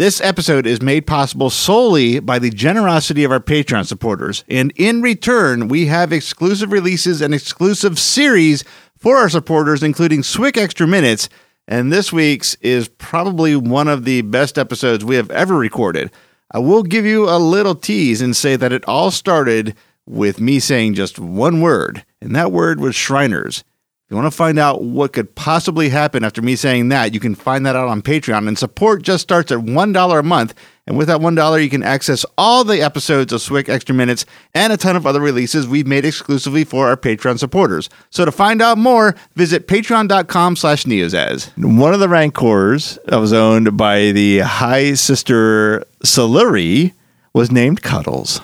This 0.00 0.22
episode 0.22 0.66
is 0.66 0.80
made 0.80 1.06
possible 1.06 1.50
solely 1.50 2.20
by 2.20 2.38
the 2.38 2.48
generosity 2.48 3.22
of 3.22 3.30
our 3.30 3.38
Patreon 3.38 3.84
supporters. 3.84 4.44
And 4.48 4.72
in 4.76 5.02
return, 5.02 5.68
we 5.68 5.84
have 5.88 6.10
exclusive 6.10 6.72
releases 6.72 7.20
and 7.20 7.34
exclusive 7.34 7.98
series 7.98 8.64
for 8.96 9.18
our 9.18 9.28
supporters, 9.28 9.82
including 9.82 10.22
Swick 10.22 10.56
Extra 10.56 10.86
Minutes. 10.86 11.28
And 11.68 11.92
this 11.92 12.14
week's 12.14 12.54
is 12.62 12.88
probably 12.88 13.54
one 13.56 13.88
of 13.88 14.06
the 14.06 14.22
best 14.22 14.56
episodes 14.56 15.04
we 15.04 15.16
have 15.16 15.30
ever 15.30 15.54
recorded. 15.54 16.10
I 16.50 16.60
will 16.60 16.82
give 16.82 17.04
you 17.04 17.28
a 17.28 17.36
little 17.36 17.74
tease 17.74 18.22
and 18.22 18.34
say 18.34 18.56
that 18.56 18.72
it 18.72 18.88
all 18.88 19.10
started 19.10 19.76
with 20.06 20.40
me 20.40 20.60
saying 20.60 20.94
just 20.94 21.18
one 21.18 21.60
word, 21.60 22.06
and 22.22 22.34
that 22.34 22.52
word 22.52 22.80
was 22.80 22.96
Shriners. 22.96 23.64
If 24.10 24.14
you 24.14 24.22
want 24.22 24.32
to 24.32 24.36
find 24.36 24.58
out 24.58 24.82
what 24.82 25.12
could 25.12 25.36
possibly 25.36 25.88
happen 25.88 26.24
after 26.24 26.42
me 26.42 26.56
saying 26.56 26.88
that, 26.88 27.14
you 27.14 27.20
can 27.20 27.36
find 27.36 27.64
that 27.64 27.76
out 27.76 27.86
on 27.86 28.02
Patreon. 28.02 28.48
And 28.48 28.58
support 28.58 29.02
just 29.02 29.22
starts 29.22 29.52
at 29.52 29.58
$1 29.58 30.18
a 30.18 30.22
month. 30.24 30.52
And 30.88 30.98
with 30.98 31.06
that 31.06 31.20
$1, 31.20 31.62
you 31.62 31.70
can 31.70 31.84
access 31.84 32.26
all 32.36 32.64
the 32.64 32.82
episodes 32.82 33.32
of 33.32 33.40
Swick 33.40 33.68
Extra 33.68 33.94
Minutes 33.94 34.26
and 34.52 34.72
a 34.72 34.76
ton 34.76 34.96
of 34.96 35.06
other 35.06 35.20
releases 35.20 35.68
we've 35.68 35.86
made 35.86 36.04
exclusively 36.04 36.64
for 36.64 36.88
our 36.88 36.96
Patreon 36.96 37.38
supporters. 37.38 37.88
So 38.10 38.24
to 38.24 38.32
find 38.32 38.60
out 38.60 38.78
more, 38.78 39.14
visit 39.36 39.68
patreon.com 39.68 40.56
slash 40.56 40.86
neozaz. 40.86 41.52
One 41.56 41.94
of 41.94 42.00
the 42.00 42.08
Rancors 42.08 42.98
that 43.04 43.18
was 43.18 43.32
owned 43.32 43.76
by 43.76 44.10
the 44.10 44.40
High 44.40 44.94
Sister 44.94 45.84
Saluri 46.04 46.94
was 47.32 47.52
named 47.52 47.82
Cuddles. 47.82 48.40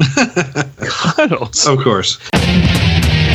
Cuddles. 0.80 1.68
Of 1.68 1.84
course. 1.84 2.18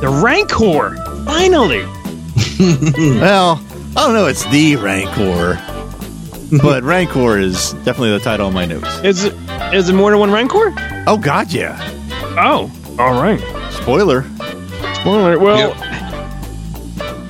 the 0.00 0.08
Rancor. 0.22 0.96
Finally. 1.24 1.84
Well, 2.58 3.62
I 3.96 4.04
don't 4.06 4.14
know, 4.14 4.26
it's 4.26 4.44
the 4.50 4.76
Rancor. 4.76 5.58
but 6.62 6.82
Rancor 6.84 7.38
is 7.38 7.72
definitely 7.84 8.12
the 8.12 8.18
title 8.20 8.48
of 8.48 8.54
my 8.54 8.64
notes. 8.64 8.98
Is 9.04 9.24
it 9.24 9.34
is 9.74 9.88
it 9.90 9.92
more 9.94 10.10
than 10.10 10.20
one 10.20 10.30
Rancor? 10.30 10.72
Oh, 11.06 11.18
God, 11.18 11.52
yeah. 11.52 11.76
Oh, 12.38 12.70
all 12.98 13.20
right. 13.20 13.40
Spoiler. 13.72 14.22
Spoiler. 14.94 15.38
Well, 15.38 15.74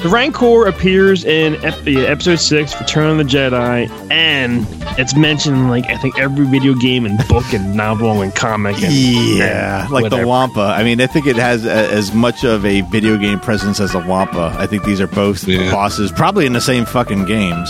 the 0.07 0.13
Rancor 0.13 0.67
appears 0.69 1.25
in 1.25 1.57
ep- 1.65 1.85
episode 1.85 2.37
six, 2.37 2.79
Return 2.81 3.11
of 3.11 3.17
the 3.19 3.25
Jedi, 3.25 3.91
and 4.09 4.65
it's 5.01 5.17
mentioned 5.17 5.57
in, 5.57 5.69
like 5.69 5.87
I 5.87 5.97
think 5.97 6.17
every 6.17 6.47
video 6.47 6.75
game 6.75 7.07
and 7.07 7.19
book 7.27 7.53
and 7.53 7.75
novel 7.75 8.23
and 8.23 8.33
comic. 8.33 8.81
And, 8.81 8.93
Yeah, 8.95 9.83
and 9.83 9.91
like 9.93 10.09
the. 10.11 10.25
Wampa. 10.25 10.61
I 10.61 10.85
mean, 10.85 11.01
I 11.01 11.09
think 11.09 11.27
it 11.27 11.35
has 11.35 11.65
a, 11.67 11.71
as 11.93 12.15
much 12.15 12.45
of 12.45 12.65
a 12.65 12.83
video 12.83 13.17
game 13.17 13.41
presence 13.41 13.81
as 13.81 13.93
the 13.95 13.99
Wampa. 13.99 14.55
I 14.57 14.69
think 14.69 14.85
these 14.85 15.01
are 15.01 15.09
both 15.09 15.43
Yeah. 15.49 15.73
bosses, 15.73 16.13
probably 16.13 16.47
in 16.47 16.53
the 16.53 16.61
same 16.61 16.85
fucking 16.85 17.25
games. 17.25 17.69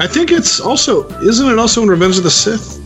I 0.00 0.08
think 0.10 0.32
it's 0.32 0.58
also 0.58 1.08
isn't 1.20 1.48
it 1.48 1.58
also 1.60 1.82
in 1.84 1.88
Revenge 1.88 2.18
of 2.18 2.24
the 2.24 2.30
Sith? 2.32 2.80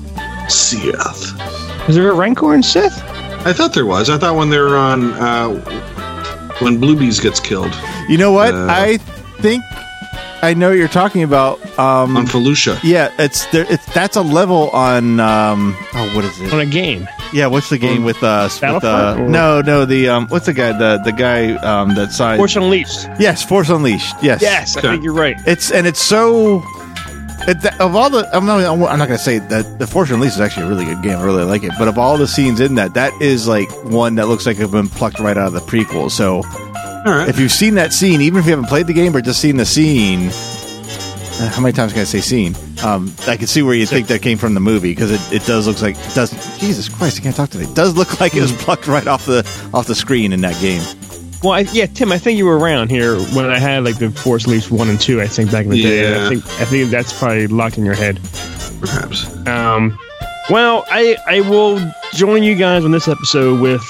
Sith. 0.51 1.89
Is 1.89 1.95
there 1.95 2.11
a 2.11 2.15
Rancor 2.15 2.55
in 2.55 2.63
Sith? 2.63 3.03
I 3.47 3.55
thought 3.55 3.73
there 3.73 3.87
was. 3.87 4.11
I 4.11 4.19
thought 4.19 4.37
when 4.37 4.51
they're 4.51 4.77
on 4.77 5.15
uh, 5.15 5.92
when 6.65 6.81
Bluebees 6.81 7.21
gets 7.21 7.41
killed 7.41 7.73
You 8.09 8.19
know 8.19 8.33
what? 8.33 8.55
Uh, 8.55 8.67
I 8.71 8.97
think 9.41 9.63
I 10.45 10.55
know 10.55 10.71
what 10.71 10.79
you're 10.79 10.89
talking 10.89 11.23
about. 11.23 11.61
Um, 11.79 12.17
on 12.17 12.27
Felucia. 12.27 12.77
yeah, 12.83 13.13
it's 13.19 13.47
there. 13.53 13.65
It's 13.71 13.87
that's 13.95 14.17
a 14.17 14.23
level 14.23 14.71
on. 14.71 15.21
Um, 15.21 15.77
oh, 15.95 16.17
what 16.17 16.25
is 16.25 16.41
it? 16.41 16.53
On 16.53 16.59
a 16.61 16.67
game. 16.67 17.09
Yeah, 17.33 17.47
what's 17.47 17.71
the 17.71 17.79
game 17.79 18.03
with 18.03 18.21
uh? 18.25 18.49
With, 18.61 18.83
uh 18.85 19.15
no, 19.29 19.61
no, 19.61 19.85
the 19.85 20.09
um, 20.09 20.27
what's 20.29 20.47
the 20.47 20.53
guy? 20.53 20.73
The 20.77 21.01
the 21.05 21.13
guy 21.13 21.55
um 21.59 21.95
that 21.95 22.11
signed. 22.13 22.39
Force 22.39 22.57
Unleashed. 22.57 23.07
yes, 23.21 23.45
Force 23.45 23.69
Unleashed. 23.71 24.17
Yes, 24.21 24.43
Yes, 24.43 24.77
I 24.77 24.81
Okay. 24.81 24.89
think 24.89 25.05
you're 25.05 25.15
right. 25.15 25.37
It's 25.47 25.71
and 25.71 25.87
it's 25.87 26.01
so. 26.01 26.63
It, 27.49 27.81
of 27.81 27.97
all 27.97 28.09
the, 28.09 28.29
I'm 28.35 28.47
not, 28.47 28.63
I'm 28.65 28.79
not 28.81 29.09
going 29.09 29.19
to 29.19 29.19
say 29.19 29.39
that 29.39 29.79
the 29.79 29.87
Force 29.87 30.11
Unleashed 30.11 30.37
is 30.37 30.41
actually 30.41 30.67
a 30.67 30.69
really 30.69 30.85
good 30.85 31.03
game. 31.03 31.19
I 31.19 31.25
really 31.25 31.45
like 31.45 31.65
it. 31.65 31.73
But 31.79 31.89
of 31.89 31.99
all 31.99 32.17
the 32.17 32.29
scenes 32.29 32.61
in 32.61 32.77
that, 32.77 32.95
that 32.95 33.13
is 33.21 33.49
like 33.49 33.69
one 33.85 34.15
that 34.17 34.29
looks 34.29 34.47
like 34.47 34.59
it's 34.59 34.71
been 34.71 34.89
plucked 34.89 35.19
right 35.19 35.37
out 35.37 35.49
of 35.49 35.53
the 35.53 35.61
prequel. 35.61 36.11
So 36.11 36.43
right. 37.05 37.29
if 37.29 37.39
you've 37.39 37.53
seen 37.53 37.75
that 37.75 37.93
scene, 37.93 38.21
even 38.21 38.39
if 38.39 38.47
you 38.47 38.53
haven't 38.53 38.69
played 38.69 38.87
the 38.87 38.93
game 38.93 39.13
but 39.13 39.25
just 39.25 39.41
seen 39.41 39.57
the 39.57 39.67
scene, 39.67 40.31
uh, 41.43 41.49
how 41.49 41.61
many 41.61 41.73
times 41.73 41.93
can 41.93 42.03
I 42.03 42.05
say 42.05 42.21
scene? 42.21 42.55
Um, 42.85 43.13
I 43.27 43.37
can 43.37 43.47
see 43.47 43.63
where 43.63 43.75
you 43.75 43.87
think 43.87 44.09
that 44.09 44.23
came 44.23 44.39
from 44.39 44.55
the 44.55 44.61
movie 44.61 44.91
because 44.91 45.11
it, 45.11 45.21
it 45.33 45.47
does 45.47 45.67
looks 45.67 45.83
like 45.83 45.97
it 45.97 46.15
does. 46.15 46.31
Jesus 46.59 46.89
Christ, 46.89 47.19
I 47.19 47.23
can't 47.23 47.35
talk 47.35 47.51
today. 47.51 47.65
It 47.65 47.75
does 47.75 47.97
look 47.97 48.21
like 48.21 48.35
it 48.35 48.43
was 48.43 48.53
plucked 48.53 48.87
right 48.87 49.07
off 49.07 49.27
the 49.27 49.39
off 49.73 49.87
the 49.87 49.95
screen 49.95 50.33
in 50.33 50.43
that 50.43 50.61
game. 50.61 50.83
Well, 51.43 51.53
I, 51.53 51.61
yeah, 51.73 51.87
Tim, 51.87 52.13
I 52.13 52.19
think 52.19 52.39
you 52.39 52.47
were 52.47 52.59
around 52.59 52.91
here 52.91 53.19
when 53.35 53.47
I 53.51 53.59
had 53.59 53.85
like 53.85 53.99
the 53.99 54.11
Force 54.11 54.45
Unleashed 54.47 54.71
one 54.71 54.89
and 54.89 55.01
two. 55.01 55.21
I 55.21 55.27
think 55.27 55.51
back 55.51 55.65
in 55.65 55.71
the 55.71 55.83
day. 55.83 56.11
Yeah. 56.13 56.27
I 56.27 56.29
think 56.29 56.47
I 56.61 56.65
think 56.65 56.91
that's 56.91 57.13
probably 57.13 57.47
locked 57.49 57.79
in 57.79 57.85
your 57.85 57.95
head. 57.95 58.21
Perhaps. 58.81 59.27
Um, 59.47 59.99
well, 60.51 60.85
I 60.89 61.17
I 61.27 61.41
will 61.41 61.81
join 62.13 62.43
you 62.43 62.55
guys 62.55 62.85
on 62.85 62.91
this 62.93 63.09
episode 63.09 63.61
with 63.61 63.83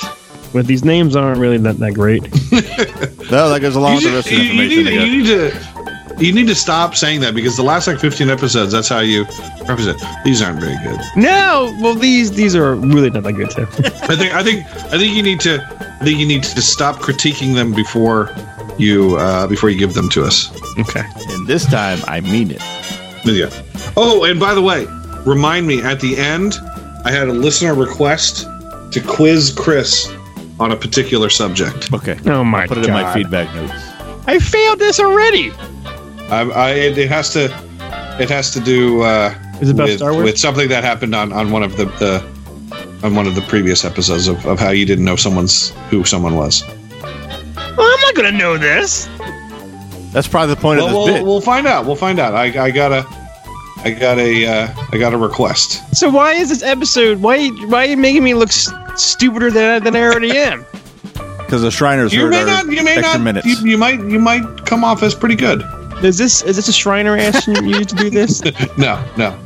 with 0.55 0.67
these 0.67 0.85
names 0.85 1.15
aren't 1.17 1.39
really 1.39 1.59
that 1.59 1.79
that 1.79 1.93
great. 1.93 2.23
No, 3.33 3.49
that 3.49 3.61
goes 3.63 3.77
along 3.77 3.95
with 3.95 4.05
the 4.05 4.11
rest 4.11 4.31
of 4.31 4.37
the 4.37 4.45
you- 4.45 4.53
you 4.53 4.63
information. 4.63 4.85
need, 4.85 4.87
they 5.01 5.07
you 5.07 5.23
need 5.23 5.27
to 5.27 5.72
you 6.19 6.33
need 6.33 6.47
to 6.47 6.55
stop 6.55 6.95
saying 6.95 7.21
that 7.21 7.35
because 7.35 7.57
the 7.57 7.63
last 7.63 7.87
like 7.87 7.99
15 7.99 8.31
episodes, 8.31 8.73
that's 8.73 8.89
how 8.89 9.01
you 9.01 9.25
represent. 9.69 10.01
These 10.25 10.43
aren't 10.43 10.61
very 10.61 10.77
good. 10.85 11.01
no, 11.17 11.77
well 11.81 11.95
these 11.95 12.33
these 12.33 12.55
are 12.55 12.75
really 12.75 13.11
not 13.11 13.23
that 13.25 13.33
good 13.33 13.51
too. 13.51 13.63
I 14.09 14.17
think 14.17 14.35
I 14.35 14.43
think 14.43 14.67
I 14.93 14.99
think 14.99 15.15
you 15.15 15.23
need 15.23 15.41
to 15.41 15.63
I 16.01 16.05
think 16.05 16.19
you 16.19 16.27
need 16.27 16.43
to 16.45 16.63
stop 16.63 16.97
critiquing 16.97 17.55
them 17.55 17.73
before 17.73 18.31
you 18.79 19.17
uh, 19.17 19.47
before 19.47 19.71
you 19.71 19.79
give 19.79 19.95
them 19.95 20.09
to 20.11 20.25
us. 20.25 20.51
okay. 20.79 21.05
And 21.29 21.47
this 21.47 21.65
time, 21.67 21.99
I 22.07 22.21
mean 22.21 22.51
it. 22.51 22.63
Yeah. 23.25 23.51
Oh, 23.97 24.25
and 24.25 24.41
by 24.41 24.55
the 24.55 24.63
way, 24.63 24.87
remind 25.25 25.67
me 25.67 25.83
at 25.83 26.01
the 26.01 26.17
end, 26.17 26.55
I 27.05 27.11
had 27.11 27.29
a 27.29 27.33
listener 27.33 27.75
request 27.75 28.47
to 28.93 29.01
quiz 29.01 29.53
Chris 29.57 30.11
on 30.59 30.73
a 30.73 30.77
particular 30.77 31.29
subject. 31.31 31.93
Okay. 31.93 32.19
Oh 32.27 32.43
my 32.45 32.67
Put 32.67 32.79
it 32.79 32.87
god! 32.87 32.89
in 32.89 32.93
my 33.07 33.15
feedback 33.15 33.55
notes. 33.55 33.73
I 34.27 34.39
failed 34.39 34.79
this 34.79 34.99
already. 35.01 35.51
I, 36.33 36.41
I 36.51 36.71
it, 36.73 36.99
it 36.99 37.09
has 37.09 37.31
to 37.35 37.45
it 38.21 38.29
has 38.31 38.51
to 38.53 38.61
do 38.61 39.03
uh, 39.03 39.35
Is 39.61 39.69
it 39.71 39.75
about 39.75 39.89
with, 39.89 39.97
Star 39.99 40.13
Wars? 40.13 40.25
with 40.25 40.39
something 40.39 40.69
that 40.69 40.85
happened 40.85 41.15
on, 41.15 41.33
on 41.33 41.51
one 41.51 41.63
of 41.63 41.77
the, 41.77 41.85
the 41.85 42.23
on 43.07 43.15
one 43.15 43.27
of 43.27 43.35
the 43.35 43.43
previous 43.43 43.85
episodes 43.85 44.29
of, 44.29 44.45
of 44.47 44.59
how 44.59 44.71
you 44.71 44.87
didn't 44.87 45.05
know 45.05 45.17
someone's 45.17 45.71
who 45.91 46.05
someone 46.05 46.37
was. 46.37 46.63
Well, 47.03 47.81
I'm 47.81 48.01
not 48.01 48.15
gonna 48.15 48.33
know 48.33 48.57
this. 48.59 49.09
That's 50.13 50.29
probably 50.29 50.55
the 50.55 50.61
point 50.61 50.79
Well, 50.81 50.87
of 50.89 50.93
this 50.93 50.97
we'll, 51.13 51.19
bit. 51.19 51.25
we'll 51.25 51.41
find 51.41 51.67
out. 51.67 51.87
We'll 51.87 51.97
find 51.97 52.19
out. 52.19 52.35
I, 52.35 52.65
I 52.67 52.71
got 52.71 52.93
a 52.93 53.07
I 53.85 53.91
got 53.91 54.19
a 54.19 54.47
uh, 54.47 54.75
I 54.93 54.99
got 54.99 55.13
a 55.15 55.19
request. 55.19 55.97
So 55.97 56.11
why 56.11 56.33
is 56.35 56.49
this 56.51 56.63
episode? 56.63 57.21
Why 57.21 57.49
why 57.49 57.85
are 57.87 57.91
you 57.91 57.97
making 57.97 58.23
me 58.25 58.35
look 58.35 58.51
s- 58.51 58.71
stupider 58.97 59.51
than 59.51 59.65
I, 59.71 59.79
than 59.81 59.97
I 59.97 60.03
already 60.03 60.31
am? 60.37 60.65
Because 61.39 61.61
the 61.61 61.71
Shriners 61.71 62.15
You 62.15 62.23
heard 62.23 62.31
may 62.31 62.39
our 62.41 62.47
not. 62.47 62.67
You 62.73 62.83
may 62.83 62.97
extra 62.97 63.19
not. 63.19 63.21
minutes. 63.25 63.47
You, 63.47 63.57
you 63.73 63.77
might. 63.77 64.01
You 64.01 64.19
might 64.19 64.65
come 64.65 64.85
off 64.85 65.03
as 65.03 65.15
pretty 65.15 65.35
good. 65.35 65.61
Is 66.03 66.19
this 66.19 66.43
is 66.43 66.57
this 66.57 66.69
a 66.69 66.73
Shriner 66.73 67.17
asking 67.17 67.65
you 67.67 67.85
to 67.85 67.95
do 67.95 68.11
this? 68.11 68.43
No, 68.79 69.03
no. 69.17 69.39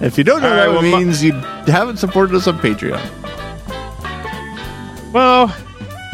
if 0.00 0.16
you 0.16 0.24
don't 0.24 0.40
know 0.40 0.48
All 0.50 0.56
what 0.56 0.66
right, 0.66 0.72
that 0.72 0.82
well, 0.82 0.90
my- 0.92 0.98
means, 1.04 1.22
you 1.22 1.32
haven't 1.66 1.98
supported 1.98 2.34
us 2.34 2.46
on 2.48 2.58
Patreon. 2.58 3.02
Well, 5.12 5.54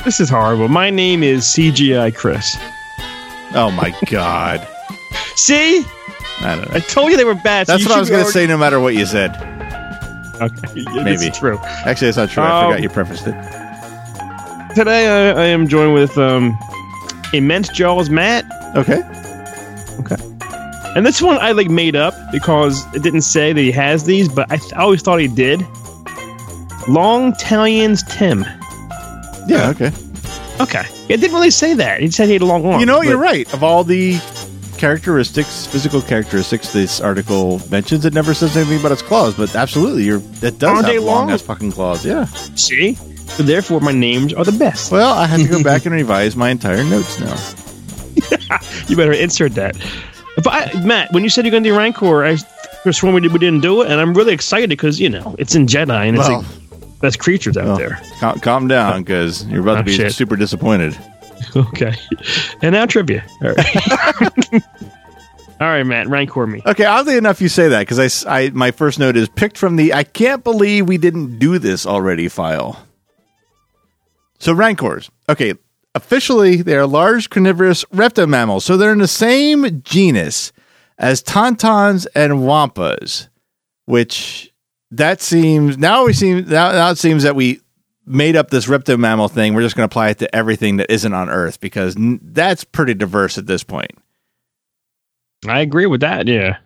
this 0.04 0.20
is 0.20 0.28
horrible. 0.28 0.68
My 0.68 0.90
name 0.90 1.22
is 1.22 1.44
CGI 1.44 2.14
Chris. 2.14 2.56
Oh 3.54 3.70
my 3.70 3.94
god. 4.10 4.66
See, 5.36 5.84
I 6.40 6.56
don't 6.56 6.70
I 6.74 6.80
told 6.80 7.10
you 7.10 7.16
they 7.16 7.24
were 7.24 7.34
bad. 7.34 7.66
so 7.66 7.74
That's 7.74 7.84
you 7.84 7.88
what 7.90 7.96
I 7.96 8.00
was 8.00 8.08
should 8.08 8.14
going 8.14 8.24
to 8.26 8.32
say 8.32 8.46
no 8.46 8.56
matter 8.56 8.80
what 8.80 8.94
you 8.94 9.06
said. 9.06 9.30
Okay, 10.40 10.84
Maybe. 11.02 11.26
it's 11.26 11.38
true. 11.38 11.58
Actually, 11.62 12.08
that's 12.10 12.16
not 12.16 12.30
true. 12.30 12.42
I 12.42 12.60
Um, 12.64 12.70
forgot 12.72 12.82
you 12.82 12.88
prefaced 12.88 13.26
it. 13.28 14.74
Today 14.74 15.06
I, 15.30 15.42
I 15.42 15.44
am 15.46 15.68
joined 15.68 15.94
with 15.94 16.18
um, 16.18 16.58
Immense 17.32 17.68
Jaws 17.68 18.10
Matt, 18.10 18.44
Okay. 18.76 19.02
Okay. 20.00 20.16
And 20.96 21.04
this 21.04 21.20
one 21.22 21.38
I 21.38 21.52
like 21.52 21.68
made 21.68 21.96
up 21.96 22.14
because 22.32 22.84
it 22.94 23.02
didn't 23.02 23.22
say 23.22 23.52
that 23.52 23.60
he 23.60 23.72
has 23.72 24.04
these, 24.04 24.28
but 24.28 24.50
I, 24.50 24.56
th- 24.56 24.72
I 24.74 24.78
always 24.82 25.02
thought 25.02 25.18
he 25.20 25.28
did. 25.28 25.60
Long 26.86 27.32
Talion's 27.34 28.02
Tim. 28.04 28.44
Yeah, 29.46 29.70
okay. 29.70 29.90
Okay, 30.60 30.84
it 31.08 31.16
didn't 31.20 31.32
really 31.34 31.50
say 31.50 31.74
that. 31.74 32.00
He 32.00 32.10
said 32.10 32.26
he 32.28 32.34
had 32.34 32.42
a 32.42 32.46
long 32.46 32.64
arm. 32.64 32.78
You 32.80 32.86
know, 32.86 32.98
but- 33.00 33.08
you're 33.08 33.18
right. 33.18 33.52
Of 33.52 33.64
all 33.64 33.82
the 33.84 34.18
characteristics, 34.78 35.66
physical 35.66 36.02
characteristics 36.02 36.72
this 36.72 37.00
article 37.00 37.60
mentions. 37.70 38.04
It 38.04 38.12
never 38.12 38.34
says 38.34 38.56
anything 38.56 38.80
about 38.80 38.92
its 38.92 39.02
claws, 39.02 39.34
but 39.34 39.54
absolutely, 39.56 40.04
you're 40.04 40.18
it 40.42 40.58
does 40.58 40.64
Aren't 40.64 40.86
have 40.86 41.02
long 41.02 41.26
long? 41.26 41.30
ass 41.30 41.42
fucking 41.42 41.72
claws. 41.72 42.04
Yeah. 42.04 42.26
See? 42.54 42.94
So 42.94 43.42
therefore, 43.42 43.80
my 43.80 43.92
names 43.92 44.32
are 44.34 44.44
the 44.44 44.52
best. 44.52 44.92
Well, 44.92 45.12
I 45.14 45.26
have 45.26 45.40
to 45.40 45.48
go 45.48 45.62
back 45.64 45.86
and 45.86 45.94
revise 45.94 46.36
my 46.36 46.50
entire 46.50 46.84
notes 46.84 47.18
now. 47.18 47.34
You 48.88 48.96
better 48.96 49.12
insert 49.12 49.54
that. 49.54 49.76
But 50.36 50.48
I, 50.48 50.80
Matt, 50.84 51.12
when 51.12 51.22
you 51.24 51.30
said 51.30 51.44
you're 51.44 51.50
going 51.52 51.62
to 51.64 51.70
do 51.70 51.76
Rancor, 51.76 52.24
I 52.24 52.36
just 52.84 53.02
when 53.02 53.14
we, 53.14 53.20
did, 53.20 53.32
we 53.32 53.38
didn't 53.38 53.60
do 53.62 53.82
it, 53.82 53.90
and 53.90 54.00
I'm 54.00 54.14
really 54.14 54.32
excited 54.34 54.68
because 54.70 55.00
you 55.00 55.08
know 55.08 55.34
it's 55.38 55.54
in 55.54 55.66
Jedi 55.66 56.08
and 56.08 56.16
it's 56.18 56.28
Well- 56.28 56.42
like 56.42 57.00
best 57.00 57.18
creatures 57.18 57.56
out 57.56 57.66
Well, 57.66 57.76
there. 57.76 58.00
cal- 58.20 58.38
calm 58.40 58.66
down, 58.68 58.94
oh. 58.94 58.98
because 58.98 59.44
you're 59.46 59.60
about 59.62 59.74
Oh, 59.76 59.78
to 59.80 59.84
be 59.84 59.92
shit. 59.96 60.12
super 60.12 60.36
disappointed. 60.36 60.96
Okay, 61.56 61.94
and 62.62 62.72
now 62.72 62.86
trivia. 62.86 63.22
All 63.42 63.52
right, 63.52 63.76
All 65.60 65.68
right 65.68 65.82
Matt, 65.84 66.08
Rancor 66.08 66.46
me. 66.46 66.62
Okay, 66.64 66.84
oddly 66.84 67.16
enough, 67.16 67.40
you 67.40 67.48
say 67.48 67.68
that 67.68 67.80
because 67.86 68.24
I 68.26 68.50
my 68.50 68.70
first 68.70 68.98
note 68.98 69.16
is 69.16 69.28
picked 69.28 69.58
from 69.58 69.76
the 69.76 69.92
I 69.94 70.04
can't 70.04 70.42
believe 70.42 70.88
we 70.88 70.96
didn't 70.96 71.38
do 71.38 71.58
this 71.58 71.86
already 71.86 72.28
file. 72.28 72.84
So 74.38 74.52
rancors. 74.52 75.10
Okay, 75.28 75.54
officially 75.94 76.56
they 76.62 76.76
are 76.76 76.86
large 76.86 77.30
carnivorous 77.30 77.84
reptomammals, 77.86 78.62
so 78.62 78.76
they're 78.76 78.92
in 78.92 78.98
the 78.98 79.08
same 79.08 79.82
genus 79.82 80.52
as 80.98 81.22
tauntauns 81.22 82.06
and 82.14 82.32
wampas, 82.34 83.28
which 83.86 84.52
that 84.90 85.20
seems 85.20 85.76
now 85.78 86.04
we 86.04 86.12
seem 86.12 86.44
now, 86.48 86.72
now 86.72 86.90
it 86.90 86.98
seems 86.98 87.22
that 87.24 87.34
we 87.36 87.60
made 88.06 88.36
up 88.36 88.50
this 88.50 88.66
reptomammal 88.66 89.30
thing. 89.30 89.54
We're 89.54 89.62
just 89.62 89.76
going 89.76 89.88
to 89.88 89.92
apply 89.92 90.10
it 90.10 90.18
to 90.18 90.34
everything 90.36 90.76
that 90.76 90.92
isn't 90.92 91.12
on 91.14 91.30
Earth 91.30 91.58
because 91.60 91.96
n- 91.96 92.20
that's 92.22 92.62
pretty 92.62 92.94
diverse 92.94 93.38
at 93.38 93.46
this 93.46 93.64
point. 93.64 93.90
I 95.48 95.60
agree 95.60 95.86
with 95.86 96.00
that. 96.00 96.26
Yeah, 96.28 96.58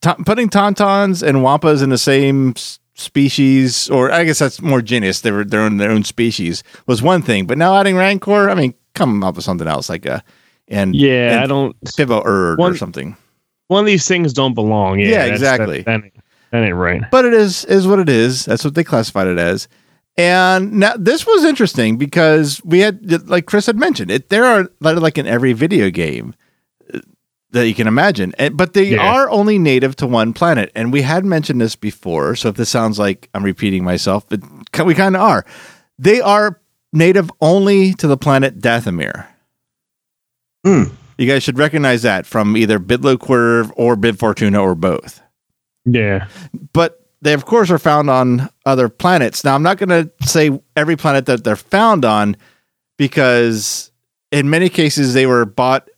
Ta- 0.00 0.16
putting 0.26 0.48
tauntauns 0.48 1.22
and 1.26 1.38
wampas 1.38 1.82
in 1.82 1.90
the 1.90 1.98
same 1.98 2.54
s- 2.56 2.78
species, 2.96 3.88
or 3.90 4.10
I 4.10 4.24
guess 4.24 4.38
that's 4.38 4.60
more 4.60 4.82
genus. 4.82 5.20
They 5.20 5.30
were 5.30 5.44
they're 5.44 5.66
in 5.66 5.76
their 5.76 5.90
own 5.90 6.04
species 6.04 6.64
was 6.86 7.02
one 7.02 7.22
thing, 7.22 7.46
but 7.46 7.58
now 7.58 7.76
adding 7.76 7.96
rancor, 7.96 8.50
I 8.50 8.54
mean, 8.54 8.74
come 8.94 9.22
up 9.22 9.36
with 9.36 9.44
something 9.44 9.68
else 9.68 9.88
like 9.88 10.06
a 10.06 10.24
and 10.68 10.94
yeah. 10.94 11.32
and 11.32 11.40
I 11.40 11.46
don't. 11.46 11.76
Fibo 11.94 12.22
Erd 12.24 12.60
or 12.60 12.76
something. 12.76 13.16
One 13.68 13.80
of 13.80 13.86
these 13.86 14.06
things 14.06 14.32
don't 14.32 14.54
belong. 14.54 14.98
Yeah, 14.98 15.08
Yeah, 15.08 15.24
exactly. 15.26 15.78
That, 15.78 15.86
that, 15.86 16.04
ain't, 16.04 16.14
that 16.52 16.62
ain't 16.62 16.74
right. 16.74 17.02
But 17.10 17.24
it 17.24 17.34
is 17.34 17.64
is 17.66 17.86
what 17.86 17.98
it 17.98 18.08
is. 18.08 18.44
That's 18.44 18.64
what 18.64 18.74
they 18.74 18.84
classified 18.84 19.28
it 19.28 19.38
as. 19.38 19.68
And 20.18 20.72
now 20.72 20.94
this 20.96 21.26
was 21.26 21.44
interesting 21.44 21.98
because 21.98 22.64
we 22.64 22.80
had, 22.80 23.28
like 23.28 23.44
Chris 23.44 23.66
had 23.66 23.76
mentioned, 23.76 24.10
it. 24.10 24.30
There 24.30 24.44
are 24.44 24.68
like 24.80 25.18
in 25.18 25.26
every 25.26 25.52
video 25.52 25.90
game 25.90 26.34
that 27.50 27.66
you 27.68 27.74
can 27.74 27.86
imagine, 27.86 28.34
and, 28.38 28.56
but 28.56 28.72
they 28.74 28.90
Yeah. 28.90 29.02
are 29.14 29.30
only 29.30 29.58
native 29.58 29.94
to 29.96 30.06
one 30.06 30.32
planet. 30.32 30.70
And 30.74 30.92
we 30.92 31.02
had 31.02 31.24
mentioned 31.24 31.60
this 31.60 31.76
before, 31.76 32.34
so 32.36 32.48
if 32.48 32.56
this 32.56 32.68
sounds 32.68 32.98
like 32.98 33.28
I'm 33.34 33.44
repeating 33.44 33.84
myself, 33.84 34.26
but 34.28 34.40
we 34.84 34.94
kind 34.94 35.14
of 35.16 35.22
are. 35.22 35.44
They 35.98 36.20
are 36.20 36.60
native 36.92 37.30
only 37.40 37.94
to 37.94 38.06
the 38.06 38.16
planet 38.16 38.58
Dathomir. 38.60 39.26
Hmm. 40.64 40.84
You 41.18 41.26
guys 41.26 41.42
should 41.42 41.58
recognize 41.58 42.02
that 42.02 42.26
from 42.26 42.56
either 42.56 42.78
Bidlo 42.78 43.16
Kwerve 43.16 43.72
or 43.76 43.96
Bib 43.96 44.18
Fortuna 44.18 44.60
or 44.60 44.74
both 44.74 45.22
Yeah, 45.86 46.26
but 46.72 47.00
they 47.22 47.32
of 47.32 47.46
course 47.46 47.70
are 47.70 47.78
found 47.78 48.10
on 48.10 48.50
other 48.66 48.88
planets. 48.90 49.42
Now 49.44 49.54
I'm 49.54 49.62
not 49.62 49.78
going 49.78 49.88
to 49.88 50.10
say 50.26 50.50
every 50.76 50.96
planet 50.96 51.24
that 51.26 51.44
they're 51.44 51.56
found 51.56 52.04
on 52.04 52.36
because 52.98 53.90
in 54.32 54.50
many 54.50 54.68
cases 54.68 55.14
they 55.14 55.26
were 55.26 55.44
bought 55.46 55.88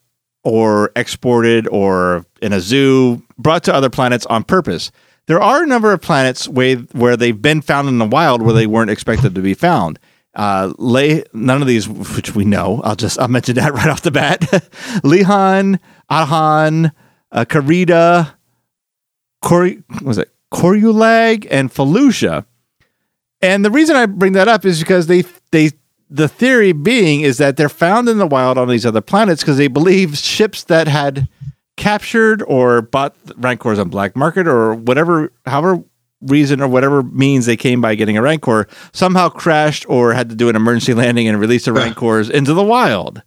or 0.49 0.91
exported 0.97 1.69
or 1.69 2.25
in 2.41 2.53
a 2.53 2.61
zoo 2.61 3.23
brought 3.37 3.63
to 3.65 3.75
other 3.75 3.91
planets 3.91 4.25
on 4.27 4.43
purpose. 4.43 4.91
There 5.27 5.43
are 5.43 5.63
a 5.63 5.67
number 5.67 5.93
of 5.93 6.01
planets 6.01 6.49
where, 6.49 6.77
where 6.93 7.17
they've 7.17 7.41
been 7.41 7.61
found 7.61 7.87
in 7.89 7.99
the 7.99 8.07
wild 8.07 8.41
where 8.41 8.55
they 8.55 8.67
weren't 8.67 8.91
expected 8.91 9.35
to 9.35 9.43
be 9.43 9.53
found. 9.53 9.99
Uh, 10.35 10.73
lay 10.79 11.25
none 11.35 11.61
of 11.61 11.69
these, 11.69 11.87
which 11.89 12.35
we 12.35 12.45
know. 12.45 12.81
I'll 12.83 12.97
just 12.97 13.19
I'll 13.19 13.29
mention 13.29 13.57
that 13.57 13.73
right 13.75 13.89
off 13.89 14.03
the 14.03 14.11
bat. 14.11 14.41
Lihan, 15.03 15.81
Ahan, 16.09 16.93
uh, 17.33 17.45
Karita, 17.45 18.35
Cor- 19.43 19.77
was 20.03 20.17
it 20.19 20.33
Corulag 20.53 21.47
and 21.51 21.71
Felucia. 21.71 22.47
And 23.43 23.65
the 23.65 23.71
reason 23.71 23.97
I 23.97 24.07
bring 24.07 24.33
that 24.33 24.49
up 24.49 24.65
is 24.65 24.81
because 24.81 25.09
they 25.09 25.25
they 25.51 25.73
the 26.11 26.29
theory 26.29 26.73
being 26.73 27.21
is 27.21 27.39
that 27.39 27.57
they're 27.57 27.69
found 27.69 28.09
in 28.09 28.19
the 28.19 28.27
wild 28.27 28.59
on 28.59 28.69
these 28.69 28.87
other 28.87 29.01
planets 29.01 29.43
because 29.43 29.59
they 29.59 29.69
believe 29.69 30.17
ships 30.17 30.65
that 30.65 30.89
had 30.89 31.29
captured 31.77 32.43
or 32.43 32.83
bought 32.83 33.15
rancors 33.37 33.79
on 33.79 33.89
black 33.89 34.17
market 34.17 34.49
or 34.49 34.75
whatever 34.75 35.33
however 35.47 35.83
reason 36.23 36.61
or 36.61 36.67
whatever 36.67 37.03
means 37.05 37.47
they 37.47 37.57
came 37.57 37.81
by 37.81 37.95
getting 37.95 38.17
a 38.17 38.23
rancor 38.23 38.67
somehow 38.93 39.29
crashed 39.29 39.89
or 39.89 40.13
had 40.13 40.29
to 40.29 40.35
do 40.35 40.49
an 40.49 40.57
emergency 40.57 40.93
landing 40.93 41.29
and 41.29 41.39
release 41.39 41.67
the 41.67 41.73
rancors 41.73 42.29
into 42.29 42.53
the 42.53 42.65
wild 42.65 43.23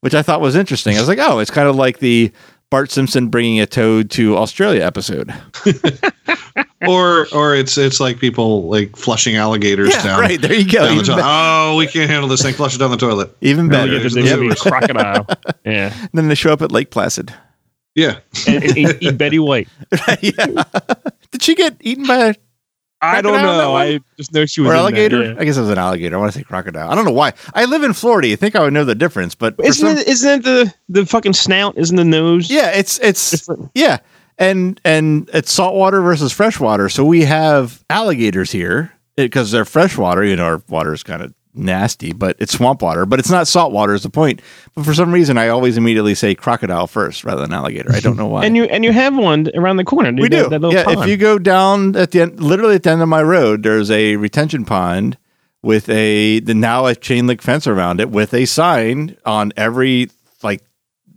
which 0.00 0.14
i 0.14 0.22
thought 0.22 0.40
was 0.40 0.54
interesting. 0.54 0.96
I 0.96 1.00
was 1.00 1.08
like 1.08 1.18
oh 1.18 1.40
it's 1.40 1.50
kind 1.50 1.66
of 1.66 1.74
like 1.74 1.98
the 1.98 2.30
bart 2.70 2.90
simpson 2.90 3.28
bringing 3.28 3.60
a 3.60 3.66
toad 3.66 4.10
to 4.10 4.36
australia 4.36 4.82
episode 4.82 5.32
or 6.86 7.26
or 7.32 7.54
it's 7.54 7.76
it's 7.78 8.00
like 8.00 8.18
people 8.18 8.68
like 8.68 8.96
flushing 8.96 9.36
alligators 9.36 9.90
yeah 9.94 10.02
down. 10.02 10.20
right 10.20 10.40
there 10.40 10.54
you 10.54 10.70
go 10.70 10.86
the 10.86 10.92
even, 10.92 11.04
toilet. 11.04 11.22
oh, 11.24 11.76
we 11.76 11.86
can't 11.86 12.08
handle 12.10 12.28
this 12.28 12.42
thing. 12.42 12.54
Flush 12.54 12.74
it 12.74 12.78
down 12.78 12.90
the 12.90 12.96
toilet. 12.96 13.36
even 13.40 13.68
better 13.68 13.90
Alligators 13.90 14.14
there's 14.14 14.30
in 14.30 14.48
the 14.48 14.52
a 14.52 14.56
crocodile. 14.56 15.26
Yeah, 15.64 15.92
And 16.00 16.10
then 16.14 16.28
they 16.28 16.34
show 16.34 16.52
up 16.52 16.62
at 16.62 16.72
lake 16.72 16.90
placid 16.90 17.32
Yeah, 17.94 18.18
and, 18.46 18.62
and 18.64 18.78
eat, 18.78 18.96
eat 19.00 19.18
Betty 19.18 19.38
White. 19.38 19.68
yeah. 20.20 20.64
did 21.30 21.42
she 21.42 21.54
get 21.54 21.76
eaten 21.80 22.06
by 22.06 22.28
a 22.28 22.34
I 23.00 23.20
don't 23.22 23.40
know. 23.40 23.76
I 23.76 24.00
just 24.16 24.32
know 24.32 24.44
she 24.46 24.60
was 24.60 24.70
or 24.70 24.72
in 24.72 24.76
that, 24.76 24.80
alligator? 24.82 25.22
yeah. 25.22 25.34
I 25.38 25.44
guess 25.44 25.56
it 25.56 25.60
was 25.60 25.70
an 25.70 25.78
alligator. 25.78 26.16
I 26.16 26.18
want 26.18 26.32
to 26.32 26.38
say 26.38 26.42
crocodile. 26.44 26.90
I 26.90 26.94
don't 26.94 27.04
know 27.04 27.12
why. 27.12 27.32
I 27.54 27.64
live 27.66 27.82
in 27.84 27.92
Florida. 27.92 28.26
You 28.28 28.36
think 28.36 28.56
I 28.56 28.60
would 28.60 28.72
know 28.72 28.84
the 28.84 28.94
difference, 28.96 29.34
but 29.34 29.54
Isn't 29.58 29.86
some- 29.88 29.96
it? 29.98 30.08
Isn't 30.08 30.40
it 30.40 30.44
the 30.44 30.74
the 30.88 31.06
fucking 31.06 31.34
snout? 31.34 31.78
Isn't 31.78 31.96
the 31.96 32.04
nose? 32.04 32.50
yeah, 32.50 32.70
it's 32.70 32.98
it's 33.00 33.30
Different. 33.30 33.70
yeah, 33.74 33.98
and 34.38 34.80
and 34.84 35.30
it's 35.32 35.52
saltwater 35.52 36.00
versus 36.00 36.32
freshwater. 36.32 36.88
So 36.88 37.04
we 37.04 37.22
have 37.24 37.84
alligators 37.88 38.50
here 38.50 38.92
because 39.16 39.50
they're 39.52 39.64
freshwater. 39.64 40.24
You 40.24 40.34
know, 40.36 40.44
our 40.44 40.62
water 40.68 40.92
is 40.92 41.02
kind 41.04 41.22
of 41.22 41.32
nasty, 41.58 42.12
but 42.12 42.36
it's 42.38 42.52
swamp 42.52 42.82
water. 42.82 43.06
But 43.06 43.18
it's 43.18 43.30
not 43.30 43.48
salt 43.48 43.72
water. 43.72 43.94
Is 43.94 44.02
the 44.02 44.10
point? 44.10 44.40
But 44.74 44.84
for 44.84 44.94
some 44.94 45.12
reason, 45.12 45.36
I 45.38 45.48
always 45.48 45.76
immediately 45.76 46.14
say 46.14 46.34
crocodile 46.34 46.86
first 46.86 47.24
rather 47.24 47.42
than 47.42 47.52
alligator. 47.52 47.92
I 47.92 48.00
don't 48.00 48.16
know 48.16 48.26
why. 48.26 48.38
And 48.48 48.56
you 48.56 48.64
and 48.64 48.84
you 48.84 48.92
have 48.92 49.16
one 49.16 49.50
around 49.54 49.76
the 49.76 49.84
corner. 49.84 50.10
We 50.12 50.28
do. 50.28 50.48
That 50.48 50.62
yeah, 50.72 50.84
pond. 50.84 51.00
if 51.00 51.06
you 51.08 51.16
go 51.16 51.38
down 51.38 51.96
at 51.96 52.12
the 52.12 52.22
end, 52.22 52.40
literally 52.40 52.76
at 52.76 52.82
the 52.84 52.90
end 52.90 53.02
of 53.02 53.08
my 53.08 53.22
road, 53.22 53.62
there's 53.62 53.90
a 53.90 54.16
retention 54.16 54.64
pond 54.64 55.18
with 55.62 55.88
a 55.88 56.40
the 56.40 56.54
now 56.54 56.86
a 56.86 56.94
chain 56.94 57.26
link 57.26 57.42
fence 57.42 57.66
around 57.66 58.00
it 58.00 58.10
with 58.10 58.32
a 58.32 58.46
sign 58.46 59.16
on 59.26 59.52
every 59.56 60.08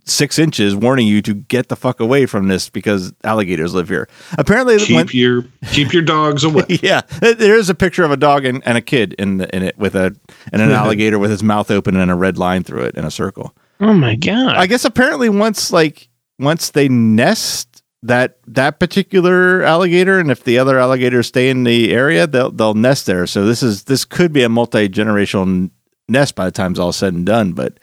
six 0.04 0.38
inches 0.38 0.74
warning 0.74 1.06
you 1.06 1.22
to 1.22 1.34
get 1.34 1.68
the 1.68 1.76
fuck 1.76 2.00
away 2.00 2.26
from 2.26 2.48
this 2.48 2.68
because 2.68 3.12
alligators 3.24 3.74
live 3.74 3.88
here. 3.88 4.08
Apparently, 4.38 4.78
keep 4.78 4.96
when, 4.96 5.08
your 5.12 5.44
keep 5.70 5.92
your 5.92 6.02
dogs 6.02 6.44
away. 6.44 6.64
yeah, 6.68 7.02
there 7.20 7.56
is 7.56 7.70
a 7.70 7.74
picture 7.74 8.04
of 8.04 8.10
a 8.10 8.16
dog 8.16 8.44
and, 8.44 8.62
and 8.66 8.76
a 8.76 8.82
kid 8.82 9.14
in 9.14 9.38
the, 9.38 9.54
in 9.54 9.62
it 9.62 9.78
with 9.78 9.94
a 9.94 10.14
and 10.52 10.62
an 10.62 10.70
alligator 10.72 11.18
with 11.18 11.30
his 11.30 11.42
mouth 11.42 11.70
open 11.70 11.96
and 11.96 12.10
a 12.10 12.14
red 12.14 12.38
line 12.38 12.64
through 12.64 12.82
it 12.82 12.94
in 12.96 13.04
a 13.04 13.10
circle. 13.10 13.54
oh 13.80 13.92
my 13.92 14.16
god! 14.16 14.56
I 14.56 14.66
guess 14.66 14.84
apparently 14.84 15.28
once 15.28 15.72
like 15.72 16.08
once 16.38 16.70
they 16.70 16.88
nest 16.88 17.82
that 18.02 18.38
that 18.46 18.80
particular 18.80 19.62
alligator, 19.62 20.18
and 20.18 20.30
if 20.30 20.44
the 20.44 20.58
other 20.58 20.78
alligators 20.78 21.28
stay 21.28 21.48
in 21.48 21.64
the 21.64 21.92
area, 21.92 22.26
they'll 22.26 22.50
they'll 22.50 22.74
nest 22.74 23.06
there. 23.06 23.26
So 23.26 23.46
this 23.46 23.62
is 23.62 23.84
this 23.84 24.04
could 24.04 24.32
be 24.32 24.42
a 24.42 24.48
multi 24.48 24.88
generational 24.88 25.70
nest 26.08 26.34
by 26.34 26.44
the 26.44 26.50
time's 26.50 26.78
all 26.78 26.92
said 26.92 27.14
and 27.14 27.24
done. 27.24 27.52
But 27.52 27.78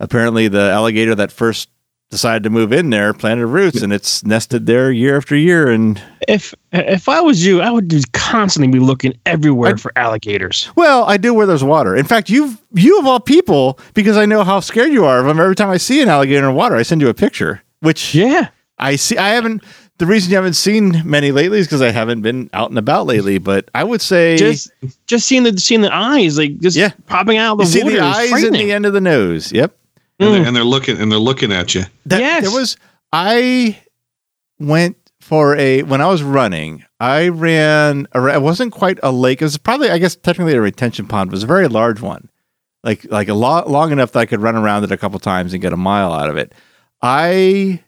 apparently 0.00 0.48
the 0.48 0.70
alligator 0.70 1.14
that 1.14 1.32
first 1.32 1.68
decided 2.08 2.44
to 2.44 2.50
move 2.50 2.72
in 2.72 2.90
there 2.90 3.12
planted 3.12 3.46
roots, 3.48 3.82
and 3.82 3.92
it's 3.92 4.24
nested 4.24 4.64
there 4.66 4.92
year 4.92 5.16
after 5.16 5.34
year. 5.34 5.68
And 5.70 6.00
if 6.28 6.54
if 6.72 7.08
I 7.08 7.20
was 7.20 7.44
you, 7.44 7.60
I 7.60 7.70
would 7.70 7.90
just 7.90 8.12
constantly 8.12 8.70
be 8.72 8.78
looking 8.78 9.12
everywhere 9.26 9.76
for 9.76 9.92
alligators. 9.96 10.70
well, 10.76 11.04
I 11.04 11.16
do 11.16 11.34
where 11.34 11.46
there's 11.46 11.64
water. 11.64 11.96
In 11.96 12.04
fact, 12.04 12.30
you've 12.30 12.60
you 12.72 12.98
of 13.00 13.06
all 13.06 13.18
people, 13.20 13.78
because 13.94 14.16
I 14.16 14.24
know 14.24 14.44
how 14.44 14.60
scared 14.60 14.92
you 14.92 15.04
are 15.04 15.18
of 15.18 15.26
them. 15.26 15.40
Every 15.40 15.56
time 15.56 15.68
I 15.68 15.78
see 15.78 16.00
an 16.00 16.08
alligator 16.08 16.48
in 16.48 16.54
water, 16.54 16.76
I 16.76 16.82
send 16.82 17.00
you 17.00 17.08
a 17.08 17.14
picture. 17.14 17.62
Which 17.80 18.14
Yeah. 18.14 18.48
I 18.78 18.96
see. 18.96 19.16
I 19.16 19.30
haven't. 19.30 19.64
The 19.98 20.04
reason 20.06 20.30
you 20.30 20.36
haven't 20.36 20.54
seen 20.54 21.00
many 21.06 21.32
lately 21.32 21.58
is 21.58 21.66
because 21.66 21.80
I 21.80 21.90
haven't 21.90 22.20
been 22.20 22.50
out 22.52 22.68
and 22.68 22.78
about 22.78 23.06
lately. 23.06 23.38
But 23.38 23.68
I 23.74 23.82
would 23.82 24.02
say 24.02 24.36
Just 24.36 24.70
just 25.06 25.26
seeing 25.26 25.42
the 25.42 25.58
seeing 25.58 25.80
the 25.80 25.92
eyes 25.92 26.36
like 26.38 26.58
just 26.60 26.76
Yeah. 26.76 26.90
popping 27.06 27.38
out 27.38 27.52
of 27.52 27.58
the 27.58 27.64
you 27.64 27.70
see 27.70 27.82
water. 27.82 27.96
the 27.96 28.02
eyes 28.02 28.42
and 28.44 28.54
the 28.54 28.70
end 28.70 28.86
of 28.86 28.92
the 28.92 29.00
nose. 29.00 29.50
Yep. 29.50 29.74
And, 30.18 30.28
Mm. 30.28 30.32
they're, 30.32 30.46
and 30.46 30.56
they're 30.56 30.64
looking 30.64 31.00
and 31.00 31.10
they're 31.12 31.18
looking 31.18 31.52
at 31.52 31.74
you. 31.74 31.84
That, 32.06 32.20
Yes. 32.20 32.42
There 32.44 32.52
was. 32.58 32.76
I 33.12 33.78
went 34.58 34.96
for 35.20 35.56
a 35.56 35.82
when 35.82 36.00
I 36.00 36.06
was 36.06 36.22
running. 36.22 36.84
I 37.00 37.28
ran. 37.28 38.06
A, 38.12 38.26
it 38.34 38.42
wasn't 38.42 38.72
quite 38.72 38.98
a 39.02 39.10
lake. 39.12 39.40
It 39.42 39.44
was 39.44 39.58
probably, 39.58 39.90
I 39.90 39.98
guess, 39.98 40.16
technically 40.16 40.54
a 40.54 40.60
retention 40.60 41.06
pond. 41.06 41.30
It 41.30 41.32
was 41.32 41.42
a 41.42 41.46
very 41.46 41.68
large 41.68 42.00
one, 42.00 42.28
like 42.84 43.04
like 43.10 43.28
a 43.28 43.34
lot 43.34 43.68
long 43.70 43.92
enough 43.92 44.12
that 44.12 44.20
I 44.20 44.26
could 44.26 44.40
run 44.40 44.56
around 44.56 44.84
it 44.84 44.92
a 44.92 44.96
couple 44.96 45.18
times 45.18 45.52
and 45.52 45.62
get 45.62 45.72
a 45.72 45.76
mile 45.76 46.12
out 46.12 46.30
of 46.30 46.36
it. 46.36 46.52
I 47.02 47.82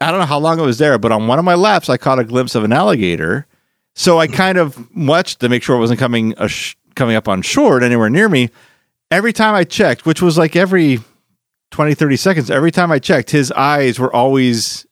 I 0.00 0.10
don't 0.10 0.20
know 0.20 0.26
how 0.26 0.38
long 0.38 0.58
it 0.58 0.64
was 0.64 0.78
there, 0.78 0.98
but 0.98 1.12
on 1.12 1.26
one 1.26 1.38
of 1.38 1.44
my 1.44 1.54
laps, 1.54 1.88
I 1.88 1.96
caught 1.96 2.18
a 2.18 2.24
glimpse 2.24 2.54
of 2.54 2.64
an 2.64 2.72
alligator. 2.72 3.46
So 3.94 4.18
I 4.18 4.26
kind 4.26 4.56
of 4.58 4.88
watched 4.96 5.40
to 5.40 5.48
make 5.48 5.62
sure 5.62 5.76
it 5.76 5.80
wasn't 5.80 6.00
coming 6.00 6.34
a 6.38 6.48
sh- 6.48 6.76
coming 6.94 7.14
up 7.16 7.28
on 7.28 7.42
shore 7.42 7.80
anywhere 7.82 8.08
near 8.10 8.28
me. 8.28 8.50
Every 9.10 9.32
time 9.34 9.54
I 9.54 9.64
checked, 9.64 10.06
which 10.06 10.22
was 10.22 10.38
like 10.38 10.56
every 10.56 11.00
20, 11.72 11.94
30 11.94 12.16
seconds, 12.16 12.50
every 12.50 12.70
time 12.70 12.92
I 12.92 12.98
checked, 12.98 13.30
his 13.30 13.50
eyes 13.52 13.98
were 13.98 14.14
always 14.14 14.86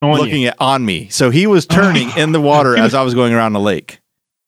On 0.00 0.12
you. 0.12 0.18
looking 0.18 0.44
at 0.44 0.56
on 0.60 0.84
me. 0.84 1.08
So 1.08 1.30
he 1.30 1.46
was 1.46 1.66
turning 1.66 2.10
in 2.16 2.32
the 2.32 2.40
water 2.40 2.76
as 2.76 2.94
I 2.94 3.02
was 3.02 3.14
going 3.14 3.32
around 3.32 3.54
the 3.54 3.60
lake. 3.60 3.98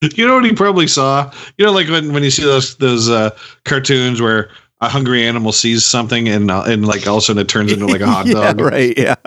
You 0.02 0.26
know 0.28 0.34
what 0.34 0.44
he 0.44 0.52
probably 0.52 0.86
saw? 0.86 1.32
You 1.56 1.64
know, 1.64 1.72
like 1.72 1.88
when, 1.88 2.12
when 2.12 2.22
you 2.22 2.30
see 2.30 2.44
those 2.44 2.76
those 2.76 3.08
uh, 3.08 3.30
cartoons 3.64 4.20
where 4.20 4.50
a 4.82 4.88
hungry 4.88 5.26
animal 5.26 5.50
sees 5.50 5.84
something 5.84 6.28
and 6.28 6.50
uh, 6.50 6.64
and 6.66 6.86
like 6.86 7.06
all 7.06 7.16
of 7.16 7.22
a 7.22 7.24
sudden 7.24 7.40
it 7.40 7.48
turns 7.48 7.72
into 7.72 7.86
like 7.86 8.02
a 8.02 8.06
hot 8.06 8.26
yeah, 8.26 8.34
dog. 8.52 8.60
right. 8.60 8.96
Yeah. 8.96 9.14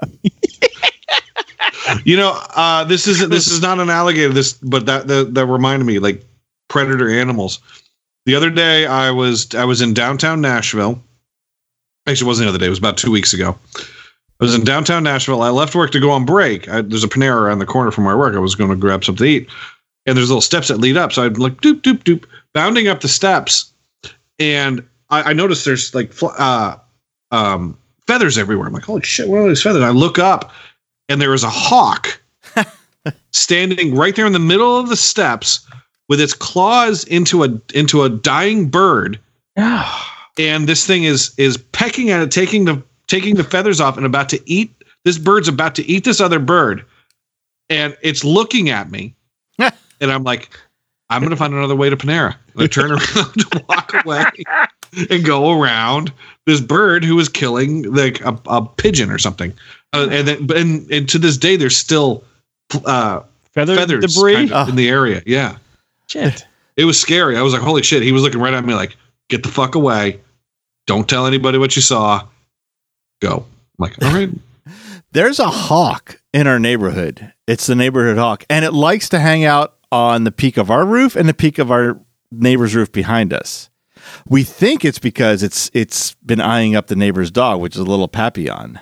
You 2.04 2.18
know, 2.18 2.38
uh, 2.56 2.84
this 2.84 3.08
isn't 3.08 3.30
this 3.30 3.48
is 3.48 3.62
not 3.62 3.80
an 3.80 3.90
alligator. 3.90 4.34
This, 4.34 4.54
but 4.54 4.86
that 4.88 5.08
that, 5.08 5.34
that 5.34 5.46
reminded 5.46 5.86
me 5.86 6.00
like 6.00 6.22
predator 6.68 7.10
animals. 7.10 7.60
The 8.26 8.36
other 8.36 8.50
day, 8.50 8.86
I 8.86 9.12
was 9.12 9.56
I 9.56 9.64
was 9.64 9.80
in 9.82 9.94
downtown 9.94 10.42
Nashville. 10.42 11.02
Actually, 12.08 12.26
it 12.26 12.30
wasn't 12.30 12.46
the 12.46 12.50
other 12.50 12.58
day. 12.58 12.68
It 12.68 12.70
was 12.70 12.80
about 12.80 12.98
two 12.98 13.12
weeks 13.12 13.34
ago. 13.34 13.58
I 14.40 14.44
was 14.44 14.56
in 14.56 14.64
downtown 14.64 15.04
Nashville. 15.04 15.42
I 15.42 15.50
left 15.50 15.76
work 15.76 15.92
to 15.92 16.00
go 16.00 16.12
on 16.12 16.26
break. 16.26 16.70
I, 16.70 16.82
there's 16.82 17.04
a 17.04 17.08
Panera 17.08 17.42
around 17.42 17.60
the 17.60 17.66
corner 17.66 17.92
from 17.92 18.06
where 18.06 18.16
I 18.16 18.18
work. 18.18 18.36
I 18.36 18.40
was 18.40 18.56
going 18.56 18.70
to 18.70 18.76
grab 18.76 19.04
something 19.04 19.26
to 19.26 19.32
eat, 19.32 19.50
and 20.06 20.18
there's 20.18 20.30
little 20.30 20.42
steps 20.42 20.70
that 20.70 20.78
lead 20.78 20.96
up. 20.96 21.12
So 21.12 21.24
I'm 21.24 21.34
like 21.34 21.60
doop 21.62 21.82
doop 21.82 22.04
doop, 22.04 22.26
bounding 22.54 22.88
up 22.88 23.02
the 23.02 23.08
steps, 23.08 23.72
and 24.40 24.88
I, 25.10 25.32
I 25.32 25.34
noticed 25.34 25.66
there's 25.66 25.94
like 25.94 26.14
uh, 26.22 26.78
um, 27.32 27.78
feathers 28.06 28.38
everywhere. 28.38 28.68
I'm 28.68 28.74
like, 28.74 28.84
holy 28.84 29.02
shit, 29.02 29.28
what 29.28 29.40
are 29.40 29.50
these 29.50 29.64
feathers? 29.64 29.84
I 29.84 29.90
look 29.90 30.20
up, 30.20 30.54
and 31.10 31.22
there 31.22 31.34
is 31.34 31.44
a 31.44 31.50
hawk 31.50 32.22
standing 33.32 33.96
right 33.96 34.16
there 34.16 34.28
in 34.28 34.34
the 34.34 34.40
middle 34.40 34.78
of 34.78 34.90
the 34.90 34.96
steps 34.96 35.68
with 36.10 36.22
its 36.22 36.34
claws 36.34 37.04
into 37.06 37.44
a 37.44 37.50
into 37.74 38.04
a 38.04 38.10
dying 38.10 38.70
bird 38.70 39.20
and 40.38 40.68
this 40.68 40.86
thing 40.86 41.04
is 41.04 41.34
is 41.38 41.58
pecking 41.58 42.10
at 42.10 42.22
it 42.22 42.32
taking 42.32 42.66
the 42.66 42.82
taking 43.08 43.36
the 43.36 43.44
feathers 43.44 43.80
off 43.80 43.98
and 43.98 44.06
about 44.06 44.30
to 44.30 44.40
eat 44.50 44.72
this 45.06 45.18
bird's 45.18 45.48
about 45.48 45.76
to 45.76 45.86
eat 45.86 46.04
this 46.04 46.20
other 46.22 46.40
bird 46.40 46.84
and 47.70 47.98
it's 48.02 48.24
looking 48.24 48.70
at 48.70 48.92
me 48.92 49.14
and 49.60 50.12
i'm 50.12 50.24
like 50.24 50.50
i'm 51.10 51.22
gonna 51.24 51.36
find 51.36 51.54
another 51.54 51.76
way 51.76 51.90
to 51.90 51.98
panera 51.98 52.36
and 52.54 52.64
i 52.64 52.68
turn 52.68 52.92
around 52.92 53.34
to 53.34 53.66
walk 53.70 53.94
away 54.06 54.24
and 55.10 55.26
go 55.26 55.60
around 55.62 56.12
this 56.46 56.62
bird 56.62 57.04
who 57.04 57.16
was 57.16 57.30
killing 57.30 57.84
like 57.94 58.22
a, 58.22 58.40
a 58.48 58.66
pigeon 58.66 59.12
or 59.12 59.18
something 59.18 59.54
uh, 59.94 60.08
and 60.12 60.28
then 60.28 60.52
and, 60.56 60.92
and 60.92 61.10
to 61.10 61.18
this 61.18 61.38
day 61.38 61.56
there's 61.56 61.78
still 61.78 62.24
uh 62.86 63.22
Feather 63.54 63.76
feathers 63.76 64.14
debris. 64.14 64.36
kind 64.36 64.52
of 64.54 64.70
in 64.70 64.76
the 64.76 64.88
area 64.90 65.22
yeah 65.26 65.58
Shit. 66.08 66.46
it 66.78 66.86
was 66.86 66.98
scary. 67.00 67.36
I 67.38 67.42
was 67.42 67.52
like, 67.54 67.62
holy 67.62 67.84
shit. 67.84 68.02
He 68.02 68.12
was 68.14 68.22
looking 68.24 68.40
right 68.40 68.54
at 68.54 68.64
me 68.64 68.74
like, 68.74 68.96
get 69.30 69.44
the 69.44 69.50
fuck 69.50 69.76
away. 69.76 70.20
Don't 70.88 71.08
tell 71.08 71.28
anybody 71.28 71.58
what 71.60 71.76
you 71.76 71.82
saw. 71.82 72.28
Go. 73.22 73.46
I'm 73.46 73.46
like, 73.78 74.02
all 74.04 74.12
right. 74.14 74.30
There's 75.12 75.40
a 75.40 75.48
hawk 75.48 76.20
in 76.34 76.48
our 76.48 76.60
neighborhood. 76.60 77.34
It's 77.48 77.68
the 77.68 77.76
neighborhood 77.76 78.18
hawk, 78.18 78.44
and 78.50 78.66
it 78.66 78.74
likes 78.74 79.08
to 79.10 79.20
hang 79.20 79.46
out 79.46 79.76
on 79.92 80.24
the 80.26 80.32
peak 80.32 80.58
of 80.58 80.70
our 80.72 80.86
roof 80.86 81.16
and 81.16 81.30
the 81.30 81.34
peak 81.34 81.60
of 81.60 81.72
our 81.72 82.00
neighbor's 82.32 82.76
roof 82.76 82.92
behind 82.92 83.32
us. 83.34 83.70
We 84.28 84.44
think 84.44 84.84
it's 84.84 85.00
because 85.00 85.44
it's 85.44 85.70
it's 85.74 86.14
been 86.16 86.42
eyeing 86.42 86.76
up 86.76 86.88
the 86.88 86.96
neighbor's 86.96 87.32
dog, 87.32 87.62
which 87.62 87.76
is 87.76 87.82
a 87.82 87.86
little 87.86 88.08
papillon. 88.08 88.80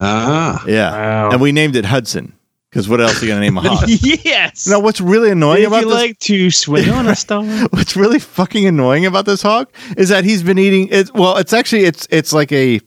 Ah. 0.00 0.64
Yeah, 0.66 0.90
Wow. 0.92 1.30
and 1.32 1.40
we 1.40 1.52
named 1.52 1.76
it 1.76 1.86
Hudson 1.86 2.34
because 2.70 2.88
what 2.88 3.00
else 3.00 3.22
are 3.22 3.26
you 3.26 3.32
gonna 3.32 3.40
name 3.40 3.56
a 3.56 3.60
hawk? 3.62 3.84
yes. 3.86 4.66
now, 4.66 4.80
what's 4.80 5.00
really 5.00 5.30
annoying 5.30 5.64
about 5.64 5.80
you 5.80 5.88
this? 5.88 5.94
like 5.94 6.18
to 6.20 6.50
swing 6.50 6.88
on 6.90 7.08
a 7.08 7.16
star. 7.16 7.44
what's 7.70 7.96
really 7.96 8.18
fucking 8.18 8.66
annoying 8.66 9.06
about 9.06 9.26
this 9.26 9.42
hawk 9.42 9.72
is 9.96 10.08
that 10.10 10.24
he's 10.24 10.42
been 10.42 10.58
eating 10.58 10.88
it. 10.90 11.12
Well, 11.14 11.36
it's 11.38 11.52
actually 11.52 11.84
it's 11.84 12.06
it's 12.10 12.32
like 12.32 12.52
a 12.52 12.80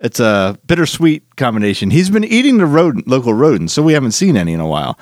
it's 0.00 0.20
a 0.20 0.58
bittersweet 0.66 1.36
combination. 1.36 1.90
He's 1.90 2.10
been 2.10 2.24
eating 2.24 2.58
the 2.58 2.66
rodent 2.66 3.08
local 3.08 3.32
rodents, 3.32 3.72
so 3.72 3.82
we 3.82 3.94
haven't 3.94 4.12
seen 4.12 4.36
any 4.36 4.52
in 4.52 4.60
a 4.60 4.68
while. 4.68 4.98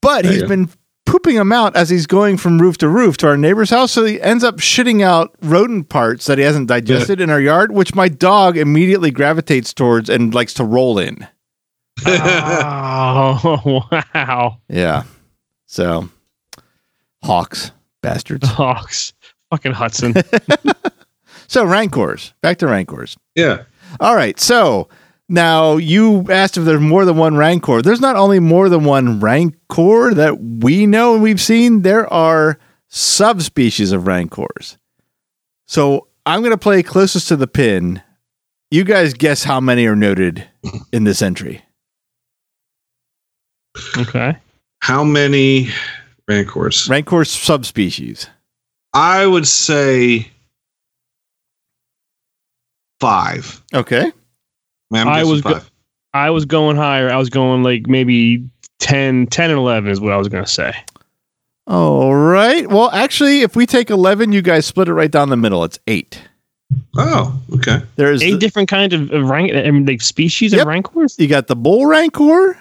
But 0.00 0.22
There 0.22 0.32
he's 0.32 0.44
been 0.44 0.70
pooping 1.04 1.36
them 1.36 1.52
out 1.52 1.74
as 1.74 1.88
he's 1.88 2.06
going 2.06 2.36
from 2.36 2.60
roof 2.60 2.76
to 2.78 2.88
roof 2.88 3.16
to 3.18 3.26
our 3.26 3.36
neighbor's 3.36 3.70
house. 3.70 3.92
So 3.92 4.04
he 4.04 4.20
ends 4.20 4.44
up 4.44 4.56
shitting 4.56 5.02
out 5.02 5.34
rodent 5.42 5.88
parts 5.88 6.26
that 6.26 6.38
he 6.38 6.44
hasn't 6.44 6.68
digested 6.68 7.20
in 7.20 7.30
our 7.30 7.40
yard, 7.40 7.72
which 7.72 7.94
my 7.94 8.08
dog 8.08 8.56
immediately 8.58 9.10
gravitates 9.10 9.72
towards 9.72 10.10
and 10.10 10.34
likes 10.34 10.52
to 10.54 10.64
roll 10.64 10.98
in. 10.98 11.26
Oh 12.06 13.88
wow. 14.14 14.58
Yeah. 14.68 15.04
So 15.66 16.08
hawks, 17.22 17.72
bastards. 18.02 18.48
Hawks. 18.48 19.12
Fucking 19.50 19.72
Hudson. 19.72 20.14
So 21.48 21.64
rancors. 21.64 22.34
Back 22.42 22.58
to 22.58 22.66
rancors. 22.66 23.16
Yeah. 23.34 23.62
All 24.00 24.14
right. 24.14 24.38
So 24.38 24.88
now 25.30 25.78
you 25.78 26.26
asked 26.30 26.58
if 26.58 26.64
there's 26.66 26.78
more 26.80 27.06
than 27.06 27.16
one 27.16 27.36
rancor. 27.36 27.80
There's 27.80 28.02
not 28.02 28.16
only 28.16 28.38
more 28.38 28.68
than 28.68 28.84
one 28.84 29.18
rancor 29.18 30.12
that 30.14 30.38
we 30.38 30.84
know 30.84 31.14
and 31.14 31.22
we've 31.22 31.40
seen, 31.40 31.82
there 31.82 32.06
are 32.12 32.58
subspecies 32.88 33.92
of 33.92 34.06
rancors. 34.06 34.76
So 35.66 36.08
I'm 36.26 36.40
going 36.40 36.50
to 36.52 36.58
play 36.58 36.82
closest 36.82 37.28
to 37.28 37.36
the 37.36 37.46
pin. 37.46 38.02
You 38.70 38.84
guys 38.84 39.14
guess 39.14 39.44
how 39.44 39.58
many 39.58 39.86
are 39.86 39.96
noted 39.96 40.46
in 40.92 41.04
this 41.04 41.22
entry. 41.22 41.62
Okay. 43.98 44.36
How 44.80 45.02
many 45.04 45.68
rancors? 46.28 46.88
Rancor 46.88 47.24
subspecies. 47.24 48.26
I 48.94 49.26
would 49.26 49.46
say 49.46 50.28
five. 53.00 53.62
Okay. 53.74 54.12
Man, 54.90 55.06
I'm 55.06 55.12
I 55.14 55.18
guessing 55.18 55.30
was 55.32 55.42
go- 55.42 55.60
I 56.14 56.30
was 56.30 56.44
going 56.44 56.76
higher. 56.76 57.10
I 57.10 57.16
was 57.16 57.28
going 57.30 57.62
like 57.62 57.86
maybe 57.86 58.48
10, 58.80 59.26
10 59.26 59.50
and 59.50 59.58
11 59.58 59.90
is 59.90 60.00
what 60.00 60.12
I 60.12 60.16
was 60.16 60.28
going 60.28 60.44
to 60.44 60.50
say. 60.50 60.72
All 61.66 62.14
right. 62.14 62.66
Well, 62.66 62.90
actually, 62.92 63.42
if 63.42 63.54
we 63.54 63.66
take 63.66 63.90
11, 63.90 64.32
you 64.32 64.40
guys 64.40 64.64
split 64.64 64.88
it 64.88 64.94
right 64.94 65.10
down 65.10 65.28
the 65.28 65.36
middle. 65.36 65.64
It's 65.64 65.78
eight. 65.86 66.22
oh, 66.96 67.38
okay. 67.56 67.82
There's 67.96 68.22
Eight 68.22 68.32
the- 68.32 68.38
different 68.38 68.68
kinds 68.70 68.94
of, 68.94 69.10
of 69.10 69.28
rank, 69.28 69.52
I 69.54 69.70
mean, 69.70 69.84
like 69.84 70.00
species 70.00 70.52
Yep. 70.52 70.62
of 70.62 70.66
rancors? 70.68 71.18
You 71.18 71.28
got 71.28 71.46
the 71.46 71.56
bull 71.56 71.84
rancor. 71.86 72.58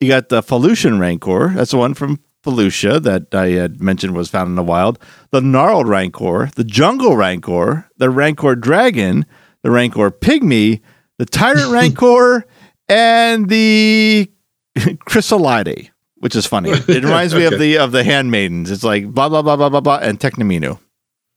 You 0.00 0.08
got 0.08 0.30
the 0.30 0.42
Felucian 0.42 0.98
rancor. 0.98 1.52
That's 1.54 1.72
the 1.72 1.76
one 1.76 1.94
from 1.94 2.20
Felucia 2.42 3.02
that 3.02 3.34
I 3.34 3.50
had 3.50 3.82
mentioned 3.82 4.14
was 4.14 4.30
found 4.30 4.48
in 4.48 4.54
the 4.54 4.62
wild. 4.62 4.98
The 5.30 5.42
gnarled 5.42 5.88
rancor, 5.88 6.50
the 6.56 6.64
jungle 6.64 7.16
rancor, 7.16 7.90
the 7.98 8.08
rancor 8.08 8.56
dragon, 8.56 9.26
the 9.62 9.70
rancor 9.70 10.10
pygmy, 10.10 10.80
the 11.18 11.26
tyrant 11.26 11.70
rancor, 11.70 12.46
and 12.88 13.48
the 13.50 14.30
chrysalide, 14.78 15.90
which 16.16 16.34
is 16.34 16.46
funny. 16.46 16.70
It 16.70 16.88
reminds 17.04 17.34
me 17.34 17.44
of 17.44 17.58
the 17.58 17.76
of 17.76 17.92
the 17.92 18.02
handmaidens. 18.02 18.70
It's 18.70 18.84
like 18.84 19.06
blah 19.06 19.28
blah 19.28 19.42
blah 19.42 19.56
blah 19.56 19.68
blah 19.68 19.80
blah 19.80 19.98
and 19.98 20.18
Technomino. 20.18 20.78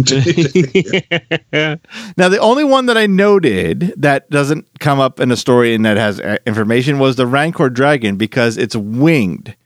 Now, 2.16 2.28
the 2.28 2.38
only 2.40 2.64
one 2.64 2.86
that 2.86 2.96
I 2.96 3.06
noted 3.06 3.92
that 3.96 4.30
doesn't 4.30 4.78
come 4.78 5.00
up 5.00 5.20
in 5.20 5.30
a 5.30 5.36
story 5.36 5.74
and 5.74 5.84
that 5.84 5.96
has 5.96 6.20
uh, 6.20 6.38
information 6.46 6.98
was 6.98 7.16
the 7.16 7.26
Rancor 7.26 7.68
dragon 7.70 8.16
because 8.16 8.56
it's 8.56 8.76
winged. 8.76 9.56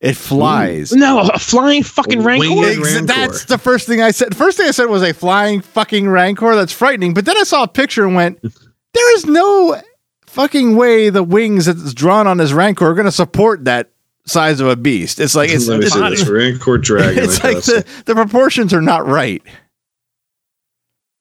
It 0.00 0.16
flies. 0.16 0.92
no, 0.92 1.20
a 1.20 1.38
flying 1.38 1.82
fucking 1.82 2.20
A 2.20 2.22
rancor? 2.22 2.62
Rancor. 2.62 3.06
That's 3.06 3.46
the 3.46 3.58
first 3.58 3.88
thing 3.88 4.00
I 4.00 4.12
said. 4.12 4.36
First 4.36 4.56
thing 4.56 4.68
I 4.68 4.70
said 4.70 4.86
was 4.86 5.02
a 5.02 5.12
flying 5.12 5.60
fucking 5.60 6.08
Rancor. 6.08 6.54
That's 6.54 6.72
frightening. 6.72 7.14
But 7.14 7.24
then 7.24 7.36
I 7.36 7.42
saw 7.42 7.64
a 7.64 7.68
picture 7.68 8.04
and 8.04 8.14
went, 8.14 8.40
there 8.42 9.16
is 9.16 9.26
no 9.26 9.80
fucking 10.26 10.76
way 10.76 11.10
the 11.10 11.24
wings 11.24 11.66
that's 11.66 11.94
drawn 11.94 12.28
on 12.28 12.36
this 12.36 12.52
Rancor 12.52 12.86
are 12.86 12.94
going 12.94 13.06
to 13.06 13.12
support 13.12 13.64
that 13.64 13.90
size 14.28 14.60
of 14.60 14.68
a 14.68 14.76
beast. 14.76 15.18
It's 15.18 15.34
like, 15.34 15.50
it's, 15.50 15.66
Let 15.66 15.80
me 15.80 15.86
it's, 15.86 15.94
see 15.94 16.00
this. 16.00 16.28
Rancor 16.28 16.78
dragon. 16.78 17.24
it's 17.24 17.44
I 17.44 17.52
like 17.52 17.64
the, 17.64 17.84
the 18.06 18.14
proportions 18.14 18.72
are 18.74 18.82
not 18.82 19.06
right. 19.06 19.42
see- 19.44 19.52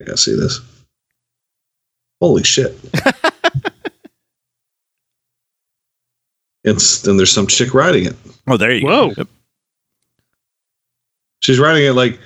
I 0.02 0.06
gotta 0.06 0.18
see 0.18 0.36
this. 0.36 0.60
Holy 2.22 2.44
shit. 2.44 2.76
it's 6.64 7.02
then 7.02 7.18
there's 7.18 7.32
some 7.32 7.48
chick 7.48 7.74
riding 7.74 8.06
it. 8.06 8.16
Oh, 8.48 8.58
there 8.58 8.72
you 8.72 8.86
Whoa. 8.86 9.10
go. 9.10 9.14
Yep. 9.18 9.28
She's 11.40 11.60
riding 11.60 11.86
it 11.86 11.94
like 11.94 12.20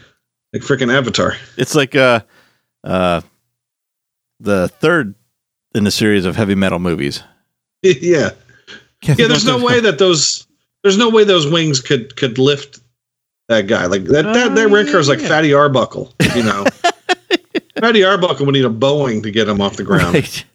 like 0.53 0.61
freaking 0.63 0.93
Avatar. 0.93 1.35
It's 1.57 1.75
like 1.75 1.95
uh 1.95 2.21
uh 2.83 3.21
the 4.39 4.69
third 4.69 5.15
in 5.75 5.83
the 5.83 5.91
series 5.91 6.25
of 6.25 6.35
heavy 6.35 6.55
metal 6.55 6.79
movies. 6.79 7.23
yeah. 7.81 8.31
Can't 9.01 9.19
Yeah, 9.19 9.27
there's 9.27 9.45
no 9.45 9.63
way 9.63 9.79
that 9.81 9.97
those 9.97 10.47
there's 10.83 10.97
no 10.97 11.09
way 11.09 11.23
those 11.23 11.47
wings 11.49 11.79
could 11.81 12.15
could 12.15 12.37
lift 12.37 12.79
that 13.47 13.67
guy. 13.67 13.85
Like 13.85 14.05
that 14.05 14.23
that, 14.23 14.55
that 14.55 14.67
Oh, 14.67 14.73
Rancor 14.73 14.99
is 14.99 15.09
like 15.09 15.19
yeah. 15.21 15.27
Fatty 15.27 15.53
Arbuckle, 15.53 16.13
you 16.35 16.43
know. 16.43 16.65
Fatty 17.79 18.03
Arbuckle 18.03 18.45
would 18.45 18.53
need 18.53 18.65
a 18.65 18.69
Boeing 18.69 19.23
to 19.23 19.31
get 19.31 19.47
him 19.47 19.61
off 19.61 19.77
the 19.77 19.83
ground. 19.83 20.13
Right. 20.13 20.45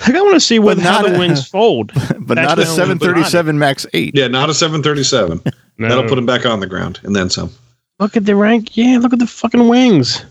Like, 0.00 0.14
I 0.14 0.22
want 0.22 0.34
to 0.34 0.40
see 0.40 0.58
what 0.58 0.76
But 0.78 0.84
how 0.84 1.00
not 1.02 1.12
the 1.12 1.18
wings 1.18 1.46
fold. 1.50 1.92
but 2.18 2.36
That's 2.36 2.48
not 2.48 2.58
a 2.58 2.64
737 2.64 3.58
Max 3.58 3.84
8. 3.92 4.14
Yeah, 4.16 4.28
not 4.28 4.48
a 4.48 4.54
737. 4.54 5.42
No. 5.78 5.88
That'll 5.88 6.08
put 6.10 6.18
him 6.18 6.26
back 6.26 6.44
on 6.44 6.60
the 6.60 6.66
ground 6.66 7.00
and 7.04 7.16
then 7.16 7.30
some. 7.30 7.50
Look 8.00 8.14
at 8.14 8.26
the 8.26 8.36
rank. 8.36 8.76
Yeah, 8.76 8.98
look 8.98 9.14
at 9.14 9.18
the 9.18 9.26
fucking 9.26 9.66
wings. 9.66 10.22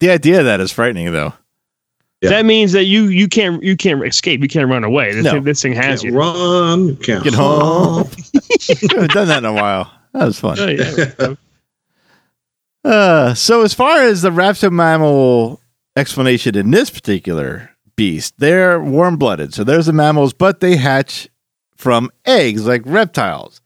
The 0.00 0.08
idea 0.08 0.38
of 0.38 0.46
that 0.46 0.60
is 0.60 0.72
frightening, 0.72 1.12
though. 1.12 1.34
Yeah. 2.22 2.30
That 2.30 2.46
means 2.46 2.70
that 2.72 2.84
you 2.84 3.08
you 3.08 3.26
can't 3.28 3.62
you 3.62 3.76
can't 3.76 4.04
escape. 4.06 4.40
You 4.42 4.48
can't 4.48 4.70
run 4.70 4.84
away. 4.84 5.12
This, 5.12 5.24
No. 5.24 5.32
thing, 5.32 5.42
this 5.42 5.60
thing 5.60 5.72
has 5.72 6.02
Can't 6.02 6.12
you. 6.14 6.18
run, 6.18 6.96
can't 6.98 7.24
Get 7.24 7.34
home. 7.34 8.08
I've 8.98 9.08
done 9.08 9.26
that 9.28 9.38
in 9.38 9.44
a 9.44 9.52
while. 9.52 9.90
That 10.12 10.26
was 10.26 10.38
fun. 10.38 10.56
Oh, 10.60 10.66
yeah. 10.68 11.34
Uh, 12.84 13.32
so 13.34 13.62
as 13.62 13.72
far 13.72 14.00
as 14.02 14.22
the 14.22 14.70
mammal 14.72 15.60
explanation 15.94 16.56
in 16.56 16.72
this 16.72 16.90
particular 16.90 17.70
beast, 17.94 18.34
they're 18.38 18.80
warm 18.80 19.16
blooded. 19.16 19.54
So 19.54 19.62
there's 19.62 19.86
the 19.86 19.92
mammals, 19.92 20.32
but 20.32 20.58
they 20.58 20.76
hatch 20.76 21.28
from 21.76 22.10
eggs 22.24 22.66
like 22.66 22.82
reptiles. 22.84 23.60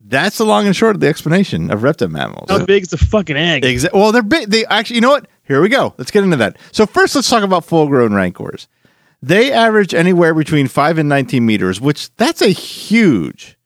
That's 0.00 0.38
the 0.38 0.44
long 0.44 0.66
and 0.66 0.74
short 0.74 0.96
of 0.96 1.00
the 1.00 1.06
explanation 1.06 1.70
of 1.70 1.84
reptile 1.84 2.08
mammals. 2.08 2.50
How 2.50 2.64
is 2.66 2.88
the 2.88 2.98
fucking 2.98 3.36
egg? 3.36 3.62
Exa- 3.62 3.92
well, 3.92 4.10
they're 4.10 4.22
big. 4.24 4.50
They 4.50 4.66
actually, 4.66 4.96
you 4.96 5.02
know 5.02 5.10
what? 5.10 5.28
Here 5.50 5.60
we 5.60 5.68
go. 5.68 5.94
Let's 5.98 6.12
get 6.12 6.22
into 6.22 6.36
that. 6.36 6.58
So 6.70 6.86
first, 6.86 7.16
let's 7.16 7.28
talk 7.28 7.42
about 7.42 7.64
full-grown 7.64 8.14
rancors. 8.14 8.68
They 9.20 9.50
average 9.50 9.92
anywhere 9.94 10.32
between 10.32 10.68
five 10.68 10.96
and 10.96 11.08
nineteen 11.08 11.44
meters, 11.44 11.80
which 11.80 12.14
that's 12.14 12.40
a 12.40 12.50
huge 12.50 13.58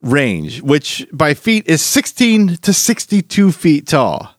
range. 0.00 0.62
Which 0.62 1.06
by 1.12 1.34
feet 1.34 1.68
is 1.68 1.82
sixteen 1.82 2.56
to 2.56 2.72
sixty-two 2.72 3.52
feet 3.52 3.88
tall. 3.88 4.34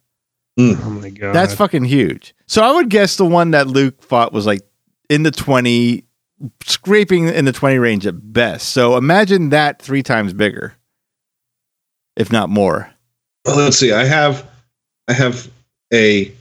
Mm. 0.59 0.79
Oh 0.83 0.89
my 0.89 1.11
god. 1.11 1.35
That's 1.35 1.53
fucking 1.53 1.83
huge. 1.83 2.33
So 2.47 2.63
I 2.63 2.71
would 2.71 2.89
guess 2.89 3.17
the 3.17 3.25
one 3.25 3.51
that 3.51 3.67
Luke 3.67 4.01
fought 4.01 4.33
was 4.33 4.47
like 4.47 4.61
in 5.09 5.21
the 5.21 5.29
20, 5.31 6.03
scraping 6.65 7.27
in 7.27 7.45
the 7.45 7.51
20 7.51 7.77
range 7.77 8.07
at 8.07 8.33
best. 8.33 8.69
So 8.69 8.97
imagine 8.97 9.49
that 9.49 9.79
three 9.79 10.01
times 10.01 10.33
bigger, 10.33 10.73
if 12.15 12.31
not 12.31 12.49
more. 12.49 12.91
Well, 13.45 13.57
let's 13.57 13.77
see. 13.77 13.91
I 13.91 14.05
have, 14.05 14.49
I 15.07 15.13
have 15.13 15.51
a 15.93 16.33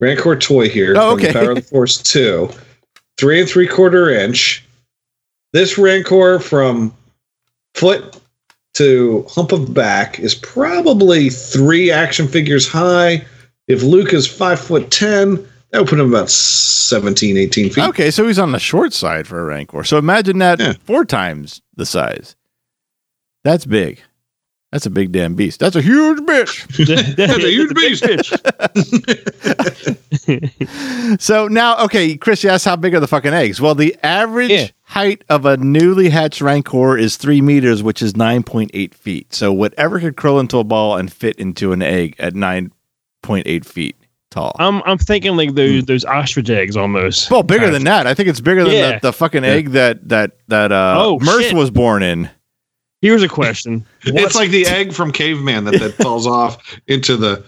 Rancor 0.00 0.36
toy 0.36 0.68
here. 0.68 0.94
Oh, 0.96 1.14
okay. 1.14 1.32
Power 1.32 1.50
of 1.50 1.56
the 1.56 1.62
Force 1.62 2.02
two, 2.02 2.50
three 3.18 3.40
and 3.40 3.48
three 3.48 3.66
quarter 3.66 4.10
inch. 4.10 4.64
This 5.52 5.78
Rancor 5.78 6.38
from 6.38 6.94
foot 7.74 8.18
to 8.74 9.24
hump 9.28 9.52
of 9.52 9.72
back 9.72 10.20
is 10.20 10.34
probably 10.34 11.30
three 11.30 11.90
action 11.90 12.28
figures 12.28 12.68
high. 12.68 13.24
If 13.68 13.82
Luke 13.82 14.12
is 14.12 14.26
five 14.26 14.60
foot 14.60 14.90
ten, 14.90 15.36
that 15.70 15.80
would 15.80 15.88
put 15.88 15.98
him 15.98 16.10
about 16.14 16.30
17, 16.30 17.36
18 17.36 17.70
feet. 17.70 17.84
Okay, 17.84 18.10
so 18.10 18.26
he's 18.26 18.38
on 18.38 18.52
the 18.52 18.58
short 18.60 18.92
side 18.92 19.26
for 19.26 19.40
a 19.40 19.44
Rancor. 19.44 19.82
So 19.82 19.98
imagine 19.98 20.38
that 20.38 20.60
Yeah. 20.60 20.74
four 20.84 21.04
times 21.04 21.60
the 21.74 21.84
size. 21.86 22.36
That's 23.44 23.64
big. 23.66 24.00
That's 24.76 24.84
a 24.84 24.90
big 24.90 25.10
damn 25.10 25.34
beast. 25.34 25.58
That's 25.60 25.74
a 25.74 25.80
huge 25.80 26.18
bitch. 26.18 27.16
That's 27.16 27.42
a 27.42 27.50
huge 27.50 27.74
beast. 27.74 28.04
So 31.20 31.48
now, 31.48 31.82
okay, 31.84 32.14
Chris, 32.18 32.44
you 32.44 32.50
asked 32.50 32.66
how 32.66 32.76
big 32.76 32.94
are 32.94 33.00
the 33.00 33.08
fucking 33.08 33.32
eggs? 33.32 33.58
Well, 33.58 33.74
the 33.74 33.96
average 34.02 34.50
Yeah. 34.50 34.66
height 34.82 35.24
of 35.30 35.46
a 35.46 35.56
newly 35.56 36.10
hatched 36.10 36.42
Rancor 36.42 36.98
is 36.98 37.16
three 37.16 37.40
meters, 37.40 37.82
which 37.82 38.02
is 38.02 38.12
9.8 38.12 38.92
feet. 38.94 39.32
So 39.32 39.50
whatever 39.50 39.98
could 39.98 40.16
curl 40.18 40.38
into 40.40 40.58
a 40.58 40.64
ball 40.64 40.96
and 40.98 41.10
fit 41.10 41.36
into 41.36 41.72
an 41.72 41.80
egg 41.80 42.16
at 42.18 42.34
9.8 42.34 43.64
feet 43.64 43.96
tall. 44.30 44.54
I'm 44.58 44.82
I'm 44.84 44.98
thinking 44.98 45.36
like 45.36 45.54
those 45.54 45.84
those 45.86 46.04
ostrich 46.04 46.50
eggs 46.50 46.76
almost. 46.76 47.30
well, 47.30 47.42
bigger 47.42 47.70
than 47.70 47.84
that. 47.84 48.06
I 48.06 48.12
think 48.12 48.28
it's 48.28 48.40
bigger 48.42 48.64
than 48.64 48.72
Yeah. 48.74 48.92
the, 48.98 49.08
the 49.08 49.12
fucking 49.14 49.44
egg 49.44 49.70
that 49.70 50.06
that 50.10 50.32
that 50.48 50.70
uh, 50.72 50.96
Oh, 50.98 51.18
Merce 51.22 51.44
shit. 51.46 51.54
was 51.54 51.70
born 51.70 52.02
in. 52.02 52.28
Here's 53.02 53.22
a 53.22 53.28
question. 53.28 53.84
It's 54.04 54.34
like 54.34 54.50
the 54.50 54.66
egg 54.66 54.92
from 54.92 55.12
caveman 55.12 55.64
that, 55.64 55.78
that 55.80 55.94
falls 55.94 56.26
off 56.38 56.78
into 56.86 57.16
the 57.16 57.44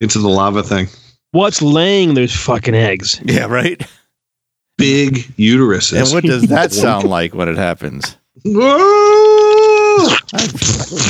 into 0.00 0.18
the 0.18 0.28
lava 0.28 0.62
thing. 0.62 0.88
What's 1.32 1.62
laying 1.62 2.14
those 2.14 2.34
fucking 2.34 2.74
eggs? 2.74 3.20
Yeah, 3.24 3.46
right. 3.46 3.80
Big 4.78 5.14
uteruses. 5.36 5.98
And 6.02 6.12
what 6.14 6.24
does 6.24 6.48
that 6.48 6.72
sound 6.84 7.08
like 7.08 7.34
when 7.34 7.48
it 7.48 7.56
happens? 7.56 8.16
Whoa! 8.44 10.08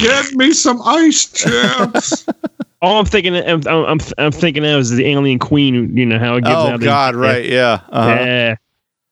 Get 0.01 0.33
me 0.35 0.53
some 0.53 0.81
ice 0.85 1.31
chips. 1.33 2.27
All 2.81 2.99
I'm 2.99 3.05
thinking, 3.07 3.37
I'm, 3.37 3.63
I'm, 3.67 4.01
I'm 4.19 4.33
thinking 4.33 4.65
of 4.65 4.81
is 4.81 4.91
the 4.91 5.07
alien 5.07 5.39
queen. 5.39 5.97
You 5.97 6.05
know 6.07 6.19
how 6.19 6.37
it 6.37 6.43
gets 6.45 6.55
Oh 6.57 6.69
out. 6.69 6.81
the- 6.81 6.87
God, 6.87 7.15
right? 7.15 7.45
Yeah. 7.45 7.81
Uh-huh. 7.89 8.09
Yeah. 8.21 8.55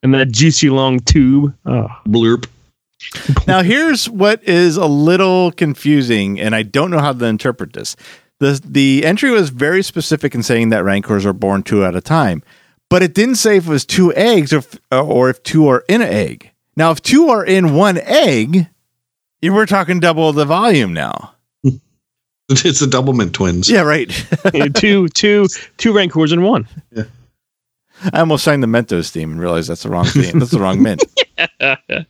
And 0.03 0.15
that 0.15 0.31
juicy 0.31 0.71
long 0.71 1.01
tube. 1.01 1.55
Oh, 1.67 1.87
Blurp. 2.07 2.47
Now, 3.47 3.63
here's 3.63 4.09
what 4.09 4.43
is 4.45 4.77
a 4.77 4.87
little 4.87 5.53
confusing, 5.53 6.41
and 6.41 6.55
I 6.55 6.63
don't 6.63 6.91
know 6.91 6.99
how 6.99 7.13
to 7.13 7.25
interpret 7.25 7.73
this. 7.73 7.97
The, 8.39 8.61
the 8.65 9.05
entry 9.05 9.31
was 9.31 9.51
very 9.51 9.83
specific 9.83 10.35
in 10.35 10.43
saying 10.43 10.71
that 10.71 10.85
rancors 10.85 11.27
are 11.27 11.33
born 11.33 11.63
two 11.63 11.85
at 11.85 11.95
a 11.95 12.01
time, 12.01 12.43
but 12.89 13.03
it 13.03 13.15
didn't 13.15 13.37
say 13.37 13.57
if 13.57 13.67
it 13.67 13.71
was 13.71 13.85
two 13.85 14.15
eggs 14.15 14.53
or 14.53 14.59
if, 14.59 14.79
or 14.91 15.31
if 15.31 15.43
two 15.43 15.69
are 15.69 15.85
in 15.89 16.03
an 16.03 16.09
egg. 16.09 16.51
Now, 16.77 16.91
if 16.91 17.03
two 17.03 17.29
are 17.29 17.45
in 17.45 17.75
one 17.75 17.99
egg, 17.99 18.69
you 19.43 19.53
we're 19.53 19.67
talking 19.67 20.01
double 20.01 20.33
the 20.33 20.45
volume 20.45 20.93
now. 20.93 21.35
It's 22.53 22.81
the 22.81 22.87
Doublemint 22.87 23.33
twins. 23.33 23.71
Yeah, 23.71 23.83
right. 23.83 24.11
two, 24.75 25.07
two, 25.11 25.47
two 25.77 25.93
rancors 25.93 26.33
in 26.33 26.43
one. 26.43 26.67
I 28.13 28.19
almost 28.19 28.43
sang 28.43 28.61
the 28.61 28.67
Mentos 28.67 29.11
theme 29.11 29.31
and 29.31 29.41
realized 29.41 29.71
that's 29.71 29.85
the 29.85 29.89
wrong 29.89 30.07
theme. 30.07 30.41
That's 30.41 30.51
the 30.51 30.59
wrong 30.59 30.83
mint. 30.83 31.05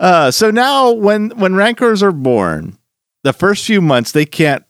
Uh, 0.00 0.30
so 0.30 0.50
now, 0.50 0.90
when 0.92 1.30
when 1.30 1.54
rancors 1.54 2.02
are 2.02 2.12
born, 2.12 2.78
the 3.24 3.32
first 3.32 3.64
few 3.66 3.80
months 3.80 4.12
they 4.12 4.24
can't 4.24 4.64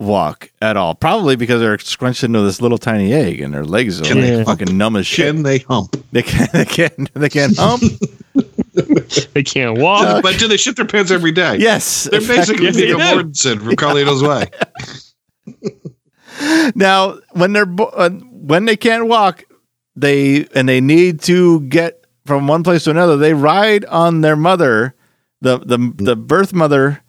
walk 0.00 0.50
at 0.60 0.76
all. 0.76 0.94
Probably 0.94 1.36
because 1.36 1.60
they're 1.60 1.78
scrunched 1.78 2.22
into 2.24 2.40
this 2.42 2.60
little 2.60 2.76
tiny 2.78 3.12
egg 3.12 3.40
and 3.40 3.54
their 3.54 3.64
legs 3.64 4.00
are 4.00 4.04
like 4.04 4.14
they 4.14 4.44
fucking 4.44 4.76
numb 4.76 4.96
as 4.96 5.06
shit. 5.06 5.32
Can 5.32 5.42
they 5.42 5.58
hump? 5.58 5.96
They 6.12 6.22
can't. 6.22 6.52
They 6.52 6.64
can't. 6.66 7.14
They 7.14 7.28
can't 7.30 7.56
hump. 7.58 7.82
They 9.32 9.42
can't 9.42 9.78
walk. 9.78 10.22
but 10.22 10.38
do 10.38 10.48
they 10.48 10.56
shit 10.56 10.76
their 10.76 10.84
pants 10.84 11.10
every 11.10 11.32
day? 11.32 11.56
yes. 11.58 12.04
They're 12.04 12.20
basically 12.20 12.64
Yes, 12.64 12.74
they 12.76 12.82
Viggo 12.86 12.98
do. 12.98 13.04
Mortensen 13.04 13.58
from 13.64 13.76
Carlito's 13.76 14.22
Way. 14.22 14.50
now 16.74 17.18
when 17.32 17.52
they're 17.52 17.66
bo- 17.66 17.84
uh, 17.84 18.10
when 18.10 18.64
they 18.64 18.76
can't 18.76 19.06
walk 19.06 19.44
they 19.96 20.46
and 20.54 20.68
they 20.68 20.80
need 20.80 21.20
to 21.22 21.60
get 21.62 22.03
from 22.26 22.46
one 22.46 22.62
place 22.62 22.84
to 22.84 22.90
another 22.90 23.16
they 23.16 23.34
ride 23.34 23.84
on 23.86 24.20
their 24.22 24.36
mother 24.36 24.94
the 25.40 25.58
the, 25.58 25.92
the 25.96 26.16
birth 26.16 26.52
mother 26.52 27.02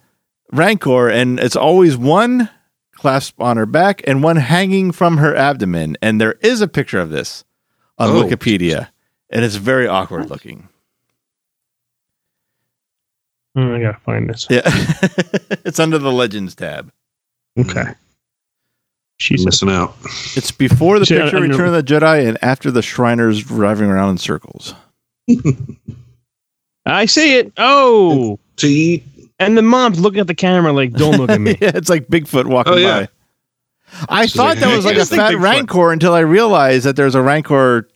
rancor 0.52 1.08
and 1.08 1.40
it's 1.40 1.56
always 1.56 1.96
one 1.96 2.48
clasp 2.92 3.40
on 3.40 3.56
her 3.56 3.66
back 3.66 4.02
and 4.06 4.22
one 4.22 4.36
hanging 4.36 4.92
from 4.92 5.16
her 5.18 5.34
abdomen 5.34 5.96
and 6.02 6.20
there 6.20 6.34
is 6.40 6.60
a 6.60 6.68
picture 6.68 6.98
of 7.00 7.10
this 7.10 7.44
on 7.98 8.10
Oh. 8.10 8.22
wikipedia 8.22 8.88
and 9.30 9.44
it's 9.44 9.56
very 9.56 9.86
awkward 9.86 10.30
looking 10.30 10.68
Oh, 13.58 13.74
I 13.74 13.80
gotta 13.80 13.98
find 14.04 14.28
this. 14.28 14.46
yeah 14.50 14.62
it's 15.64 15.78
under 15.80 15.98
the 15.98 16.12
legends 16.12 16.54
tab 16.54 16.92
Okay. 17.58 17.84
She's 19.18 19.46
Missing 19.46 19.70
out. 19.70 19.96
it's 20.36 20.50
before 20.50 20.98
the 20.98 21.06
Yeah, 21.12 21.22
picture 21.22 21.38
I 21.38 21.40
know. 21.40 21.46
return 21.48 21.68
of 21.68 21.72
the 21.74 21.82
jedi 21.82 22.28
and 22.28 22.36
after 22.42 22.70
the 22.70 22.82
shriners 22.82 23.42
driving 23.42 23.88
around 23.90 24.10
in 24.10 24.18
circles 24.18 24.74
I 26.86 27.06
see 27.06 27.36
it. 27.38 27.52
Oh, 27.56 28.38
To 28.56 28.66
eat. 28.68 29.04
and 29.38 29.56
the 29.58 29.62
mom's 29.62 29.98
looking 30.00 30.20
at 30.20 30.26
the 30.26 30.34
camera 30.34 30.72
like, 30.72 30.92
"Don't 30.92 31.18
look 31.18 31.30
at 31.30 31.40
me." 31.40 31.50
yeah, 31.60 31.72
it's 31.74 31.88
like 31.90 32.06
Bigfoot 32.08 32.46
walking 32.46 32.74
Oh, 32.74 32.76
yeah. 32.76 33.00
by. 33.00 33.08
I 34.08 34.26
She's 34.26 34.34
thought 34.34 34.56
that 34.58 34.74
was 34.74 34.84
like 34.84 34.96
a 34.96 35.04
fat 35.06 35.32
Bigfoot." 35.34 35.40
rancor 35.42 35.92
until 35.92 36.12
I 36.14 36.20
realized 36.20 36.86
that 36.86 36.96
there's 36.96 37.14
a 37.14 37.22
rancor. 37.22 37.88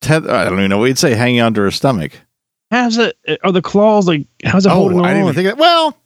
Teth- 0.00 0.26
I 0.28 0.44
don't 0.44 0.58
even 0.58 0.70
know 0.70 0.78
what 0.78 0.86
you'd 0.86 0.98
say, 0.98 1.14
hanging 1.14 1.40
onto 1.40 1.60
her 1.62 1.70
stomach. 1.70 2.12
How's 2.70 2.96
it? 2.98 3.16
Uh, 3.28 3.36
are 3.44 3.52
the 3.52 3.62
claws 3.62 4.06
like? 4.08 4.26
How's 4.44 4.66
it 4.66 4.72
oh, 4.72 4.74
holding 4.76 5.00
Oh, 5.00 5.04
I 5.04 5.08
on? 5.10 5.14
didn't 5.14 5.22
even 5.28 5.34
think 5.34 5.48
of 5.52 5.58
that. 5.58 5.60
Well, 5.60 5.96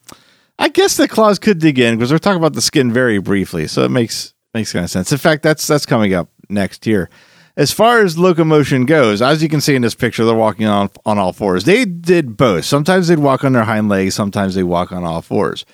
I 0.59 0.69
guess 0.69 0.97
the 0.97 1.09
claws 1.09 1.39
could 1.39 1.59
dig 1.59 1.79
in 1.79 1.97
because 1.97 2.11
we're 2.13 2.19
talking 2.19 2.39
about 2.39 2.55
the 2.55 2.63
skin 2.63 2.93
very 2.93 3.19
briefly, 3.19 3.67
so 3.69 3.85
it 3.85 3.91
makes 3.91 4.33
makes 4.55 4.73
kind 4.73 4.85
of 4.85 4.91
sense. 4.91 5.13
In 5.13 5.19
fact, 5.19 5.43
that's 5.43 5.67
that's 5.67 5.87
coming 5.87 6.13
up 6.15 6.29
next 6.49 6.87
year. 6.87 7.09
As 7.57 7.73
far 7.73 8.01
as 8.03 8.19
locomotion 8.19 8.85
goes, 8.85 9.23
as 9.23 9.43
you 9.43 9.49
can 9.49 9.63
see 9.63 9.75
in 9.75 9.81
this 9.83 9.95
picture, 9.95 10.25
they're 10.27 10.35
walking 10.35 10.67
on 10.67 10.91
on 11.07 11.19
all 11.19 11.33
fours. 11.33 11.65
They 11.65 11.85
did 11.87 12.37
both. 12.37 12.65
Sometimes 12.67 13.09
they'd 13.09 13.19
walk 13.19 13.45
on 13.45 13.53
their 13.55 13.65
hind 13.65 13.89
legs, 13.89 14.15
sometimes 14.15 14.55
they 14.55 14.63
walk 14.63 14.93
on 14.93 15.05
all 15.05 15.23
fours. 15.23 15.65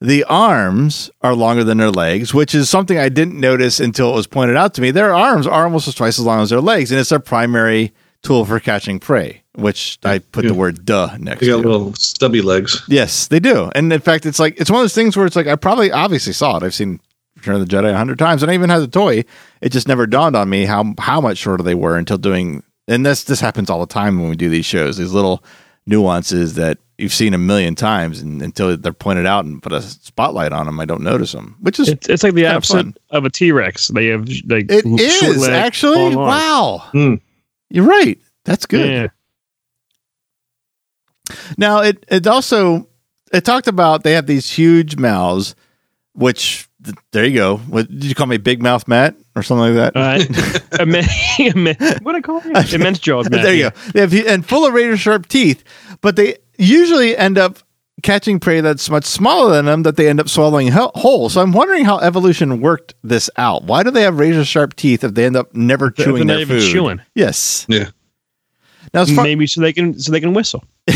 The 0.00 0.24
arms 0.24 1.10
are 1.20 1.34
longer 1.34 1.62
than 1.64 1.78
their 1.78 1.90
legs, 1.90 2.34
which 2.34 2.54
is 2.56 2.68
something 2.68 2.98
I 2.98 3.08
didn't 3.08 3.38
notice 3.38 3.78
until 3.78 4.10
it 4.10 4.16
was 4.16 4.26
pointed 4.26 4.56
out 4.56 4.74
to 4.74 4.80
me. 4.80 4.90
Their 4.90 5.14
arms 5.14 5.46
are 5.46 5.64
almost 5.64 5.96
twice 5.96 6.18
as 6.18 6.24
long 6.24 6.40
as 6.40 6.50
their 6.50 6.60
legs, 6.60 6.90
and 6.90 6.98
it's 6.98 7.10
their 7.10 7.20
primary 7.20 7.92
tool 8.22 8.44
for 8.44 8.58
catching 8.58 8.98
prey, 8.98 9.42
which 9.54 9.98
I 10.04 10.18
put 10.18 10.46
the 10.46 10.54
word 10.54 10.84
duh 10.84 11.16
next 11.20 11.40
They 11.40 11.46
to. 11.46 11.52
got 11.52 11.64
little 11.66 11.94
stubby 11.94 12.40
legs. 12.40 12.82
Yes, 12.88 13.28
they 13.28 13.38
do. 13.38 13.70
And 13.74 13.92
in 13.92 14.00
fact, 14.00 14.26
it's 14.26 14.38
like 14.40 14.58
it's 14.60 14.70
one 14.70 14.80
of 14.80 14.84
those 14.84 14.94
things 14.94 15.16
where 15.16 15.26
it's 15.26 15.36
like 15.36 15.46
I 15.46 15.56
probably 15.56 15.92
obviously 15.92 16.32
saw 16.32 16.56
it. 16.56 16.62
I've 16.64 16.74
seen 16.74 16.98
Return 17.36 17.56
of 17.56 17.60
the 17.68 17.76
Jedi 17.76 17.92
a 17.92 17.96
hundred 17.96 18.18
times, 18.18 18.42
and 18.42 18.50
I 18.50 18.54
even 18.54 18.70
had 18.70 18.78
the 18.80 18.88
toy. 18.88 19.24
It 19.62 19.70
just 19.70 19.88
never 19.88 20.06
dawned 20.06 20.36
on 20.36 20.50
me 20.50 20.64
how 20.64 20.94
how 20.98 21.20
much 21.20 21.38
shorter 21.38 21.62
they 21.62 21.74
were 21.74 21.96
until 21.96 22.18
doing 22.18 22.62
and 22.88 23.06
this 23.06 23.24
this 23.24 23.40
happens 23.40 23.70
all 23.70 23.80
the 23.80 23.86
time 23.86 24.20
when 24.20 24.28
we 24.28 24.36
do 24.36 24.48
these 24.48 24.66
shows. 24.66 24.96
These 24.98 25.12
little 25.12 25.42
nuances 25.86 26.54
that 26.54 26.78
you've 26.98 27.12
seen 27.12 27.34
a 27.34 27.38
million 27.38 27.74
times, 27.74 28.20
and 28.20 28.42
until 28.42 28.76
they're 28.76 28.92
pointed 28.92 29.26
out 29.26 29.44
and 29.44 29.62
put 29.62 29.72
a 29.72 29.82
spotlight 29.82 30.52
on 30.52 30.66
them, 30.66 30.78
I 30.80 30.84
don't 30.84 31.02
notice 31.02 31.32
them. 31.32 31.56
Which 31.60 31.80
is 31.80 31.88
It's, 31.88 32.08
it's 32.08 32.22
like 32.22 32.34
the 32.34 32.42
Kinda 32.42 32.94
of 33.10 33.24
a 33.24 33.30
T 33.30 33.52
Rex. 33.52 33.88
They 33.88 34.06
have 34.08 34.28
like 34.46 34.70
it 34.70 34.84
is 34.84 35.38
legs, 35.38 35.48
actually 35.48 36.14
wow. 36.14 36.82
Hmm. 36.92 37.14
You're 37.70 37.86
right. 37.86 38.18
That's 38.44 38.66
good. 38.66 38.88
Yeah. 38.88 39.06
Now 41.56 41.80
it 41.80 42.04
it 42.08 42.26
also 42.26 42.88
it 43.32 43.44
talked 43.44 43.68
about 43.68 44.02
they 44.02 44.12
have 44.12 44.26
these 44.26 44.50
huge 44.50 44.96
mouths, 44.96 45.54
which 46.14 46.68
there 47.12 47.24
you 47.24 47.34
go. 47.34 47.56
What 47.58 47.88
did 47.88 48.04
you 48.04 48.14
call 48.14 48.26
me, 48.26 48.38
Big 48.38 48.62
Mouth 48.62 48.88
Matt 48.88 49.14
or 49.36 49.42
something 49.42 49.74
like 49.74 49.94
that? 49.94 49.96
Uh, 49.96 50.18
immen- 50.78 51.02
immen- 51.38 52.02
what 52.02 52.14
I 52.14 52.20
call 52.20 52.40
it? 52.44 52.74
Immense 52.74 52.98
jaws. 52.98 53.28
Matt, 53.30 53.42
there 53.42 53.54
you 53.54 53.64
yeah. 53.64 53.70
go. 53.70 53.90
They 53.92 54.00
have, 54.00 54.26
and 54.26 54.46
full 54.46 54.66
of 54.66 54.74
razor 54.74 54.96
sharp 54.96 55.28
teeth, 55.28 55.64
but 56.00 56.16
they 56.16 56.38
usually 56.58 57.16
end 57.16 57.38
up 57.38 57.58
catching 58.02 58.40
prey 58.40 58.60
that's 58.60 58.90
much 58.90 59.04
smaller 59.04 59.52
than 59.52 59.66
them 59.66 59.82
that 59.84 59.96
they 59.96 60.08
end 60.08 60.20
up 60.20 60.28
swallowing 60.28 60.68
whole. 60.72 61.28
So 61.28 61.40
I'm 61.40 61.52
wondering 61.52 61.84
how 61.84 61.98
evolution 61.98 62.60
worked 62.60 62.94
this 63.02 63.30
out. 63.36 63.64
Why 63.64 63.82
do 63.82 63.90
they 63.90 64.02
have 64.02 64.18
razor 64.18 64.44
sharp 64.44 64.74
teeth 64.74 65.04
if 65.04 65.14
they 65.14 65.24
end 65.24 65.36
up 65.36 65.54
never 65.54 65.88
If 65.88 65.96
chewing 65.96 66.26
their 66.26 66.46
food? 66.46 66.62
chewing. 66.72 67.02
Yes. 67.14 67.66
Yeah. 67.68 67.90
Now, 68.92 69.04
far, 69.06 69.24
Maybe 69.24 69.46
so 69.46 69.60
they 69.60 69.72
can 69.72 69.98
so 69.98 70.12
they 70.12 70.20
can 70.20 70.34
whistle. 70.34 70.64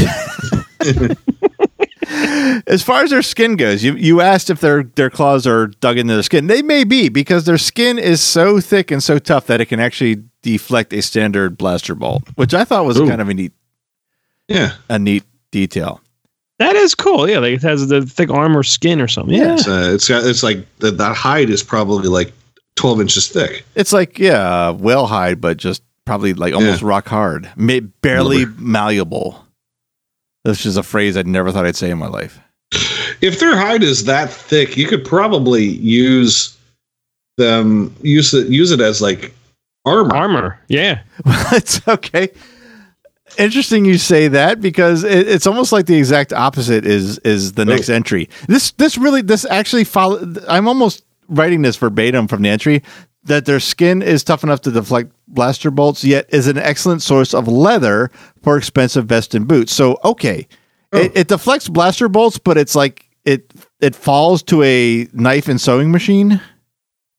as 2.67 2.83
far 2.83 3.03
as 3.03 3.11
their 3.11 3.23
skin 3.23 3.57
goes, 3.57 3.83
you 3.85 3.95
you 3.95 4.21
asked 4.21 4.51
if 4.51 4.61
their 4.61 4.83
their 4.83 5.11
claws 5.11 5.47
are 5.47 5.67
dug 5.69 5.99
into 5.99 6.15
their 6.15 6.23
skin. 6.23 6.47
They 6.47 6.63
may 6.63 6.85
be 6.85 7.09
because 7.09 7.45
their 7.45 7.59
skin 7.59 7.99
is 7.99 8.21
so 8.21 8.61
thick 8.61 8.91
and 8.91 9.03
so 9.03 9.19
tough 9.19 9.47
that 9.47 9.61
it 9.61 9.67
can 9.67 9.81
actually 9.81 10.23
deflect 10.43 10.93
a 10.93 11.03
standard 11.03 11.57
blaster 11.59 11.95
bolt, 11.95 12.23
which 12.37 12.55
I 12.55 12.65
thought 12.65 12.85
was 12.85 12.99
Ooh. 12.99 13.09
kind 13.09 13.21
of 13.21 13.29
a 13.29 13.35
neat 13.35 13.53
Yeah. 14.49 14.73
a 14.89 14.99
neat 14.99 15.25
detail. 15.51 16.01
That 16.59 16.75
is 16.77 16.95
cool. 16.95 17.29
Yeah, 17.29 17.41
like 17.41 17.53
it 17.55 17.63
has 17.63 17.87
the 17.89 18.07
thick 18.07 18.31
armor 18.31 18.63
skin 18.63 19.01
or 19.01 19.09
something. 19.09 19.35
Yeah. 19.37 19.55
It's, 19.55 19.69
uh, 19.69 19.91
it's 19.95 20.09
got 20.09 20.25
it's 20.25 20.43
like 20.43 20.65
the, 20.79 20.91
that 20.93 21.15
hide 21.17 21.51
is 21.51 21.63
probably 21.63 22.09
like 22.09 22.33
twelve 22.77 23.01
inches 23.01 23.29
thick. 23.29 23.65
It's 23.75 23.93
like 23.93 24.19
yeah, 24.19 24.71
whale 24.71 25.07
hide, 25.07 25.41
but 25.41 25.59
just 25.59 25.83
probably 26.07 26.33
like 26.35 26.55
almost 26.55 26.81
rock 26.83 27.09
hard, 27.09 27.51
Ma- 27.57 27.81
barely 28.01 28.45
Rubber. 28.47 28.61
malleable. 28.63 29.46
This 30.47 30.65
is 30.65 30.77
a 30.77 30.83
phrase 30.85 31.17
I'd 31.17 31.27
never 31.27 31.51
thought 31.51 31.67
I'd 31.67 31.75
say 31.75 31.91
in 31.91 31.99
my 31.99 32.07
life. 32.07 32.39
If 33.21 33.41
their 33.41 33.57
hide 33.57 33.83
is 33.83 34.05
that 34.05 34.31
thick, 34.31 34.77
you 34.77 34.87
could 34.87 35.05
probably 35.05 35.65
use 35.65 36.57
them 37.37 37.95
use 38.01 38.33
it 38.33 38.49
use 38.49 38.71
it 38.71 38.81
as 38.81 39.03
like 39.03 39.35
armor. 39.85 40.15
Armor. 40.15 40.61
Yeah. 40.69 41.01
it's 41.27 41.87
okay. 41.89 42.31
Interesting 43.39 43.85
you 43.85 43.99
say 43.99 44.29
that 44.29 44.61
because 44.61 45.03
it, 45.03 45.29
it's 45.29 45.49
almost 45.49 45.73
like 45.73 45.87
the 45.87 45.97
exact 45.97 46.33
opposite 46.33 46.87
is 46.87 47.19
is 47.19 47.55
the 47.55 47.63
oh. 47.63 47.65
next 47.65 47.89
entry. 47.89 48.29
This 48.47 48.71
this 48.73 48.97
really 48.97 49.23
this 49.23 49.45
actually 49.47 49.85
follow. 49.85 50.33
I'm 50.49 50.69
almost 50.69 51.05
writing 51.29 51.63
this 51.63 51.77
verbatim 51.77 52.29
from 52.29 52.43
the 52.43 52.51
entry 52.51 52.85
that 53.27 53.45
their 53.45 53.61
skin 53.61 54.03
is 54.03 54.25
tough 54.25 54.43
enough 54.43 54.61
to 54.63 54.71
deflect 54.71 55.13
blaster 55.29 55.71
bolts, 55.71 56.05
yet 56.05 56.27
is 56.31 56.47
an 56.47 56.59
excellent 56.59 57.03
source 57.03 57.35
of 57.35 57.49
leather 57.49 58.11
for 58.43 58.57
expensive 58.57 59.07
vest 59.07 59.35
and 59.35 59.47
boots. 59.47 59.73
So 59.73 59.99
okay, 60.05 60.49
oh. 60.93 60.99
it, 60.99 61.13
it 61.15 61.29
deflects 61.29 61.69
blaster 61.69 62.09
bolts, 62.09 62.39
but 62.39 62.57
it's 62.57 62.75
like 62.75 63.09
it 63.25 63.53
it 63.81 63.95
falls 63.95 64.43
to 64.45 64.63
a 64.63 65.09
knife 65.13 65.49
and 65.49 65.61
sewing 65.61 65.91
machine. 65.91 66.41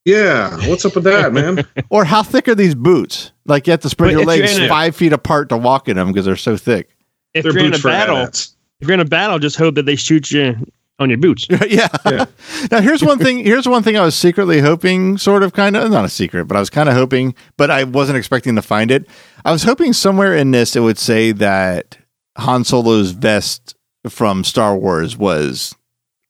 Yeah, 0.05 0.55
what's 0.69 0.85
up 0.85 0.95
with 0.95 1.03
that, 1.03 1.33
man? 1.33 1.67
Or 1.89 2.05
how 2.05 2.23
thick 2.23 2.47
are 2.47 2.55
these 2.55 2.75
boots? 2.75 3.33
Like 3.45 3.67
you 3.67 3.71
have 3.71 3.81
to 3.81 3.89
spread 3.89 4.13
But 4.13 4.19
your 4.19 4.25
legs 4.25 4.57
a- 4.57 4.69
five 4.69 4.95
feet 4.95 5.11
apart 5.11 5.49
to 5.49 5.57
walk 5.57 5.89
in 5.89 5.97
them 5.97 6.07
because 6.07 6.25
they're 6.25 6.37
so 6.37 6.55
thick. 6.55 6.95
If 7.33 7.43
They're 7.43 7.51
you're 7.51 7.65
in 7.65 7.73
a 7.73 7.79
battle, 7.79 8.17
if 8.17 8.53
you're 8.81 8.93
in 8.93 9.01
a 9.01 9.05
battle, 9.05 9.37
just 9.37 9.57
hope 9.57 9.75
that 9.75 9.85
they 9.85 9.97
shoot 9.97 10.31
you 10.31 10.55
on 10.99 11.09
your 11.09 11.17
boots. 11.19 11.47
yeah. 11.67 11.87
Yeah. 12.05 12.25
now 12.71 12.81
here's 12.81 13.03
one 13.03 13.19
thing. 13.19 13.39
Here's 13.43 13.67
one 13.67 13.83
thing 13.83 13.97
I 13.97 14.01
was 14.03 14.15
secretly 14.15 14.59
hoping, 14.61 15.17
sort 15.17 15.43
of, 15.43 15.53
kind 15.53 15.75
of, 15.77 15.91
not 15.91 16.05
a 16.05 16.09
secret, 16.09 16.45
but 16.45 16.57
I 16.57 16.59
was 16.59 16.69
kind 16.69 16.89
of 16.89 16.95
hoping, 16.95 17.35
but 17.57 17.69
I 17.69 17.83
wasn't 17.83 18.17
expecting 18.17 18.55
to 18.55 18.61
find 18.61 18.89
it. 18.91 19.07
I 19.45 19.51
was 19.51 19.63
hoping 19.63 19.93
somewhere 19.93 20.35
in 20.35 20.51
this 20.51 20.75
it 20.75 20.79
would 20.81 20.97
say 20.97 21.31
that 21.33 21.97
Han 22.37 22.63
Solo's 22.63 23.11
vest 23.11 23.75
from 24.09 24.43
Star 24.43 24.75
Wars 24.77 25.15
was 25.17 25.75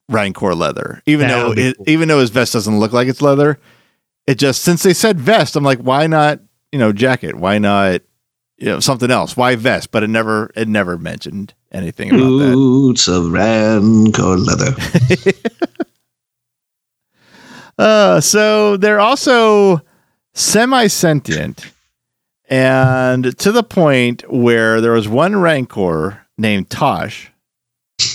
Rancor 0.09 0.55
leather, 0.55 1.01
even 1.05 1.27
That 1.27 1.35
though 1.35 1.51
it, 1.53 1.77
cool. 1.77 1.89
even 1.89 2.07
though 2.07 2.19
his 2.19 2.29
vest 2.29 2.53
doesn't 2.53 2.79
look 2.79 2.93
like 2.93 3.07
it's 3.07 3.21
leather. 3.21 3.59
It 4.25 4.35
just 4.37 4.61
since 4.63 4.83
they 4.83 4.93
said 4.93 5.19
vest, 5.19 5.55
I'm 5.55 5.63
like, 5.63 5.79
why 5.79 6.07
not? 6.07 6.39
You 6.71 6.79
know, 6.79 6.91
jacket? 6.91 7.35
Why 7.35 7.59
not? 7.59 8.01
You 8.57 8.67
know, 8.67 8.79
something 8.79 9.11
else? 9.11 9.37
Why 9.37 9.55
vest? 9.55 9.91
But 9.91 10.03
it 10.03 10.09
never, 10.09 10.51
it 10.55 10.67
never 10.67 10.97
mentioned 10.97 11.53
anything 11.71 12.09
about 12.09 12.37
that. 12.39 12.53
Boots 12.53 13.07
of 13.07 13.31
Rancor 13.31 14.37
leather. 14.37 14.73
Uh, 17.77 18.19
so 18.19 18.75
they're 18.75 18.99
also 18.99 19.81
semi 20.33 20.87
sentient, 20.87 21.71
and 22.49 23.37
to 23.37 23.51
the 23.51 23.61
point 23.61 24.23
where 24.31 24.81
there 24.81 24.93
was 24.93 25.07
one 25.07 25.35
Rancor 25.35 26.25
named 26.39 26.69
Tosh, 26.71 27.31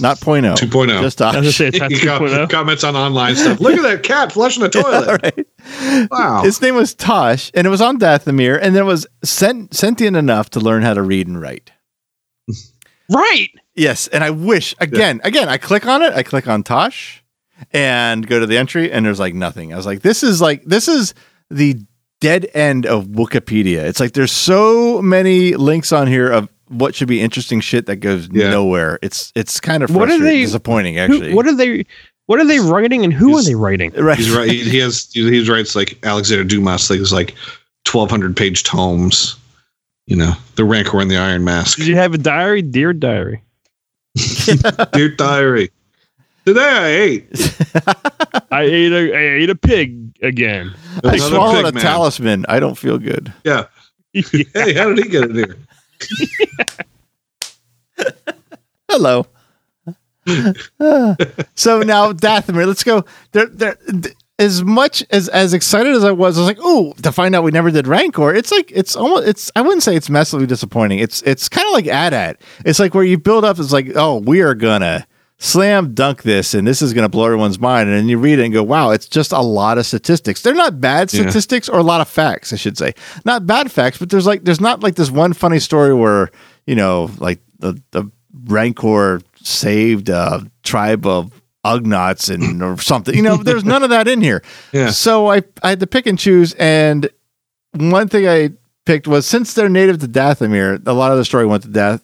not 0.01 0.21
point 0.21 0.47
oh, 0.47 0.55
2.0. 0.55 1.01
just 1.03 1.21
I 1.21 1.27
was 1.27 1.35
gonna 1.35 1.47
Tosh. 1.47 1.57
say 1.57 1.71
that's 1.71 1.93
You 2.01 2.05
got 2.05 2.21
2.0. 2.23 2.51
comments 2.51 2.85
on 2.85 2.95
online 2.97 3.35
stuff. 3.37 3.61
Look 3.61 3.75
at 3.77 3.83
that 3.83 4.03
cat 4.03 4.33
flushing 4.33 4.63
the 4.63 4.69
toilet. 4.71 5.23
right. 5.23 6.09
Wow. 6.11 6.43
His 6.43 6.61
name 6.63 6.75
was 6.77 6.95
Tosh, 6.95 7.51
and 7.55 7.67
it 7.67 7.71
was 7.71 7.81
on 7.81 7.99
Dathomir, 7.99 8.59
and 8.61 8.77
it 8.77 8.83
was 8.85 9.07
sent- 9.25 9.75
sentient 9.75 10.17
enough 10.17 10.51
to 10.51 10.61
learn 10.61 10.83
how 10.83 10.95
to 10.95 11.03
read 11.03 11.27
and 11.27 11.41
write. 11.41 11.71
Right. 13.11 13.49
Yes, 13.75 14.09
and 14.09 14.23
I 14.23 14.31
wish 14.31 14.75
again, 14.79 15.21
again, 15.25 15.49
I 15.49 15.59
click 15.59 15.87
on 15.87 16.03
it, 16.03 16.13
I 16.15 16.23
click 16.23 16.47
on 16.47 16.63
Tosh, 16.63 17.23
and 17.73 18.27
go 18.27 18.39
to 18.41 18.47
the 18.47 18.59
entry, 18.59 18.91
and 18.93 19.05
there's 19.05 19.19
like 19.21 19.35
nothing. 19.35 19.73
I 19.73 19.77
was 19.77 19.87
like, 19.87 20.03
this 20.03 20.23
is 20.23 20.41
like 20.41 20.65
this 20.65 20.89
is 20.89 21.15
the 21.51 21.77
dead 22.21 22.47
end 22.55 22.87
of 22.87 23.07
Wikipedia. 23.07 23.79
It's 23.85 23.99
like 24.01 24.13
there's 24.13 24.33
so 24.33 25.03
many 25.03 25.55
links 25.57 25.91
on 25.93 26.07
here 26.07 26.31
of 26.31 26.49
what 26.73 26.95
should 26.95 27.09
be 27.09 27.21
interesting 27.21 27.61
shit 27.61 27.87
that 27.87 27.97
goes 27.97 28.29
Yeah. 28.33 28.51
nowhere. 28.51 28.99
It's 29.03 29.33
it's 29.35 29.61
kind 29.61 29.83
of 29.83 29.95
What 29.95 30.11
are 30.11 30.19
they- 30.19 30.43
disappointing 30.43 30.95
Who, 30.95 31.01
actually. 31.01 31.35
what 31.35 31.47
are 31.47 31.55
they? 31.55 31.85
What 32.27 32.39
are 32.41 32.47
they 32.47 32.61
writing, 32.61 33.05
and 33.05 33.13
who 33.13 33.29
He's- 33.29 33.41
are 33.47 33.51
they 33.51 33.55
writing? 33.55 33.93
right? 33.97 34.17
He's 34.17 34.31
right. 34.31 34.51
He, 34.51 34.63
he 34.63 34.79
has. 34.79 35.09
He 35.13 35.49
writes 35.51 35.75
like 35.77 35.99
Alexander 36.05 36.45
Dumas. 36.45 36.89
Like 36.91 37.01
it's 37.01 37.13
like 37.13 37.35
twelve 37.85 38.11
hundred 38.11 38.37
page 38.37 38.63
tomes. 38.65 39.37
You 40.07 40.17
know, 40.17 40.33
the 40.57 40.65
Rancor 40.65 41.01
and 41.01 41.11
the 41.11 41.17
Iron 41.17 41.45
Mask. 41.45 41.79
Did 41.79 41.87
you 41.87 41.95
have 41.97 42.13
a 42.15 42.19
diary, 42.19 42.61
dear 42.63 42.93
diary? 42.93 43.43
Dear 44.93 45.09
diary. 45.11 45.71
Today 46.45 46.61
I 46.69 46.87
ate. 46.89 47.29
I 48.51 48.63
ate 48.63 48.93
a 48.93 49.15
I 49.17 49.21
ate 49.43 49.51
a 49.51 49.55
pig 49.55 50.13
again. 50.23 50.75
I 51.05 51.15
Another 51.15 51.19
swallowed 51.19 51.65
pig 51.65 51.67
a 51.67 51.73
man. 51.77 51.83
talisman. 51.83 52.47
I 52.49 52.61
don't 52.61 52.77
feel 52.77 52.99
good. 52.99 53.33
Yeah. 53.45 53.67
Hey, 54.13 54.75
how 54.75 54.93
did 54.93 54.99
he 55.05 55.09
get 55.09 55.25
in 55.31 55.35
here? 55.37 55.57
Hello. 58.89 59.27
Ah. 60.81 61.17
so 61.55 61.81
now 61.83 62.13
Dathomir, 62.13 62.67
let's 62.67 62.85
go. 62.85 63.05
There, 63.33 63.47
there. 63.47 63.77
th- 63.91 64.15
As 64.39 64.63
much 64.63 65.05
as 65.11 65.29
as 65.29 65.53
excited 65.55 65.95
as 65.95 66.05
I 66.05 66.11
was, 66.13 66.37
I 66.37 66.41
was 66.41 66.49
like, 66.49 66.59
"Oh!" 66.61 66.93
To 67.03 67.13
find 67.13 67.35
out 67.35 67.45
we 67.45 67.51
never 67.51 67.71
did 67.71 67.87
Rancor, 67.87 68.35
it's 68.35 68.51
like 68.51 68.71
it's 68.75 68.97
almost 68.97 69.27
it's. 69.29 69.51
I 69.57 69.63
wouldn't 69.63 69.83
say 69.83 69.95
it's 69.97 70.11
massively 70.11 70.47
disappointing. 70.47 70.99
It's 71.01 71.23
it's 71.23 71.49
kind 71.49 71.67
of 71.67 71.73
like 71.75 71.87
AT-AT. 71.87 72.41
It's 72.65 72.79
like 72.79 72.95
where 72.95 73.05
you 73.05 73.19
build 73.19 73.45
up. 73.45 73.59
It's 73.59 73.73
like, 73.73 73.93
"Oh, 73.95 74.19
we 74.19 74.41
are 74.43 74.55
gonna 74.55 75.07
slam 75.45 75.93
dunk 75.93 76.23
this, 76.23 76.55
and 76.55 76.67
this 76.67 76.81
is 76.83 76.93
gonna 76.93 77.09
blow 77.09 77.25
everyone's 77.27 77.59
mind." 77.59 77.89
And 77.89 77.99
then 77.99 78.09
you 78.09 78.17
read 78.17 78.39
it 78.39 78.45
and 78.45 78.53
go, 78.55 78.63
"Wow!" 78.63 78.91
It's 78.91 79.07
just 79.09 79.33
a 79.33 79.41
lot 79.41 79.77
of 79.77 79.85
statistics. 79.87 80.41
They're 80.43 80.55
not 80.55 80.81
bad 80.81 81.13
Yeah. 81.13 81.23
statistics 81.23 81.69
or 81.69 81.79
a 81.79 81.83
lot 81.83 82.01
of 82.01 82.09
facts, 82.09 82.53
I 82.53 82.57
should 82.57 82.79
say. 82.79 82.95
Not 83.25 83.47
bad 83.47 83.71
facts, 83.73 83.99
but 83.99 84.09
there's 84.11 84.27
like 84.27 84.45
there's 84.45 84.61
not 84.61 84.83
like 84.83 84.95
this 84.95 85.11
one 85.11 85.33
funny 85.33 85.59
story 85.59 85.93
where 85.95 86.31
you 86.67 86.75
know 86.77 87.11
like 87.19 87.41
the 87.59 87.81
the 87.91 88.11
Rancor 88.47 89.21
saved 89.43 90.09
a 90.09 90.47
tribe 90.63 91.07
of 91.07 91.33
Ugnaughts 91.65 92.29
and 92.33 92.63
or 92.63 92.77
something. 92.79 93.15
You 93.15 93.23
know, 93.23 93.37
there's 93.37 93.65
none 93.65 93.83
of 93.83 93.91
that 93.91 94.09
in 94.09 94.21
here. 94.21 94.43
Yeah. 94.73 94.91
So 94.91 95.31
I 95.31 95.43
I 95.63 95.71
had 95.71 95.81
to 95.81 95.87
pick 95.87 96.07
and 96.07 96.19
choose, 96.19 96.55
and 96.55 97.09
one 97.75 98.09
thing 98.09 98.27
I 98.29 98.51
picked 98.85 99.07
was 99.07 99.27
since 99.27 99.55
they're 99.55 99.69
native 99.69 99.99
to 100.01 100.09
Dathomir, 100.09 100.81
a 100.87 100.93
lot 100.93 101.13
of 101.13 101.19
the 101.19 101.25
story 101.25 101.47
went 101.47 101.63
to 101.65 101.69
Dath 101.69 102.03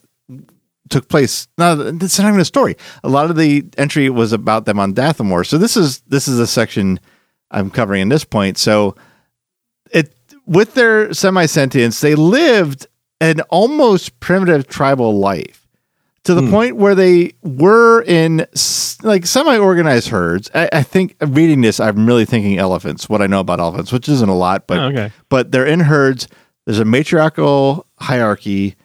took 0.89 1.07
place. 1.09 1.47
No, 1.57 1.79
it's 2.01 2.19
not 2.19 2.27
even 2.29 2.39
a 2.39 2.45
story. 2.45 2.75
A 3.03 3.09
lot 3.09 3.29
of 3.29 3.35
the 3.37 3.65
entry 3.77 4.09
was 4.09 4.33
about 4.33 4.65
them 4.65 4.79
on 4.79 4.93
Dathomir. 4.93 5.45
So 5.45 5.57
this 5.57 5.77
is 5.77 5.99
this 6.07 6.27
is 6.27 6.39
a 6.39 6.47
section 6.47 6.99
I'm 7.51 7.69
covering 7.69 8.01
in 8.01 8.09
this 8.09 8.23
point. 8.23 8.57
So 8.57 8.95
it 9.91 10.13
with 10.45 10.73
their 10.73 11.13
semi 11.13 11.45
sentience, 11.45 12.01
they 12.01 12.15
lived 12.15 12.87
an 13.21 13.41
almost 13.49 14.19
primitive 14.19 14.67
tribal 14.67 15.19
life 15.19 15.67
to 16.23 16.33
the 16.33 16.41
Hmm. 16.41 16.51
point 16.51 16.75
where 16.75 16.95
they 16.95 17.33
were 17.43 18.01
in 18.03 18.45
like 19.03 19.25
semi 19.25 19.57
organized 19.57 20.09
herds. 20.09 20.49
I, 20.53 20.69
I 20.73 20.83
think 20.83 21.15
reading 21.21 21.61
this, 21.61 21.79
I'm 21.79 22.05
really 22.05 22.25
thinking 22.25 22.57
elephants. 22.57 23.07
What 23.09 23.21
I 23.21 23.27
know 23.27 23.39
about 23.39 23.59
elephants, 23.59 23.91
which 23.91 24.07
isn't 24.09 24.29
a 24.29 24.35
lot, 24.35 24.67
but 24.67 24.77
Oh, 24.79 24.83
okay. 24.87 25.11
but 25.29 25.51
they're 25.51 25.65
in 25.65 25.81
herds. 25.81 26.27
There's 26.65 26.79
a 26.79 26.85
matriarchal 26.85 27.85
hierarchy, 27.99 28.75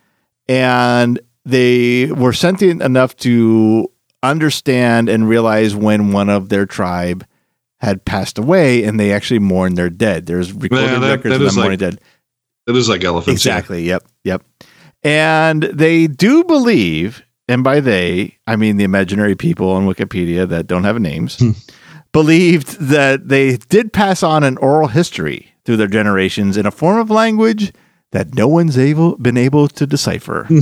and 0.49 1.19
they 1.45 2.07
were 2.13 2.33
sentient 2.33 2.83
enough 2.83 3.17
to 3.19 3.91
understand 4.23 5.09
and 5.09 5.29
realize 5.29 5.75
when 5.77 6.13
one 6.13 6.31
of 6.31 6.49
their 6.49 6.67
tribe 6.67 7.27
had 7.81 8.05
passed 8.05 8.39
away, 8.39 8.83
and 8.85 8.99
they 8.99 9.13
actually 9.13 9.41
mourned 9.41 9.77
their 9.77 9.91
dead. 9.91 10.25
There's 10.27 10.53
recorded 10.53 10.87
Yeah, 10.91 10.99
that- 11.01 11.11
records 11.17 11.39
that 11.39 11.45
of 11.45 11.49
them 11.49 11.57
like- 11.57 11.65
mourning 11.65 11.79
dead. 11.79 12.01
It 12.67 12.75
is 12.77 12.89
like 12.89 13.05
elephants. 13.05 13.45
yeah. 13.45 13.53
Exactly. 13.59 13.83
Yep. 13.85 14.05
Yep. 14.25 14.43
And 15.03 15.65
they 15.65 16.07
do 16.07 16.45
believe, 16.45 17.23
and 17.47 17.63
by 17.63 17.81
they, 17.81 18.39
I 18.47 18.57
mean 18.57 18.79
the 18.79 18.85
imaginary 18.85 19.35
people 19.35 19.69
on 19.71 19.87
Wikipedia 19.87 20.49
that 20.49 20.67
don't 20.67 20.85
have 20.85 20.99
names, 20.99 21.39
Hmm. 21.39 21.51
believed 22.13 22.81
that 22.81 23.29
they 23.29 23.59
did 23.69 23.93
pass 23.93 24.23
on 24.23 24.45
an 24.45 24.57
oral 24.59 24.89
history 24.89 25.49
through 25.67 25.77
their 25.77 25.89
generations 25.89 26.57
in 26.57 26.65
a 26.65 26.71
form 26.71 26.99
of 26.99 27.11
language 27.11 27.73
that 28.15 28.33
no 28.35 28.47
one's 28.47 28.79
able 28.79 29.17
been 29.17 29.37
able 29.37 29.67
to 29.69 29.87
decipher. 29.87 30.47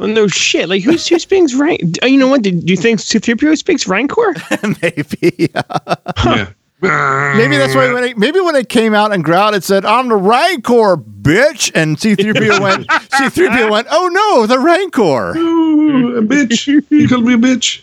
Oh, 0.00 0.06
no 0.06 0.26
shit. 0.28 0.68
Like 0.68 0.82
who's 0.82 1.06
who 1.06 1.18
speaks 1.18 1.54
rank? 1.54 1.80
You 2.02 2.16
know 2.16 2.28
what? 2.28 2.42
Do 2.42 2.50
you 2.50 2.76
think 2.76 3.00
C-3PO 3.00 3.58
speaks 3.58 3.86
Rancor? 3.86 4.34
maybe. 4.82 5.50
Yeah. 5.52 6.50
Maybe 6.80 7.56
that's 7.56 7.74
why 7.74 7.92
when 7.92 8.04
it, 8.04 8.18
maybe 8.18 8.40
when 8.40 8.56
it 8.56 8.68
came 8.68 8.94
out 8.94 9.12
and 9.12 9.22
growled, 9.22 9.54
it 9.54 9.64
said, 9.64 9.84
"I'm 9.84 10.08
the 10.08 10.16
Rancor, 10.16 10.96
bitch," 10.96 11.70
and 11.74 11.98
C-3PO 12.00 12.60
went, 12.62 12.90
C-3PO 12.90 13.70
went, 13.70 13.88
"Oh 13.90 14.08
no, 14.08 14.46
the 14.46 14.58
Rancor." 14.58 15.36
Ooh, 15.36 16.16
a 16.16 16.22
bitch. 16.22 16.66
You 16.88 17.08
called 17.08 17.24
me 17.24 17.34
a 17.34 17.36
bitch. 17.36 17.80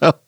So 0.00 0.18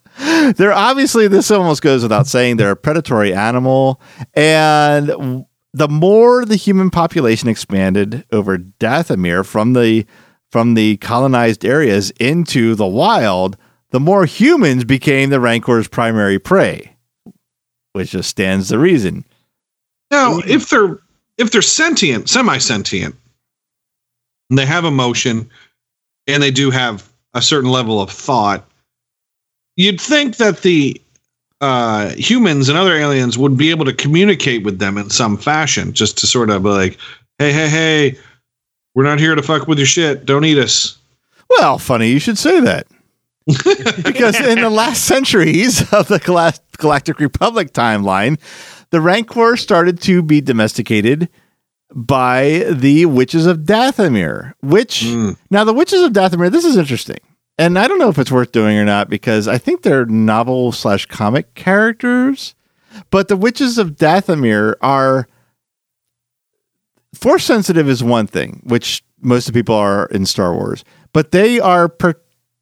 they're 0.56 0.72
obviously 0.72 1.28
this 1.28 1.50
almost 1.50 1.82
goes 1.82 2.02
without 2.02 2.26
saying 2.26 2.56
they're 2.56 2.72
a 2.72 2.76
predatory 2.76 3.32
animal, 3.32 4.00
and 4.34 5.46
the 5.72 5.88
more 5.88 6.44
the 6.44 6.56
human 6.56 6.90
population 6.90 7.48
expanded 7.48 8.24
over 8.32 8.58
Dathomir 8.58 9.44
from 9.44 9.74
the 9.74 10.06
from 10.50 10.74
the 10.74 10.96
colonized 10.98 11.64
areas 11.64 12.10
into 12.12 12.74
the 12.74 12.86
wild, 12.86 13.56
the 13.90 14.00
more 14.00 14.24
humans 14.24 14.84
became 14.84 15.30
the 15.30 15.40
Rancor's 15.40 15.88
primary 15.88 16.38
prey, 16.38 16.96
which 17.92 18.10
just 18.10 18.30
stands 18.30 18.68
to 18.68 18.78
reason. 18.78 19.24
Now, 20.10 20.38
if 20.38 20.70
they're 20.70 20.98
if 21.36 21.52
they're 21.52 21.62
sentient, 21.62 22.28
semi-sentient, 22.28 23.14
they 24.50 24.66
have 24.66 24.84
emotion, 24.84 25.50
and 26.26 26.42
they 26.42 26.50
do 26.50 26.70
have 26.70 27.10
a 27.34 27.42
certain 27.42 27.70
level 27.70 28.00
of 28.00 28.10
thought, 28.10 28.67
you'd 29.78 30.00
think 30.00 30.36
that 30.36 30.60
the 30.62 31.00
uh, 31.62 32.10
humans 32.10 32.68
and 32.68 32.76
other 32.76 32.94
aliens 32.94 33.38
would 33.38 33.56
be 33.56 33.70
able 33.70 33.84
to 33.86 33.92
communicate 33.94 34.64
with 34.64 34.78
them 34.78 34.98
in 34.98 35.08
some 35.08 35.36
fashion, 35.38 35.92
just 35.94 36.18
to 36.18 36.26
sort 36.26 36.50
of 36.50 36.62
be 36.62 36.68
like, 36.68 36.98
"Hey, 37.38 37.52
hey, 37.52 37.68
hey, 37.68 38.18
we're 38.94 39.04
not 39.04 39.18
here 39.18 39.34
to 39.34 39.42
fuck 39.42 39.66
with 39.66 39.78
your 39.78 39.86
shit. 39.86 40.26
Don't 40.26 40.44
eat 40.44 40.58
us." 40.58 40.98
Well, 41.48 41.78
funny 41.78 42.10
you 42.10 42.18
should 42.18 42.36
say 42.38 42.60
that. 42.60 42.86
because 44.04 44.38
in 44.38 44.60
the 44.60 44.68
last 44.68 45.04
centuries 45.06 45.80
of 45.92 46.08
the 46.08 46.18
Galactic 46.78 47.18
Republic 47.18 47.72
timeline, 47.72 48.38
the 48.90 49.00
Rancor 49.00 49.56
started 49.56 50.02
to 50.02 50.22
be 50.22 50.42
domesticated 50.42 51.30
by 51.94 52.66
the 52.70 53.06
witches 53.06 53.46
of 53.46 53.60
Dathomir. 53.60 54.52
Which 54.60 55.00
Mm. 55.04 55.36
now 55.50 55.64
the 55.64 55.72
witches 55.72 56.02
of 56.02 56.12
Dathomir, 56.12 56.50
this 56.52 56.66
is 56.66 56.76
interesting, 56.76 57.18
and 57.58 57.78
I 57.78 57.88
don't 57.88 57.98
know 57.98 58.08
if 58.08 58.18
it's 58.18 58.30
worth 58.32 58.52
doing 58.52 58.76
or 58.78 58.84
not 58.84 59.08
because 59.10 59.48
I 59.48 59.58
think 59.58 59.82
they're 59.82 60.06
novel 60.06 60.72
slash 60.72 61.06
comic 61.06 61.54
characters, 61.54 62.54
but 63.10 63.28
the 63.28 63.36
witches 63.36 63.78
of 63.78 63.96
Dathomir 63.96 64.74
are 64.80 65.26
force 67.14 67.44
sensitive 67.44 67.88
is 67.88 68.02
one 68.02 68.26
thing, 68.26 68.60
which 68.64 69.02
most 69.20 69.48
of 69.48 69.54
the 69.54 69.58
people 69.60 69.74
are 69.74 70.06
in 70.06 70.26
Star 70.26 70.54
Wars, 70.54 70.84
but 71.12 71.32
they 71.32 71.58
are 71.58 71.88
pr- 71.88 72.12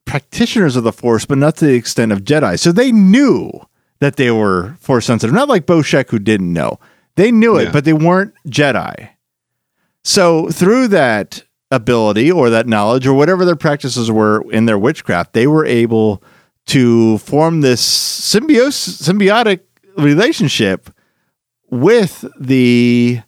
practitioners 0.05 0.77
of 0.77 0.85
the 0.85 0.93
Force, 0.93 1.27
but 1.27 1.37
not 1.39 1.57
to 1.57 1.67
the 1.67 1.75
extent 1.75 2.13
of 2.13 2.23
Jedi. 2.25 2.59
So 2.59 2.73
they 2.73 2.93
knew 2.93 3.51
that 3.99 4.17
they 4.17 4.31
were 4.31 4.77
Force 4.81 5.05
sensitive, 5.07 5.35
not 5.35 5.49
like 5.49 5.67
Bo 5.67 5.83
Shek 5.83 6.11
who 6.11 6.19
didn't 6.19 6.53
know. 6.53 6.79
They 7.17 7.31
knew 7.33 7.57
it, 7.57 7.65
Yeah. 7.65 7.73
but 7.73 7.85
they 7.85 7.93
weren't 7.93 8.33
Jedi. 8.49 9.09
So 10.05 10.49
through 10.51 10.89
that 10.89 11.43
ability 11.71 12.31
or 12.31 12.51
that 12.51 12.67
knowledge 12.67 13.07
or 13.07 13.15
whatever 13.15 13.45
their 13.45 13.57
practices 13.57 14.11
were 14.11 14.45
in 14.51 14.67
their 14.67 14.79
witchcraft, 14.79 15.33
they 15.33 15.47
were 15.47 15.65
able 15.65 16.23
to 16.67 17.19
form 17.19 17.61
this 17.61 17.81
symbiosis, 17.81 19.01
symbiotic 19.09 19.61
relationship 19.97 20.91
with 21.71 22.25
the 22.39 23.21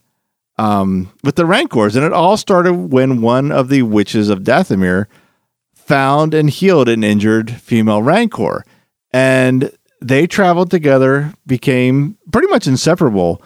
um, 0.59 1.13
with 1.23 1.37
the 1.37 1.47
Rancors, 1.47 1.95
and 1.95 2.05
it 2.05 2.13
all 2.13 2.37
started 2.37 2.75
when 2.75 3.21
one 3.21 3.53
of 3.53 3.69
the 3.69 3.83
witches 3.83 4.29
of 4.29 4.41
Dathomir 4.41 5.07
found 5.73 6.35
and 6.35 6.51
healed 6.51 6.89
an 6.89 7.05
injured 7.05 7.51
female 7.51 8.03
Rancor, 8.03 8.65
and 9.13 9.71
they 10.01 10.27
traveled 10.27 10.71
together, 10.71 11.33
became 11.47 12.19
pretty 12.33 12.49
much 12.49 12.67
inseparable. 12.67 13.41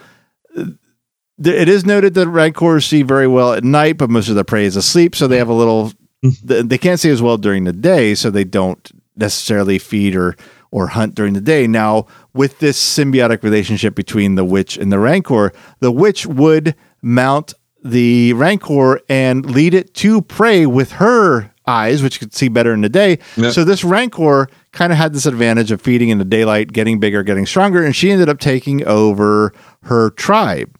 It 1.44 1.68
is 1.68 1.84
noted 1.84 2.14
that 2.14 2.28
Rancors 2.28 2.86
see 2.86 3.02
very 3.02 3.26
well 3.26 3.52
at 3.52 3.64
night, 3.64 3.98
but 3.98 4.10
most 4.10 4.28
of 4.28 4.34
their 4.34 4.44
prey 4.44 4.64
is 4.64 4.76
asleep, 4.76 5.14
so 5.14 5.26
they 5.26 5.38
have 5.38 5.48
a 5.48 5.54
little. 5.54 5.92
Mm-hmm. 6.24 6.68
They 6.68 6.78
can't 6.78 7.00
see 7.00 7.10
as 7.10 7.20
well 7.20 7.36
during 7.36 7.64
the 7.64 7.72
day, 7.72 8.14
so 8.14 8.30
they 8.30 8.44
don't 8.44 8.90
necessarily 9.16 9.78
feed 9.78 10.14
or 10.16 10.36
or 10.70 10.88
hunt 10.88 11.14
during 11.14 11.34
the 11.34 11.40
day. 11.40 11.66
Now, 11.66 12.06
with 12.32 12.58
this 12.58 12.80
symbiotic 12.80 13.42
relationship 13.42 13.94
between 13.94 14.36
the 14.36 14.44
witch 14.44 14.76
and 14.78 14.90
the 14.90 14.98
Rancor, 14.98 15.52
the 15.80 15.92
witch 15.92 16.26
would 16.26 16.74
mount 17.02 17.52
the 17.84 18.32
Rancor 18.32 19.00
and 19.08 19.44
lead 19.50 19.74
it 19.74 19.92
to 19.94 20.22
prey 20.22 20.64
with 20.64 20.92
her 20.92 21.52
eyes, 21.66 22.02
which 22.02 22.18
could 22.18 22.34
see 22.34 22.48
better 22.48 22.72
in 22.72 22.80
the 22.80 22.88
day. 22.88 23.18
So 23.52 23.64
this 23.64 23.84
Rancor 23.84 24.48
kind 24.72 24.92
of 24.92 24.98
had 24.98 25.12
this 25.12 25.26
advantage 25.26 25.70
of 25.70 25.82
feeding 25.82 26.08
in 26.08 26.18
the 26.18 26.24
daylight, 26.24 26.72
getting 26.72 26.98
bigger, 27.00 27.22
getting 27.22 27.44
stronger, 27.46 27.84
and 27.84 27.94
she 27.94 28.10
ended 28.10 28.28
up 28.28 28.38
taking 28.40 28.84
over 28.86 29.52
her 29.82 30.10
tribe. 30.10 30.74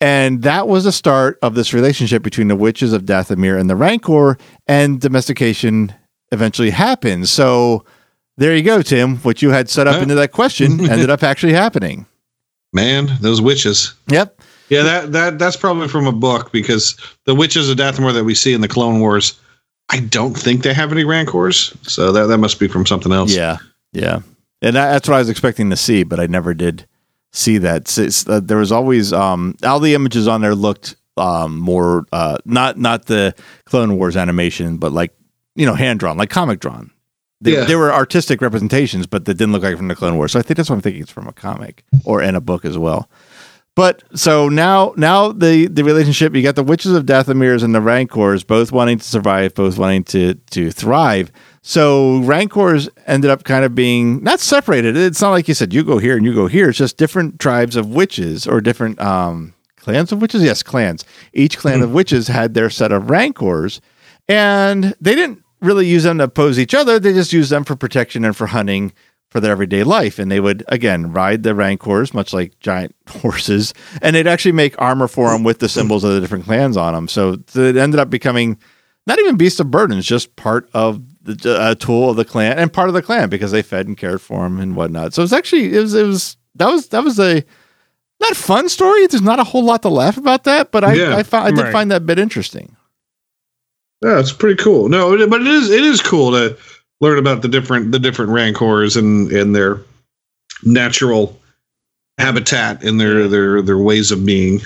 And 0.00 0.42
that 0.42 0.68
was 0.68 0.84
the 0.84 0.92
start 0.92 1.38
of 1.42 1.54
this 1.54 1.72
relationship 1.72 2.22
between 2.22 2.48
the 2.48 2.56
witches 2.56 2.92
of 2.92 3.04
Dathomir 3.04 3.58
and 3.58 3.70
the 3.70 3.76
Rancor, 3.76 4.36
and 4.66 5.00
domestication 5.00 5.94
eventually 6.32 6.70
happened. 6.70 7.28
So 7.28 7.84
there 8.36 8.54
you 8.54 8.62
go, 8.62 8.82
Tim. 8.82 9.16
What 9.18 9.40
you 9.40 9.50
had 9.50 9.70
set 9.70 9.86
up 9.86 10.02
into 10.02 10.14
that 10.16 10.32
question 10.32 10.80
ended 10.90 11.08
up 11.08 11.22
actually 11.22 11.54
happening. 11.54 12.06
Man, 12.72 13.08
those 13.20 13.40
witches. 13.40 13.94
Yep. 14.08 14.40
Yeah, 14.68 14.82
that 14.82 15.12
that 15.12 15.38
that's 15.38 15.56
probably 15.56 15.88
from 15.88 16.06
a 16.06 16.12
book 16.12 16.52
because 16.52 16.96
the 17.24 17.34
witches 17.34 17.70
of 17.70 17.78
Dathomir 17.78 18.12
that 18.12 18.24
we 18.24 18.34
see 18.34 18.52
in 18.52 18.60
the 18.60 18.68
Clone 18.68 19.00
Wars, 19.00 19.38
I 19.90 20.00
don't 20.00 20.34
think 20.34 20.62
they 20.62 20.74
have 20.74 20.92
any 20.92 21.04
Rancors. 21.04 21.72
So 21.82 22.10
that 22.12 22.26
that 22.26 22.38
must 22.38 22.58
be 22.58 22.66
from 22.66 22.84
something 22.84 23.12
else. 23.12 23.34
Yeah, 23.34 23.58
yeah, 23.92 24.20
and 24.60 24.74
that, 24.74 24.92
that's 24.92 25.08
what 25.08 25.14
I 25.14 25.18
was 25.20 25.30
expecting 25.30 25.70
to 25.70 25.76
see, 25.76 26.02
but 26.02 26.18
I 26.18 26.26
never 26.26 26.52
did 26.52 26.86
see 27.32 27.58
that. 27.58 28.26
Uh, 28.28 28.40
there 28.40 28.58
was 28.58 28.72
always 28.72 29.12
um, 29.12 29.56
all 29.64 29.80
the 29.80 29.94
images 29.94 30.26
on 30.28 30.40
there 30.40 30.54
looked 30.54 30.96
um, 31.16 31.58
more 31.58 32.04
uh, 32.12 32.38
not 32.44 32.78
not 32.78 33.06
the 33.06 33.34
Clone 33.64 33.96
Wars 33.96 34.16
animation, 34.16 34.76
but 34.78 34.92
like 34.92 35.12
you 35.54 35.66
know 35.66 35.74
hand 35.74 36.00
drawn, 36.00 36.16
like 36.16 36.30
comic 36.30 36.60
drawn. 36.60 36.90
They, 37.40 37.52
Yeah. 37.52 37.64
they 37.64 37.76
were 37.76 37.92
artistic 37.92 38.40
representations, 38.40 39.06
but 39.06 39.26
that 39.26 39.34
didn't 39.34 39.52
look 39.52 39.62
like 39.62 39.76
from 39.76 39.88
the 39.88 39.94
Clone 39.94 40.16
Wars. 40.16 40.32
So 40.32 40.38
I 40.38 40.42
think 40.42 40.56
that's 40.56 40.70
what 40.70 40.76
I'm 40.76 40.82
thinking. 40.82 41.02
It's 41.02 41.10
from 41.12 41.26
a 41.28 41.32
comic 41.34 41.84
or 42.04 42.22
in 42.22 42.34
a 42.34 42.40
book 42.40 42.64
as 42.64 42.78
well. 42.78 43.10
But 43.74 44.02
so 44.14 44.48
now, 44.48 44.94
now 44.96 45.32
the 45.32 45.66
the 45.68 45.84
relationship 45.84 46.34
you 46.34 46.42
got 46.42 46.56
the 46.56 46.62
witches 46.62 46.92
of 46.92 47.04
Dathomir 47.04 47.62
and 47.62 47.74
the 47.74 47.80
Rancors 47.82 48.42
both 48.42 48.72
wanting 48.72 48.96
to 48.98 49.04
survive, 49.04 49.54
both 49.54 49.76
wanting 49.78 50.04
to 50.04 50.34
to 50.34 50.70
thrive. 50.70 51.30
So 51.68 52.18
Rancors 52.18 52.88
ended 53.08 53.28
up 53.28 53.42
kind 53.42 53.64
of 53.64 53.74
being 53.74 54.22
not 54.22 54.38
separated. 54.38 54.96
It's 54.96 55.20
not 55.20 55.30
like 55.30 55.48
you 55.48 55.54
said 55.54 55.74
you 55.74 55.82
go 55.82 55.98
here 55.98 56.16
and 56.16 56.24
you 56.24 56.32
go 56.32 56.46
here. 56.46 56.68
It's 56.68 56.78
just 56.78 56.96
different 56.96 57.40
tribes 57.40 57.74
of 57.74 57.88
witches 57.88 58.46
or 58.46 58.60
different 58.60 59.00
um, 59.00 59.52
clans 59.74 60.12
of 60.12 60.22
witches. 60.22 60.44
Yes, 60.44 60.62
clans. 60.62 61.04
Each 61.32 61.58
clan 61.58 61.82
of 61.82 61.92
witches 61.92 62.28
had 62.28 62.54
their 62.54 62.70
set 62.70 62.92
of 62.92 63.10
Rancors, 63.10 63.80
and 64.28 64.94
they 65.00 65.16
didn't 65.16 65.42
really 65.60 65.88
use 65.88 66.04
them 66.04 66.18
to 66.18 66.24
oppose 66.24 66.60
each 66.60 66.72
other. 66.72 67.00
They 67.00 67.12
just 67.12 67.32
used 67.32 67.50
them 67.50 67.64
for 67.64 67.74
protection 67.74 68.24
and 68.24 68.36
for 68.36 68.46
hunting 68.46 68.92
for 69.30 69.40
their 69.40 69.50
everyday 69.50 69.82
life. 69.82 70.20
And 70.20 70.30
they 70.30 70.38
would, 70.38 70.62
again, 70.68 71.12
ride 71.12 71.42
the 71.42 71.52
Rancors, 71.52 72.14
much 72.14 72.32
like 72.32 72.56
giant 72.60 72.94
horses, 73.08 73.74
and 74.00 74.14
they'd 74.14 74.28
actually 74.28 74.52
make 74.52 74.80
armor 74.80 75.08
for 75.08 75.32
them 75.32 75.42
with 75.42 75.58
the 75.58 75.68
symbols 75.68 76.04
of 76.04 76.14
the 76.14 76.20
different 76.20 76.44
clans 76.44 76.76
on 76.76 76.94
them. 76.94 77.08
So 77.08 77.32
it 77.56 77.76
ended 77.76 77.98
up 77.98 78.08
becoming 78.08 78.56
not 79.04 79.18
even 79.18 79.36
beasts 79.36 79.58
of 79.58 79.70
burdens, 79.70 80.06
just 80.06 80.36
part 80.36 80.68
of 80.72 81.00
the 81.26 81.58
uh, 81.60 81.74
tool 81.74 82.10
of 82.10 82.16
the 82.16 82.24
clan 82.24 82.58
and 82.58 82.72
part 82.72 82.88
of 82.88 82.94
the 82.94 83.02
clan 83.02 83.28
because 83.28 83.50
they 83.50 83.62
fed 83.62 83.86
and 83.86 83.96
cared 83.96 84.20
for 84.20 84.42
them 84.44 84.58
and 84.60 84.74
whatnot. 84.76 85.12
So 85.14 85.22
it's 85.22 85.32
actually, 85.32 85.74
it 85.76 85.80
was, 85.80 85.94
it 85.94 86.06
was, 86.06 86.36
that 86.54 86.68
was, 86.70 86.88
that 86.88 87.04
was 87.04 87.18
a, 87.18 87.44
not 88.20 88.32
a 88.32 88.36
fun 88.36 88.68
story. 88.68 89.06
There's 89.06 89.22
not 89.22 89.38
a 89.38 89.44
whole 89.44 89.64
lot 89.64 89.82
to 89.82 89.88
laugh 89.88 90.16
about 90.16 90.44
that, 90.44 90.72
but 90.72 90.84
I, 90.84 90.94
Yeah, 90.94 91.16
I, 91.16 91.22
found, 91.22 91.46
I 91.46 91.50
did 91.50 91.64
right. 91.64 91.72
find 91.72 91.90
that 91.90 92.06
bit 92.06 92.18
interesting. 92.18 92.74
Yeah, 94.02 94.18
it's 94.20 94.32
pretty 94.32 94.62
cool. 94.62 94.88
No, 94.88 95.26
but 95.26 95.40
it 95.40 95.46
is 95.46 95.70
it 95.70 95.82
is 95.82 96.02
cool 96.02 96.30
to 96.32 96.56
learn 97.00 97.18
about 97.18 97.42
the 97.42 97.48
different 97.48 97.92
the 97.92 97.98
different 97.98 98.30
rancors 98.30 98.94
and 98.94 99.32
and 99.32 99.56
their 99.56 99.80
natural 100.62 101.40
habitat 102.18 102.84
and 102.84 103.00
their 103.00 103.26
their 103.26 103.62
their 103.62 103.78
ways 103.78 104.10
of 104.10 104.24
being. 104.26 104.60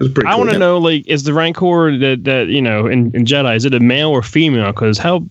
It's 0.00 0.12
pretty 0.14 0.26
I 0.26 0.32
cool. 0.32 0.40
want 0.40 0.50
to 0.52 0.58
know, 0.58 0.78
like, 0.78 1.06
is 1.06 1.24
the 1.24 1.34
Rancor 1.34 1.96
that 1.98 2.24
that 2.24 2.48
you 2.48 2.62
know 2.62 2.86
in, 2.86 3.14
in 3.14 3.24
Jedi 3.24 3.54
is 3.54 3.64
it 3.64 3.74
a 3.74 3.80
male 3.80 4.08
or 4.10 4.22
female? 4.22 4.72
Because 4.72 4.96
how 4.96 5.26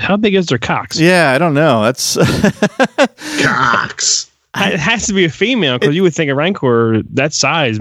how 0.00 0.16
big 0.16 0.34
is 0.34 0.46
their 0.46 0.58
cocks? 0.58 0.98
Yeah, 0.98 1.32
I 1.32 1.38
don't 1.38 1.54
know. 1.54 1.84
That's 1.84 2.16
cocks. 3.42 4.30
It 4.56 4.80
has 4.80 5.06
to 5.06 5.12
be 5.12 5.24
a 5.24 5.30
female 5.30 5.78
because 5.78 5.94
you 5.94 6.02
would 6.02 6.14
think 6.14 6.30
a 6.30 6.34
Rancor 6.34 7.02
that 7.10 7.32
size 7.32 7.78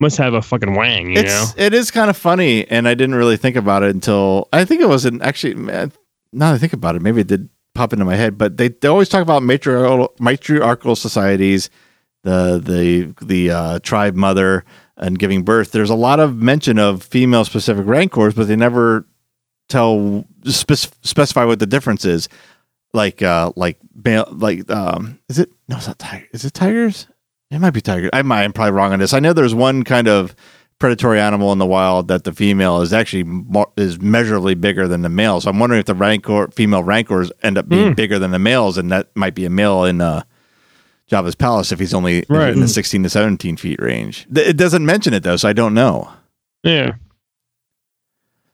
must 0.00 0.16
have 0.16 0.32
a 0.32 0.40
fucking 0.40 0.74
wang. 0.74 1.10
You 1.10 1.24
know, 1.24 1.46
it's 1.56 1.90
kind 1.90 2.08
of 2.08 2.16
funny, 2.16 2.66
and 2.68 2.88
I 2.88 2.94
didn't 2.94 3.16
really 3.16 3.36
think 3.36 3.56
about 3.56 3.82
it 3.82 3.94
until 3.94 4.48
I 4.52 4.64
think 4.64 4.80
it 4.80 4.88
was 4.88 5.04
an 5.04 5.20
actually. 5.20 5.54
Now 5.54 5.90
that 6.50 6.54
I 6.54 6.58
think 6.58 6.72
about 6.72 6.96
it, 6.96 7.02
maybe 7.02 7.20
it 7.20 7.26
did 7.26 7.50
pop 7.74 7.92
into 7.92 8.04
my 8.04 8.16
head. 8.16 8.38
But 8.38 8.56
they, 8.56 8.68
they 8.68 8.88
always 8.88 9.08
talk 9.08 9.22
about 9.22 9.42
matriarchal, 9.42 10.14
matriarchal 10.18 10.96
societies, 10.96 11.68
the 12.22 12.58
the 12.58 13.24
the 13.24 13.50
uh, 13.50 13.78
tribe 13.80 14.14
mother 14.14 14.64
and 14.96 15.18
giving 15.18 15.42
birth. 15.42 15.72
There's 15.72 15.90
a 15.90 15.94
lot 15.94 16.20
of 16.20 16.36
mention 16.36 16.78
of 16.78 17.02
female 17.02 17.44
specific 17.44 17.86
rancors, 17.86 18.34
but 18.34 18.48
they 18.48 18.56
never 18.56 19.06
tell 19.68 20.24
spec- 20.44 20.92
specify 21.02 21.44
what 21.44 21.58
the 21.58 21.66
difference 21.66 22.04
is. 22.04 22.28
Like 22.92 23.20
uh 23.20 23.52
like 23.56 23.78
male 24.04 24.26
like 24.30 24.70
um 24.70 25.18
is 25.28 25.38
it 25.38 25.50
no 25.68 25.76
it's 25.76 25.86
not 25.86 25.98
tiger 25.98 26.26
is 26.32 26.46
it 26.46 26.54
tigers 26.54 27.08
it 27.50 27.58
might 27.58 27.72
be 27.72 27.82
tiger 27.82 28.08
I 28.12 28.22
might 28.22 28.44
I'm 28.44 28.54
probably 28.54 28.72
wrong 28.72 28.92
on 28.92 29.00
this 29.00 29.12
I 29.12 29.20
know 29.20 29.34
there's 29.34 29.54
one 29.54 29.82
kind 29.84 30.08
of 30.08 30.34
predatory 30.78 31.20
animal 31.20 31.52
in 31.52 31.58
the 31.58 31.66
wild 31.66 32.08
that 32.08 32.24
the 32.24 32.32
female 32.32 32.80
is 32.80 32.94
actually 32.94 33.24
more, 33.24 33.70
is 33.76 34.00
measurably 34.00 34.54
bigger 34.54 34.88
than 34.88 35.02
the 35.02 35.10
male 35.10 35.42
so 35.42 35.50
I'm 35.50 35.58
wondering 35.58 35.80
if 35.80 35.86
the 35.86 35.94
rancor 35.94 36.48
female 36.52 36.82
rancors 36.84 37.30
end 37.42 37.58
up 37.58 37.68
being 37.68 37.92
bigger 37.92 38.18
than 38.18 38.30
the 38.30 38.38
males 38.38 38.78
and 38.78 38.90
that 38.92 39.14
might 39.14 39.34
be 39.34 39.44
a 39.44 39.50
male 39.50 39.84
in 39.84 40.00
uh 40.00 40.22
Jabba's 41.10 41.34
palace 41.34 41.72
if 41.72 41.78
he's 41.78 41.94
only 41.94 42.24
Right. 42.28 42.52
in 42.52 42.60
the 42.60 42.68
16 42.68 43.02
to 43.04 43.08
17 43.10 43.56
feet 43.56 43.80
range 43.80 44.26
it 44.34 44.56
doesn't 44.56 44.84
mention 44.84 45.14
it 45.14 45.22
though 45.22 45.36
so 45.36 45.48
I 45.48 45.52
don't 45.52 45.74
know 45.74 46.10
yeah. 46.62 46.94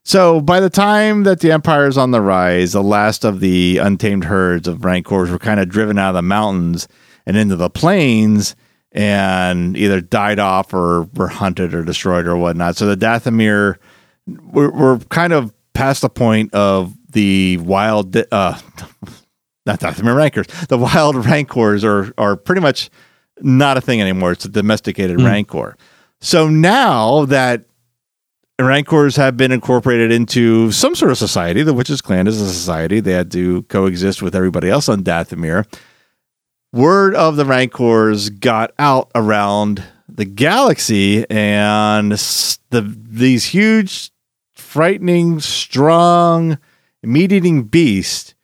so 0.04 0.40
by 0.40 0.60
the 0.60 0.68
time 0.70 1.22
that 1.22 1.40
the 1.40 1.52
empire 1.52 1.86
is 1.86 1.96
on 1.96 2.10
the 2.10 2.20
rise, 2.20 2.72
the 2.72 2.82
last 2.82 3.24
of 3.24 3.40
the 3.40 3.78
untamed 3.78 4.24
herds 4.24 4.66
of 4.68 4.84
rancors 4.84 5.30
were 5.30 5.38
kind 5.38 5.60
of 5.60 5.68
driven 5.68 5.98
out 5.98 6.10
of 6.10 6.14
the 6.16 6.22
mountains 6.22 6.88
and 7.24 7.36
into 7.36 7.56
the 7.56 7.70
plains 7.70 8.54
and 8.90 9.76
either 9.76 10.00
died 10.02 10.38
off 10.38 10.74
or 10.74 11.04
were 11.14 11.28
hunted 11.28 11.72
or 11.72 11.84
destroyed 11.84 12.26
or 12.26 12.36
whatnot. 12.36 12.76
So 12.76 12.84
the 12.86 12.96
Dathomir 12.96 13.76
were, 14.26 14.70
were 14.70 14.98
kind 15.08 15.32
of 15.32 15.54
past 15.72 16.02
the 16.02 16.10
point 16.10 16.52
of 16.52 16.94
the 17.12 17.56
wild, 17.58 18.14
uh, 18.30 18.58
not 19.66 19.80
Dathomir 19.80 20.16
rancors, 20.16 20.46
the 20.68 20.78
wild 20.78 21.16
rancors 21.26 21.84
are, 21.84 22.12
are 22.18 22.36
pretty 22.36 22.60
much 22.60 22.90
not 23.40 23.76
a 23.76 23.80
thing 23.80 24.00
anymore. 24.00 24.32
It's 24.32 24.44
a 24.44 24.48
domesticated 24.48 25.18
hmm. 25.18 25.26
rancor. 25.26 25.76
So 26.20 26.48
now 26.48 27.24
that 27.26 27.64
Rancors 28.60 29.16
have 29.16 29.36
been 29.36 29.52
incorporated 29.52 30.12
into 30.12 30.70
some 30.72 30.94
sort 30.94 31.10
of 31.10 31.18
society. 31.18 31.62
The 31.62 31.74
Witches 31.74 32.00
Clan 32.00 32.26
is 32.26 32.40
a 32.40 32.48
society. 32.48 33.00
They 33.00 33.12
had 33.12 33.30
to 33.32 33.62
coexist 33.64 34.22
with 34.22 34.34
everybody 34.34 34.68
else 34.68 34.88
on 34.88 35.02
Dathomir. 35.02 35.66
Word 36.72 37.14
of 37.14 37.36
the 37.36 37.44
Rancors 37.44 38.30
got 38.30 38.72
out 38.78 39.10
around 39.14 39.82
the 40.08 40.24
galaxy, 40.24 41.28
and 41.30 42.12
the 42.12 42.96
these 42.96 43.46
huge, 43.46 44.10
frightening, 44.54 45.40
strong, 45.40 46.58
meat-eating 47.02 47.64
beasts 47.64 48.34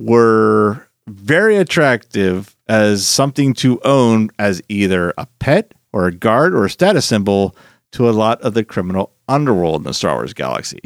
were 0.00 0.86
very 1.08 1.56
attractive 1.56 2.56
as 2.68 3.06
something 3.06 3.52
to 3.54 3.80
own 3.84 4.30
as 4.38 4.62
either 4.68 5.12
a 5.18 5.26
pet 5.38 5.72
or 5.92 6.06
a 6.06 6.12
guard 6.12 6.54
or 6.54 6.64
a 6.64 6.70
status 6.70 7.04
symbol 7.06 7.56
to 7.92 8.08
a 8.08 8.12
lot 8.12 8.40
of 8.42 8.54
the 8.54 8.64
criminal 8.64 9.12
underworld 9.28 9.80
in 9.80 9.84
the 9.84 9.94
Star 9.94 10.14
Wars 10.14 10.32
galaxy. 10.32 10.78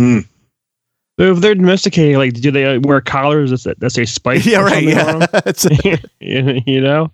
So 1.17 1.31
if 1.33 1.39
they're 1.39 1.55
domesticated, 1.55 2.17
like, 2.17 2.33
do 2.33 2.51
they 2.51 2.65
uh, 2.65 2.81
wear 2.83 3.01
collars 3.01 3.51
that 3.63 3.79
that 3.79 3.91
say 3.91 4.05
spice? 4.05 4.45
Yeah, 4.55 4.63
right. 4.63 4.83
Yeah, 4.83 5.27
it's, 5.47 5.65
'em? 5.65 5.99
you 6.21 6.61
you 6.67 6.81
know, 6.81 7.13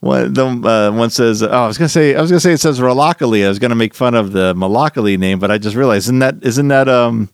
one, 0.00 0.32
the, 0.32 0.46
uh, 0.46 0.96
one 0.96 1.10
says, 1.10 1.42
"Oh, 1.42 1.48
I 1.50 1.66
was 1.66 1.76
gonna 1.76 1.90
say, 1.90 2.14
I 2.14 2.22
was 2.22 2.30
gonna 2.30 2.40
say 2.40 2.52
it 2.52 2.60
says 2.60 2.80
Ralakili. 2.80 3.44
I 3.44 3.48
was 3.48 3.58
gonna 3.58 3.74
make 3.74 3.92
fun 3.94 4.14
of 4.14 4.32
the 4.32 4.54
Malakili 4.54 5.18
name, 5.18 5.40
but 5.40 5.50
I 5.50 5.58
just 5.58 5.76
realized, 5.76 6.06
isn't 6.06 6.20
that, 6.20 6.36
isn't 6.42 6.68
that, 6.68 6.88
um, 6.88 7.28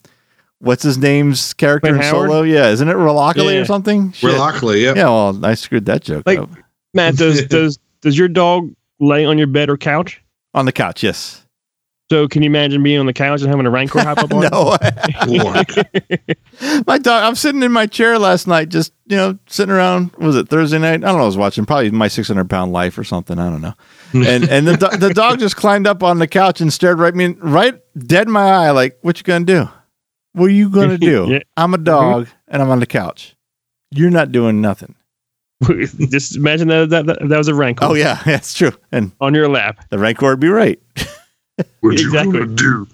what's 0.60 0.82
his 0.82 0.96
name's 0.98 1.52
character 1.54 1.88
Clint 1.88 2.02
in 2.04 2.08
Howard? 2.10 2.28
Solo? 2.30 2.42
Yeah, 2.42 2.68
isn't 2.70 2.88
it 2.88 2.94
Ralakili 2.96 3.54
Yeah. 3.54 3.60
or 3.60 3.64
something? 3.64 4.12
Shit. 4.12 4.30
Yeah. 4.32 4.92
Yeah, 4.94 5.04
well, 5.04 5.44
I 5.44 5.54
screwed 5.54 5.86
that 5.86 6.02
joke 6.02 6.22
Like- 6.26 6.38
up. 6.38 6.50
Matt. 6.94 7.16
Does 7.16 7.44
does 7.46 7.78
does 8.00 8.16
your 8.18 8.28
dog 8.28 8.70
lay 8.98 9.24
on 9.24 9.38
your 9.38 9.46
bed 9.46 9.68
or 9.70 9.76
couch? 9.76 10.22
on 10.54 10.64
the 10.66 10.72
couch. 10.72 11.02
Yes. 11.02 11.44
So 12.10 12.26
can 12.26 12.42
you 12.42 12.46
imagine 12.46 12.82
being 12.82 12.98
on 12.98 13.06
the 13.06 13.12
couch 13.12 13.40
and 13.40 13.48
having 13.48 13.66
a 13.66 13.70
rancor 13.70 14.00
hop 14.00 14.18
up 14.18 14.34
on? 14.34 14.42
it? 14.44 14.50
No, 14.50 14.76
my 16.86 16.98
dog. 16.98 17.22
I'm 17.22 17.36
sitting 17.36 17.62
in 17.62 17.70
my 17.70 17.86
chair 17.86 18.18
last 18.18 18.48
night, 18.48 18.68
just 18.68 18.92
you 19.06 19.16
know, 19.16 19.38
sitting 19.46 19.72
around. 19.72 20.10
Was 20.18 20.34
it 20.36 20.48
Thursday 20.48 20.78
night? 20.78 20.94
I 21.04 21.08
don't 21.08 21.18
know. 21.18 21.22
I 21.22 21.26
was 21.26 21.36
watching 21.36 21.66
probably 21.66 21.90
my 21.92 22.08
600 22.08 22.50
pound 22.50 22.72
life 22.72 22.98
or 22.98 23.04
something. 23.04 23.38
I 23.38 23.48
don't 23.48 23.60
know. 23.60 23.74
And 24.12 24.48
and 24.50 24.66
the 24.66 24.76
do- 24.76 24.96
the 24.96 25.14
dog 25.14 25.38
just 25.38 25.54
climbed 25.56 25.86
up 25.86 26.02
on 26.02 26.18
the 26.18 26.26
couch 26.26 26.60
and 26.60 26.72
stared 26.72 26.98
right 26.98 27.14
me 27.14 27.28
right 27.38 27.80
dead 27.96 28.26
in 28.26 28.32
my 28.32 28.42
eye, 28.50 28.70
like, 28.72 28.98
"What 29.02 29.16
you 29.18 29.22
gonna 29.24 29.44
do? 29.44 29.68
What 30.32 30.46
are 30.46 30.48
you 30.54 30.70
gonna 30.70 30.98
do? 31.12 31.26
Yeah. 31.28 31.38
I'm 31.56 31.74
a 31.74 31.78
dog 31.78 32.28
and 32.48 32.62
I'm 32.62 32.70
on 32.70 32.80
the 32.80 32.86
couch. 32.86 33.36
You're 33.90 34.10
not 34.10 34.32
doing 34.32 34.60
nothing." 34.60 34.94
Just 36.08 36.36
imagine 36.36 36.68
that, 36.68 36.88
that 36.90 37.06
that 37.06 37.28
that 37.28 37.36
was 37.38 37.48
a 37.48 37.54
rancor. 37.54 37.84
Oh 37.84 37.94
yeah, 37.94 38.20
that's 38.24 38.54
true. 38.54 38.72
And 38.92 39.12
on 39.20 39.34
your 39.34 39.48
lap. 39.48 39.84
the 39.90 39.98
rancor 39.98 40.28
would 40.30 40.40
be 40.40 40.48
right. 40.48 40.80
What 41.80 41.98
you 42.00 42.06
Exactly. 42.06 42.38
gonna 42.40 42.54
do? 42.54 42.86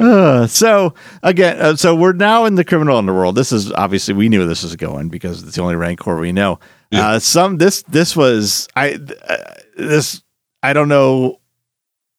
Uh, 0.00 0.46
so 0.46 0.94
again, 1.22 1.58
uh, 1.60 1.76
so 1.76 1.94
we're 1.94 2.14
now 2.14 2.46
in 2.46 2.54
the 2.54 2.64
criminal 2.64 2.96
underworld. 2.96 3.34
This 3.34 3.52
is 3.52 3.70
obviously 3.72 4.14
we 4.14 4.30
knew 4.30 4.46
this 4.46 4.62
was 4.62 4.74
going 4.76 5.10
because 5.10 5.42
it's 5.42 5.56
the 5.56 5.62
only 5.62 5.76
rancor 5.76 6.16
we 6.16 6.32
know. 6.32 6.58
Yeah. 6.90 7.08
Uh, 7.08 7.18
some 7.18 7.58
this 7.58 7.82
this 7.82 8.16
was 8.16 8.68
I 8.74 8.94
uh, 9.28 9.36
this 9.76 10.22
I 10.62 10.72
don't 10.72 10.88
know 10.88 11.40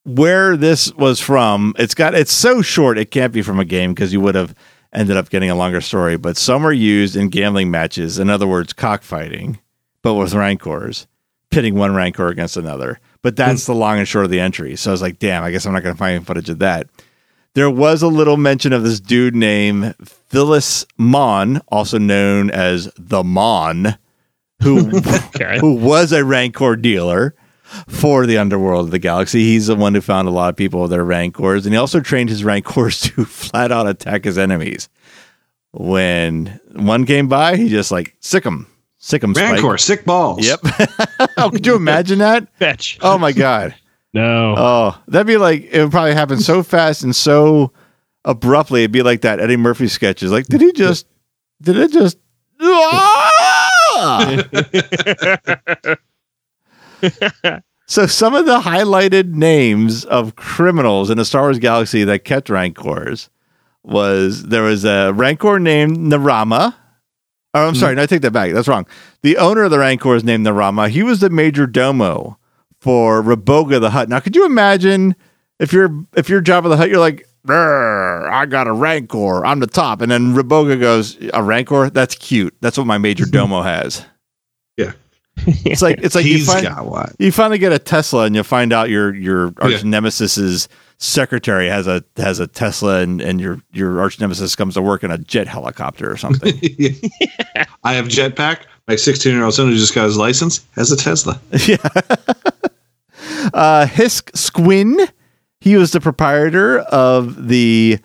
where 0.08 0.56
this 0.56 0.92
was 0.94 1.20
from. 1.20 1.74
It's 1.78 1.94
got 1.94 2.16
it's 2.16 2.32
so 2.32 2.62
short 2.62 2.98
it 2.98 3.12
can't 3.12 3.34
be 3.34 3.42
from 3.42 3.60
a 3.60 3.66
game 3.66 3.94
because 3.94 4.14
you 4.14 4.22
would 4.22 4.36
have 4.36 4.56
ended 4.94 5.18
up 5.18 5.30
getting 5.30 5.50
a 5.50 5.56
longer 5.56 5.82
story. 5.82 6.18
But 6.18 6.38
some 6.38 6.66
are 6.66 6.72
used 6.72 7.16
in 7.16 7.30
gambling 7.30 7.70
matches. 7.70 8.18
In 8.18 8.30
other 8.30 8.48
words, 8.48 8.72
cockfighting, 8.72 9.60
but 10.02 10.14
with 10.14 10.34
rancors, 10.34 11.08
pitting 11.52 11.76
one 11.76 11.94
rancor 11.94 12.30
against 12.30 12.56
another. 12.56 13.00
But 13.22 13.36
that's 13.36 13.66
the 13.66 13.76
long 13.76 14.00
and 14.00 14.08
short 14.08 14.26
of 14.26 14.32
the 14.32 14.40
entry. 14.40 14.78
So 14.78 14.92
I 14.92 14.94
was 14.94 15.02
like, 15.02 15.20
damn, 15.20 15.44
I 15.44 15.52
guess 15.52 15.66
I'm 15.66 15.74
not 15.74 15.84
going 15.84 15.96
to 15.96 16.00
find 16.00 16.26
footage 16.26 16.50
of 16.50 16.60
that. 16.60 16.88
There 17.54 17.70
was 17.70 18.02
a 18.02 18.08
little 18.08 18.38
mention 18.38 18.72
of 18.72 18.84
this 18.84 19.02
dude 19.02 19.36
named 19.36 19.96
Phyllis 20.06 20.86
Mon, 20.98 21.60
also 21.68 21.98
known 21.98 22.50
as 22.52 22.90
the 22.98 23.24
Mon, 23.24 23.98
who 24.62 24.86
who 25.60 25.74
was 25.74 26.14
a 26.14 26.24
Rancor 26.24 26.78
dealer 26.78 27.36
for 27.88 28.26
the 28.26 28.38
underworld 28.38 28.86
of 28.86 28.92
the 28.92 29.00
galaxy. 29.00 29.44
He's 29.44 29.68
the 29.68 29.76
one 29.76 29.94
who 29.94 30.02
found 30.02 30.28
a 30.28 30.32
lot 30.32 30.50
of 30.50 30.56
people 30.56 30.82
with 30.82 30.92
their 30.92 31.04
Rancors, 31.04 31.66
and 31.66 31.74
he 31.74 31.80
also 31.80 32.00
trained 32.00 32.30
his 32.30 32.44
Rancors 32.44 33.02
to 33.02 33.26
flat 33.26 33.72
out 33.72 33.88
attack 33.88 34.26
his 34.26 34.38
enemies. 34.38 34.90
When 35.72 36.60
one 36.74 37.06
came 37.06 37.28
by, 37.28 37.56
he 37.58 37.70
just 37.70 37.92
like 37.92 38.16
sick 38.20 38.44
him, 38.44 38.68
sick 38.98 39.24
him. 39.24 39.36
Spike. 39.36 39.80
Sick 39.80 40.06
balls. 40.06 40.46
Yep. 40.46 40.60
oh, 41.38 41.50
could 41.52 41.66
you 41.66 41.76
imagine 41.78 42.20
that? 42.20 42.48
Fetch. 42.58 42.98
Oh 43.02 43.18
my 43.18 43.32
god. 43.32 43.76
No. 44.14 44.56
Oh, 44.58 45.02
that'd 45.08 45.28
be 45.28 45.38
like 45.38 45.64
it 45.72 45.84
would 45.84 45.92
probably 45.92 46.14
happen 46.14 46.40
so 46.40 46.64
fast 46.64 47.04
and 47.04 47.16
so 47.16 47.72
abruptly. 48.26 48.82
It'd 48.82 48.92
be 48.92 49.04
like 49.04 49.22
that 49.22 49.40
Eddie 49.40 49.58
Murphy 49.58 49.88
sketches. 49.88 50.32
Like, 50.32 50.48
did 50.48 50.62
he 50.62 50.72
just? 50.72 51.06
Did 51.62 51.78
it 51.78 51.92
just? 51.92 52.18
Ah! 52.60 53.70
So 57.90 58.06
some 58.06 58.36
of 58.36 58.46
the 58.46 58.60
highlighted 58.60 59.34
names 59.34 60.04
of 60.04 60.36
criminals 60.36 61.10
in 61.10 61.18
the 61.18 61.24
Star 61.24 61.44
Wars 61.44 61.58
galaxy 61.58 62.04
that 62.04 62.26
kept 62.26 62.50
rancors 62.50 63.30
was 63.82 64.44
there 64.44 64.64
was 64.64 64.84
a 64.84 65.14
rancor 65.14 65.58
named 65.58 65.96
Narama. 65.98 66.76
Oh, 67.54 67.68
I'm 67.68 67.74
hmm. 67.74 67.80
sorry, 67.80 67.96
no, 67.96 68.04
I 68.04 68.06
take 68.06 68.24
that 68.24 68.32
back. 68.32 68.52
That's 68.52 68.68
wrong. 68.68 68.86
The 69.22 69.38
owner 69.38 69.64
of 69.64 69.72
the 69.72 69.80
rancor 69.80 70.16
is 70.16 70.26
named 70.26 70.46
Narama. 70.46 70.90
He 70.90 71.02
was 71.02 71.22
the 71.22 71.30
major 71.30 71.66
domo 71.66 72.38
for 72.82 73.24
Raboga 73.24 73.80
the 73.80 73.92
Hutt. 73.92 74.10
Now, 74.10 74.20
could 74.20 74.36
you 74.36 74.46
imagine 74.46 75.16
if 75.58 75.72
you're 75.72 75.90
if 76.18 76.28
you're 76.28 76.42
Jabba 76.42 76.68
the 76.68 76.76
Hutt, 76.76 76.90
you're 76.90 77.00
like, 77.00 77.26
I 77.48 78.46
got 78.50 78.68
a 78.68 78.74
rancor, 78.74 79.46
I'm 79.46 79.62
the 79.62 79.68
top, 79.68 80.02
and 80.02 80.12
then 80.12 80.36
Raboga 80.36 80.78
goes, 80.78 81.18
a 81.34 81.42
rancor? 81.42 81.90
That's 81.90 82.16
cute. 82.16 82.54
That's 82.60 82.78
what 82.78 82.86
my 82.86 82.98
major 82.98 83.26
domo 83.32 83.62
has. 83.62 84.06
Yeah. 85.46 85.54
It's 85.66 85.82
like 85.82 86.00
it's 86.02 86.16
like 86.16 86.26
you 86.26 86.44
find, 86.44 86.64
got 86.66 86.86
what? 86.86 87.16
you 87.20 87.32
finally 87.32 87.58
get 87.58 87.72
a 87.72 87.80
Tesla 87.80 88.26
and 88.26 88.36
you 88.36 88.44
find 88.44 88.74
out 88.74 88.90
your 88.90 89.14
your 89.16 89.54
arch 89.60 89.84
Yeah. 89.84 89.90
nemesis's 89.90 90.68
secretary 90.98 91.68
has 91.70 91.86
a 91.88 92.04
has 92.18 92.40
a 92.40 92.48
Tesla 92.48 93.00
and, 93.02 93.22
and 93.22 93.40
your 93.40 93.62
your 93.72 94.00
arch 94.02 94.20
nemesis 94.20 94.56
comes 94.56 94.74
to 94.74 94.82
work 94.82 95.04
in 95.04 95.12
a 95.12 95.18
jet 95.18 95.48
helicopter 95.48 96.12
or 96.12 96.18
something. 96.18 96.54
I 97.84 97.94
have 97.94 98.08
jetpack. 98.08 98.62
My 98.88 98.96
16 98.96 99.32
year 99.34 99.44
old 99.44 99.54
son 99.54 99.68
who 99.68 99.76
just 99.76 99.94
got 99.94 100.06
his 100.06 100.18
license 100.18 100.66
has 100.76 100.92
a 100.92 100.98
Tesla. 100.98 101.40
Uh, 103.54 103.86
Hisk 103.88 104.36
Squin, 104.36 105.00
he 105.62 105.76
was 105.78 105.92
the 105.92 106.00
proprietor 106.02 106.80
of 106.80 107.48
the 107.48 107.98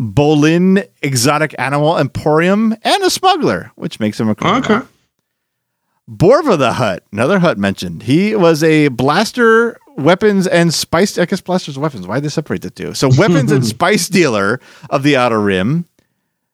Bolin 0.00 0.86
Exotic 1.02 1.54
Animal 1.58 1.98
Emporium 1.98 2.74
and 2.82 3.02
a 3.02 3.10
smuggler, 3.10 3.70
which 3.76 4.00
makes 4.00 4.18
him 4.18 4.28
a 4.28 4.34
criminal. 4.34 4.76
Okay. 4.78 4.86
Borvo 6.08 6.56
the 6.56 6.74
Hutt, 6.74 7.02
another 7.12 7.38
Hut 7.40 7.58
mentioned. 7.58 8.04
He 8.04 8.36
was 8.36 8.62
a 8.62 8.88
blaster, 8.88 9.76
weapons, 9.96 10.46
and 10.46 10.72
spice. 10.72 11.18
I 11.18 11.24
guess 11.26 11.40
blasters, 11.40 11.78
weapons. 11.78 12.06
Why 12.06 12.16
did 12.16 12.24
they 12.24 12.28
separate 12.28 12.62
the 12.62 12.70
two? 12.70 12.94
So, 12.94 13.10
weapons 13.18 13.50
and 13.50 13.64
spice 13.74 14.08
dealer 14.08 14.60
of 14.88 15.02
the 15.02 15.16
Outer 15.16 15.40
Rim. 15.40 15.86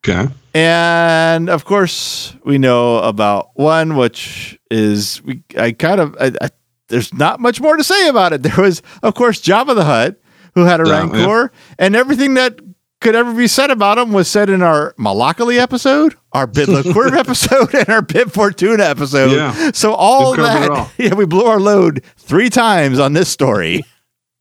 Okay. 0.07 0.27
And 0.53 1.49
of 1.49 1.65
course, 1.65 2.35
we 2.43 2.57
know 2.57 2.97
about 2.97 3.51
one, 3.53 3.95
which 3.95 4.59
is 4.71 5.23
we. 5.23 5.43
I 5.57 5.71
kind 5.71 6.01
of. 6.01 6.15
I, 6.19 6.31
I, 6.41 6.49
there's 6.89 7.13
not 7.13 7.39
much 7.39 7.61
more 7.61 7.77
to 7.77 7.83
say 7.83 8.07
about 8.07 8.33
it. 8.33 8.43
There 8.43 8.63
was, 8.63 8.81
of 9.01 9.15
course, 9.15 9.41
Jabba 9.41 9.75
the 9.75 9.85
Hutt, 9.85 10.19
who 10.55 10.65
had 10.65 10.81
a 10.81 10.87
Yeah, 10.87 10.99
Rancor, 10.99 11.51
and 11.79 11.95
everything 11.95 12.33
that 12.35 12.59
could 13.03 13.15
ever 13.15 13.33
be 13.33 13.47
said 13.47 13.69
about 13.69 13.97
him 13.97 14.13
was 14.13 14.27
said 14.27 14.49
in 14.49 14.63
our 14.63 14.93
Malakili 14.93 15.59
episode, 15.59 16.15
our 16.31 16.47
Bidlo 16.47 16.81
Kwerve 16.81 17.13
episode, 17.19 17.75
and 17.75 17.89
our 17.89 18.01
Bib 18.01 18.31
Fortuna 18.31 18.83
episode. 18.83 19.33
Yeah. 19.33 19.71
So 19.73 19.93
all 19.93 20.35
that, 20.37 20.71
all. 20.71 20.89
yeah, 20.97 21.13
we 21.13 21.25
blew 21.25 21.45
our 21.45 21.59
load 21.59 22.03
three 22.17 22.49
times 22.49 22.97
on 22.99 23.13
this 23.13 23.29
story. 23.29 23.83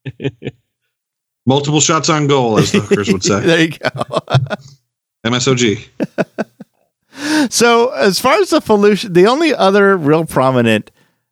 Multiple 1.46 1.80
shots 1.80 2.08
on 2.08 2.28
goal, 2.28 2.58
as 2.58 2.70
the 2.70 2.80
hookers 2.80 3.12
would 3.12 3.24
say. 3.24 3.40
there 3.40 3.60
you 3.62 3.70
go. 3.70 3.88
MSOG. 5.26 5.88
So 7.50 7.90
as 7.90 8.18
far 8.18 8.40
as 8.40 8.50
the 8.50 8.60
Felucia, 8.60 9.12
the 9.12 9.26
only 9.26 9.54
other 9.54 9.96
real 9.96 10.24
prominent 10.24 10.90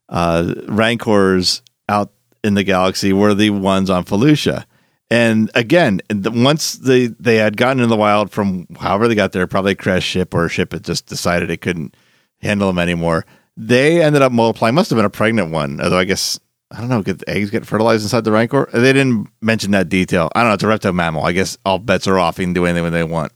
uh, 0.08 0.52
Rancors 0.66 1.62
out 1.88 2.12
in 2.42 2.54
the 2.54 2.64
galaxy 2.64 3.12
were 3.12 3.34
the 3.34 3.50
ones 3.50 3.88
on 3.88 4.04
Felucia. 4.04 4.64
And 5.10 5.50
again, 5.54 6.00
once 6.10 6.74
they 6.74 7.08
they 7.08 7.36
had 7.36 7.56
gotten 7.56 7.82
in 7.82 7.88
the 7.88 7.96
wild 7.96 8.30
from 8.30 8.66
however 8.78 9.08
they 9.08 9.16
got 9.16 9.32
there, 9.32 9.46
probably 9.46 9.72
a 9.72 9.76
crash 9.76 10.04
ship 10.04 10.32
or 10.34 10.44
a 10.44 10.48
ship 10.48 10.70
that 10.70 10.84
just 10.84 11.06
decided 11.06 11.50
it 11.50 11.60
couldn't 11.60 11.96
handle 12.38 12.68
them 12.68 12.78
anymore. 12.78 13.26
They 13.56 14.02
ended 14.02 14.22
up 14.22 14.30
multiplying. 14.30 14.74
Must 14.76 14.90
have 14.90 14.96
been 14.96 15.04
a 15.04 15.10
pregnant 15.10 15.50
one, 15.50 15.80
although 15.80 15.98
I 15.98 16.04
guess 16.04 16.38
I 16.70 16.78
don't 16.80 16.88
know. 16.88 17.02
The 17.02 17.28
eggs 17.28 17.50
get 17.50 17.66
fertilized 17.66 18.04
inside 18.04 18.22
the 18.22 18.30
Rancor? 18.30 18.68
They 18.72 18.92
didn't 18.92 19.28
mention 19.40 19.72
that 19.72 19.88
detail. 19.88 20.30
I 20.34 20.40
don't 20.40 20.50
know. 20.50 20.54
It's 20.54 20.62
a 20.62 20.68
reptile 20.68 20.92
mammal. 20.92 21.24
I 21.24 21.32
guess 21.32 21.58
all 21.64 21.80
bets 21.80 22.06
are 22.06 22.18
off. 22.18 22.38
You 22.38 22.44
can 22.44 22.52
do 22.52 22.66
anything 22.66 22.84
when 22.84 22.92
they 22.92 23.02
want. 23.02 23.32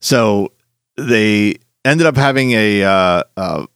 So 0.00 0.52
they 0.96 1.56
ended 1.84 2.06
up 2.06 2.16
having 2.16 2.52
a 2.52 2.82
uh, 2.82 3.22
uh, 3.36 3.66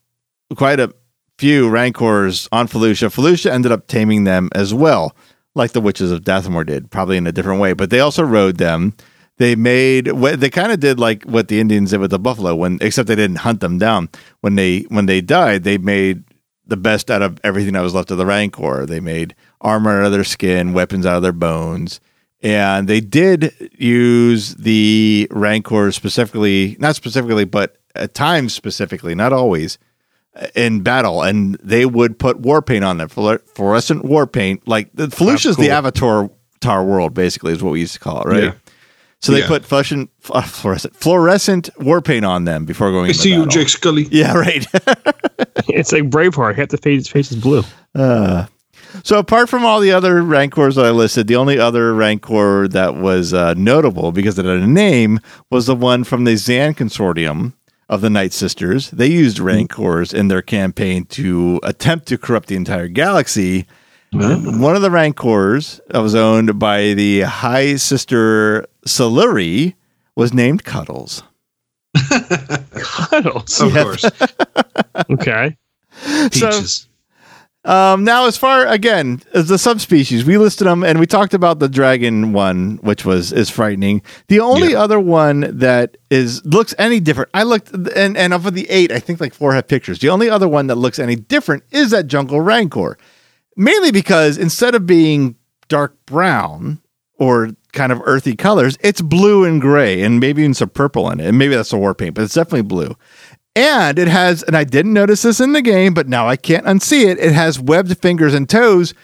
quite 0.57 0.81
a 0.81 0.93
few 1.39 1.69
rancors 1.69 2.49
on 2.51 2.67
Felucia. 2.67 3.09
Felucia 3.09 3.51
ended 3.51 3.73
up 3.73 3.87
taming 3.87 4.25
them 4.25 4.49
as 4.55 4.75
well, 4.75 5.15
like 5.55 5.73
the 5.73 5.81
witches 5.81 6.11
of 6.11 6.23
Dathomir 6.23 6.67
did, 6.67 6.91
probably 6.91 7.17
in 7.17 7.27
a 7.27 7.33
different 7.33 7.61
way. 7.61 7.73
But 7.73 7.91
they 7.91 8.01
also 8.01 8.23
rode 8.23 8.59
them. 8.59 8.95
They 9.39 9.55
made 9.57 10.07
they 10.07 10.51
kind 10.51 10.73
of 10.73 10.81
did 10.81 11.01
like 11.01 11.25
what 11.25 11.49
the 11.49 11.61
Indians 11.61 11.91
did 11.91 12.01
with 12.01 12.11
the 12.11 12.19
buffalo, 12.19 12.55
when 12.55 12.79
except 12.81 13.09
they 13.09 13.17
didn't 13.17 13.39
hunt 13.39 13.61
them 13.61 13.79
down. 13.79 14.09
When 14.41 14.57
they 14.57 14.81
when 14.89 15.07
they 15.07 15.21
died, 15.21 15.65
they 15.65 15.79
made 15.79 16.25
the 16.67 16.77
best 16.77 17.11
out 17.11 17.23
of 17.23 17.41
everything 17.43 17.73
that 17.73 17.81
was 17.81 17.95
left 17.95 18.11
of 18.11 18.19
the 18.19 18.27
rancor. 18.27 18.87
They 18.87 19.01
made 19.01 19.35
armor 19.61 20.01
out 20.01 20.07
of 20.07 20.13
their 20.13 20.25
skin, 20.25 20.73
weapons 20.73 21.07
out 21.07 21.17
of 21.17 21.23
their 21.23 21.33
bones. 21.33 22.01
And 22.43 22.89
they 22.89 23.01
did 23.01 23.55
use 23.79 24.57
the 24.57 25.29
Rancor 25.31 25.93
specifically, 25.93 26.77
not 26.81 26.97
specifically, 26.97 27.45
but 27.45 27.77
at 27.95 28.15
times 28.15 28.53
specifically, 28.53 29.15
not 29.15 29.33
always, 29.33 29.79
in 30.55 30.81
battle. 30.83 31.23
And 31.23 31.55
they 31.63 31.87
would 31.87 32.19
put 32.19 32.41
war 32.41 32.63
paint 32.63 32.85
on 32.85 32.99
them, 32.99 33.09
fluorescent 33.09 34.05
war 34.05 34.27
paint. 34.27 34.67
Like 34.67 34.91
the 34.95 35.09
Felucia's 35.11 35.57
the 35.57 35.65
cool. 35.67 35.73
Avatar 35.73 36.31
Tar 36.61 36.85
world, 36.85 37.13
basically, 37.15 37.53
is 37.53 37.63
what 37.63 37.73
we 37.73 37.81
used 37.81 37.95
to 37.95 38.01
call 38.01 38.23
it, 38.23 38.27
right? 38.27 38.43
Yeah. 38.45 38.53
So 39.21 39.33
they 39.33 39.41
Yeah. 39.41 39.47
put 39.49 39.65
fluorescent, 39.65 40.11
uh, 40.31 40.43
fluorescent, 40.43 40.97
fluorescent 40.97 41.71
war 41.79 42.01
paint 42.01 42.25
on 42.25 42.45
them 42.45 42.65
before 42.65 42.91
going 42.91 43.05
I 43.07 43.09
into 43.09 43.19
see 43.21 43.31
you, 43.31 43.45
battle. 43.47 43.53
Jake 43.65 43.69
Sully. 43.69 44.03
Yeah, 44.11 44.35
right. 44.37 44.67
It's 45.69 45.93
like 45.93 46.05
Braveheart. 46.11 46.57
Half 46.57 46.69
the 46.71 46.77
face, 46.77 47.07
face 47.09 47.31
is 47.31 47.39
blue. 47.39 47.63
Uh, 47.95 48.47
so 49.05 49.19
apart 49.19 49.49
from 49.49 49.65
all 49.65 49.81
the 49.81 49.93
other 49.93 50.23
rancors 50.23 50.75
that 50.75 50.85
I 50.85 50.91
listed, 50.91 51.27
the 51.29 51.37
only 51.37 51.59
other 51.59 51.95
rancor 51.95 52.67
that 52.69 52.97
was 52.97 53.33
uh, 53.33 53.55
notable 53.55 54.11
because 54.13 54.39
it 54.39 54.45
had 54.45 54.59
a 54.59 54.67
name 54.67 55.21
was 55.51 55.67
the 55.67 55.75
one 55.77 56.05
from 56.05 56.25
the 56.25 56.37
Zann 56.37 56.75
consortium 56.75 57.53
of 57.93 58.01
the 58.01 58.09
Night 58.09 58.33
Sisters. 58.33 58.91
They 58.91 59.07
used 59.07 59.37
hmm. 59.37 59.45
rancors 59.45 60.15
in 60.15 60.29
their 60.29 60.41
campaign 60.41 61.05
to 61.07 61.61
attempt 61.63 62.09
to 62.09 62.17
corrupt 62.17 62.49
the 62.49 62.57
entire 62.57 62.89
galaxy. 62.89 63.67
One 64.13 64.77
of 64.77 64.83
the 64.83 64.91
rancors 64.91 65.81
that 65.89 66.01
was 66.01 66.15
owned 66.15 66.59
by 66.59 66.95
the 66.95 67.21
High 67.23 67.77
Sister 67.77 68.67
Silri 68.87 69.75
was 70.17 70.35
named 70.35 70.65
Cuddles. 70.65 71.23
Cuddles. 72.75 73.61
Of 73.61 73.73
course. 73.73 74.05
Okay. 75.11 75.57
Peaches. 76.31 76.87
Um, 77.65 78.03
now, 78.03 78.27
as 78.27 78.37
far 78.37 78.67
again 78.67 79.23
as 79.35 79.47
the 79.47 79.57
subspecies, 79.57 80.25
we 80.25 80.37
listed 80.37 80.67
them 80.67 80.83
and 80.83 80.99
we 80.99 81.07
talked 81.07 81.33
about 81.33 81.61
the 81.61 81.69
dragon 81.69 82.33
one, 82.33 82.79
which 82.83 83.05
was 83.05 83.33
is 83.33 83.51
frightening. 83.51 84.03
The 84.27 84.41
only 84.41 84.73
Yeah. 84.73 84.81
other 84.83 84.99
one 84.99 85.59
that 85.59 85.97
is 86.11 86.45
looks 86.45 86.75
any 86.77 86.99
different, 86.99 87.31
I 87.35 87.45
looked 87.45 87.71
and 87.95 88.17
and 88.17 88.35
of 88.35 88.53
the 88.53 88.69
eight, 88.69 88.91
I 88.91 88.99
think 88.99 89.21
like 89.21 89.33
four 89.33 89.55
have 89.55 89.69
pictures. 89.69 90.01
The 90.01 90.09
only 90.09 90.29
other 90.29 90.49
one 90.49 90.67
that 90.67 90.75
looks 90.75 90.99
any 90.99 91.15
different 91.15 91.63
is 91.71 91.91
that 91.93 92.09
jungle 92.09 92.41
rancor, 92.41 92.99
mainly 93.57 93.93
because 93.93 94.39
instead 94.39 94.75
of 94.75 94.85
being 94.85 95.37
dark 95.69 95.95
brown 96.07 96.81
or 97.17 97.51
kind 97.73 97.93
of 97.93 98.03
earthy 98.05 98.35
colors, 98.35 98.77
it's 98.81 99.01
blue 99.01 99.45
and 99.45 99.61
gray 99.61 100.03
and 100.03 100.19
maybe 100.19 100.43
even 100.43 100.53
some 100.53 100.69
purple 100.69 101.09
in 101.13 101.21
it. 101.21 101.27
And 101.29 101.39
maybe 101.39 101.55
that's 101.55 101.71
the 101.71 101.79
war 101.79 101.95
paint, 101.95 102.17
but 102.17 102.25
it's 102.25 102.35
definitely 102.35 102.63
blue. 102.63 102.97
And 103.55 103.99
it 103.99 104.09
has, 104.09 104.43
and 104.43 104.57
I 104.57 104.65
didn't 104.65 104.95
notice 104.95 105.23
this 105.23 105.41
in 105.41 105.53
the 105.53 105.61
game, 105.61 105.93
but 105.93 106.09
now 106.09 106.27
I 106.27 106.37
can't 106.37 106.65
unsee 106.65 107.05
it. 107.05 107.19
It 107.19 107.33
has 107.33 107.61
webbed 107.61 107.99
fingers 107.99 108.33
and 108.33 108.49
toes, 108.49 108.95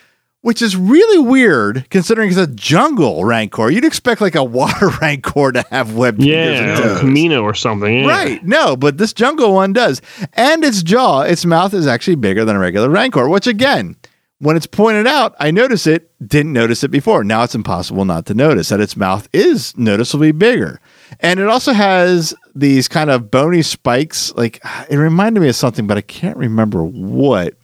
which 0.40 0.62
is 0.62 0.74
really 0.74 1.18
weird 1.18 1.88
considering 1.90 2.30
it's 2.30 2.38
a 2.38 2.46
jungle 2.46 3.24
rancor. 3.26 3.68
You'd 3.68 3.84
expect 3.84 4.22
like 4.22 4.34
a 4.34 4.44
water 4.58 4.88
rancor 5.02 5.52
to 5.52 5.62
have 5.70 5.94
webbed 5.94 6.22
fingers 6.22 6.60
and 6.60 6.78
toes. 6.78 7.00
Kamino 7.00 7.42
or 7.42 7.52
something. 7.54 8.04
Yeah. 8.04 8.08
Right. 8.08 8.42
No, 8.44 8.74
but 8.74 8.96
this 8.96 9.12
jungle 9.12 9.52
one 9.52 9.74
does. 9.74 10.00
And 10.32 10.64
its 10.64 10.82
jaw, 10.82 11.22
its 11.22 11.44
mouth 11.44 11.74
is 11.74 11.86
actually 11.86 12.16
bigger 12.16 12.46
than 12.46 12.56
a 12.56 12.60
regular 12.60 12.88
rancor, 12.88 13.28
which 13.28 13.46
again, 13.46 13.96
when 14.38 14.56
it's 14.56 14.66
pointed 14.66 15.06
out, 15.06 15.34
I 15.40 15.50
notice 15.50 15.86
it, 15.86 16.10
didn't 16.26 16.52
notice 16.54 16.82
it 16.84 16.90
before. 16.90 17.22
Now 17.22 17.42
it's 17.42 17.54
impossible 17.56 18.04
not 18.06 18.24
to 18.26 18.34
notice 18.34 18.70
that 18.70 18.80
its 18.80 18.96
mouth 18.96 19.28
is 19.34 19.76
noticeably 19.76 20.32
bigger. 20.32 20.80
And 21.20 21.40
it 21.40 21.48
also 21.48 21.72
has 21.72 22.34
these 22.54 22.88
kind 22.88 23.10
of 23.10 23.30
bony 23.30 23.62
spikes. 23.62 24.32
Like 24.34 24.60
it 24.90 24.96
reminded 24.96 25.40
me 25.40 25.48
of 25.48 25.56
something, 25.56 25.86
but 25.86 25.96
I 25.98 26.02
can't 26.02 26.36
remember 26.36 26.82
what. 26.82 27.54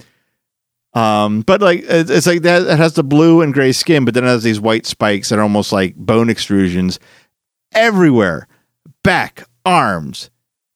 Um, 0.94 1.40
but 1.40 1.60
like 1.60 1.84
it's, 1.88 2.26
like 2.26 2.42
that. 2.42 2.62
It 2.62 2.78
has 2.78 2.92
the 2.94 3.02
blue 3.02 3.42
and 3.42 3.52
gray 3.52 3.72
skin, 3.72 4.04
but 4.04 4.14
then 4.14 4.24
it 4.24 4.28
has 4.28 4.44
these 4.44 4.60
white 4.60 4.86
spikes 4.86 5.28
that 5.28 5.38
are 5.38 5.42
almost 5.42 5.72
like 5.72 5.96
bone 5.96 6.28
extrusions 6.28 6.98
everywhere. 7.72 8.46
Back, 9.02 9.44
arms, 9.64 10.30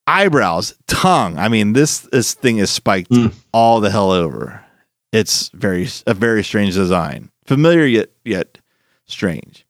eyebrows, 0.06 0.74
tongue. 0.86 1.38
I 1.38 1.48
mean, 1.48 1.72
this 1.72 2.00
this 2.00 2.34
thing 2.34 2.58
is 2.58 2.70
spiked 2.70 3.10
Mm. 3.10 3.32
all 3.52 3.80
the 3.80 3.90
hell 3.90 4.10
over. 4.10 4.64
It's 5.12 5.50
very 5.54 5.88
a 6.06 6.14
very 6.14 6.42
strange 6.42 6.74
design, 6.74 7.30
familiar 7.46 7.86
yet 7.86 8.10
yet 8.24 8.58
strange. 9.06 9.64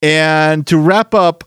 And 0.00 0.66
to 0.68 0.78
wrap 0.78 1.12
up 1.14 1.44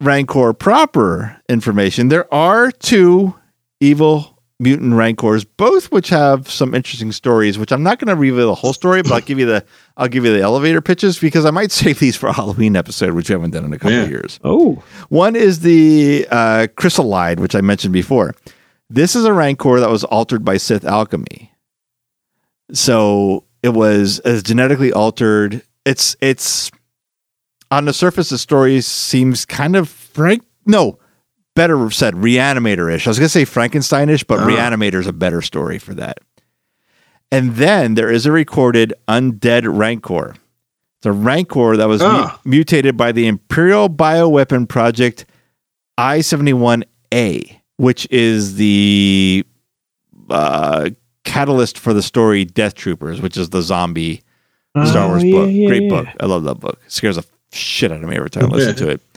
Rancor 0.00 0.52
proper 0.52 1.40
information, 1.48 2.08
there 2.08 2.32
are 2.32 2.70
two 2.70 3.34
evil 3.80 4.38
mutant 4.60 4.94
Rancors, 4.94 5.44
both 5.44 5.90
which 5.92 6.08
have 6.08 6.50
some 6.50 6.74
interesting 6.74 7.12
stories. 7.12 7.58
Which 7.58 7.72
I'm 7.72 7.82
not 7.82 7.98
going 7.98 8.08
to 8.08 8.16
reveal 8.20 8.46
the 8.48 8.54
whole 8.54 8.72
story, 8.72 9.02
but 9.02 9.12
I'll 9.12 9.20
give 9.20 9.38
you 9.38 9.46
the 9.46 9.64
I'll 9.96 10.08
give 10.08 10.24
you 10.24 10.32
the 10.32 10.40
elevator 10.42 10.80
pitches 10.80 11.18
because 11.18 11.44
I 11.44 11.50
might 11.50 11.70
save 11.72 11.98
these 11.98 12.16
for 12.16 12.28
a 12.28 12.32
Halloween 12.32 12.76
episode, 12.76 13.12
which 13.14 13.28
we 13.28 13.32
haven't 13.34 13.50
done 13.50 13.64
in 13.64 13.72
a 13.72 13.78
couple 13.78 13.92
Yeah. 13.96 14.02
of 14.02 14.10
years. 14.10 14.38
Oh, 14.44 14.82
One 15.08 15.34
is 15.36 15.60
the 15.60 16.26
uh, 16.30 16.66
chrysalide, 16.76 17.38
which 17.40 17.54
I 17.54 17.60
mentioned 17.60 17.92
before. 17.92 18.34
This 18.90 19.14
is 19.14 19.24
a 19.24 19.32
rancor 19.32 19.80
that 19.80 19.90
was 19.90 20.02
altered 20.04 20.44
by 20.44 20.56
Sith 20.56 20.84
alchemy. 20.84 21.52
So 22.72 23.44
it 23.62 23.70
was 23.70 24.18
as 24.20 24.42
genetically 24.42 24.92
altered. 24.92 25.62
It's 25.84 26.16
it's 26.20 26.70
on 27.70 27.84
the 27.84 27.92
surface. 27.92 28.30
The 28.30 28.38
story 28.38 28.80
seems 28.80 29.44
kind 29.44 29.76
of 29.76 29.88
frank. 29.88 30.42
No, 30.66 30.98
better 31.54 31.90
said, 31.90 32.14
reanimator-ish. 32.14 33.06
I 33.06 33.10
was 33.10 33.18
gonna 33.18 33.28
say 33.28 33.44
Frankenstein-ish, 33.44 34.24
but 34.24 34.40
Ah. 34.40 34.46
reanimator 34.46 35.00
is 35.00 35.06
a 35.06 35.12
better 35.12 35.42
story 35.42 35.78
for 35.78 35.94
that. 35.94 36.18
And 37.30 37.56
then 37.56 37.94
there 37.94 38.10
is 38.10 38.24
a 38.26 38.32
recorded 38.32 38.94
undead 39.06 39.64
rancor. 39.66 40.34
It's 40.98 41.06
a 41.06 41.12
rancor 41.12 41.76
that 41.76 41.86
was 41.88 42.00
mu- 42.00 42.06
Ah. 42.08 42.40
mutated 42.44 42.96
by 42.96 43.12
the 43.12 43.26
Imperial 43.26 43.88
Bioweapon 43.90 44.68
Project 44.68 45.26
I 45.98 46.20
71A, 46.20 47.60
which 47.76 48.06
is 48.10 48.54
the 48.56 49.44
uh, 50.30 50.90
catalyst 51.24 51.78
for 51.78 51.92
the 51.94 52.02
story 52.02 52.44
Death 52.44 52.74
Troopers, 52.74 53.20
which 53.20 53.36
is 53.36 53.50
the 53.50 53.62
zombie 53.62 54.22
Star 54.86 55.04
Oh, 55.04 55.08
Wars 55.08 55.24
yeah, 55.24 55.32
book. 55.32 55.48
yeah, 55.50 55.66
Great 55.66 55.82
yeah. 55.84 55.88
book. 55.88 56.06
I 56.20 56.26
love 56.26 56.44
that 56.44 56.56
book. 56.60 56.78
It 56.86 56.92
scares 56.92 57.16
the 57.16 57.24
shit 57.52 57.92
out 57.92 58.02
of 58.02 58.08
me 58.08 58.16
every 58.16 58.30
time 58.30 58.46
I 58.46 58.48
listen 58.48 58.76
to 58.76 58.88
it. 58.90 59.00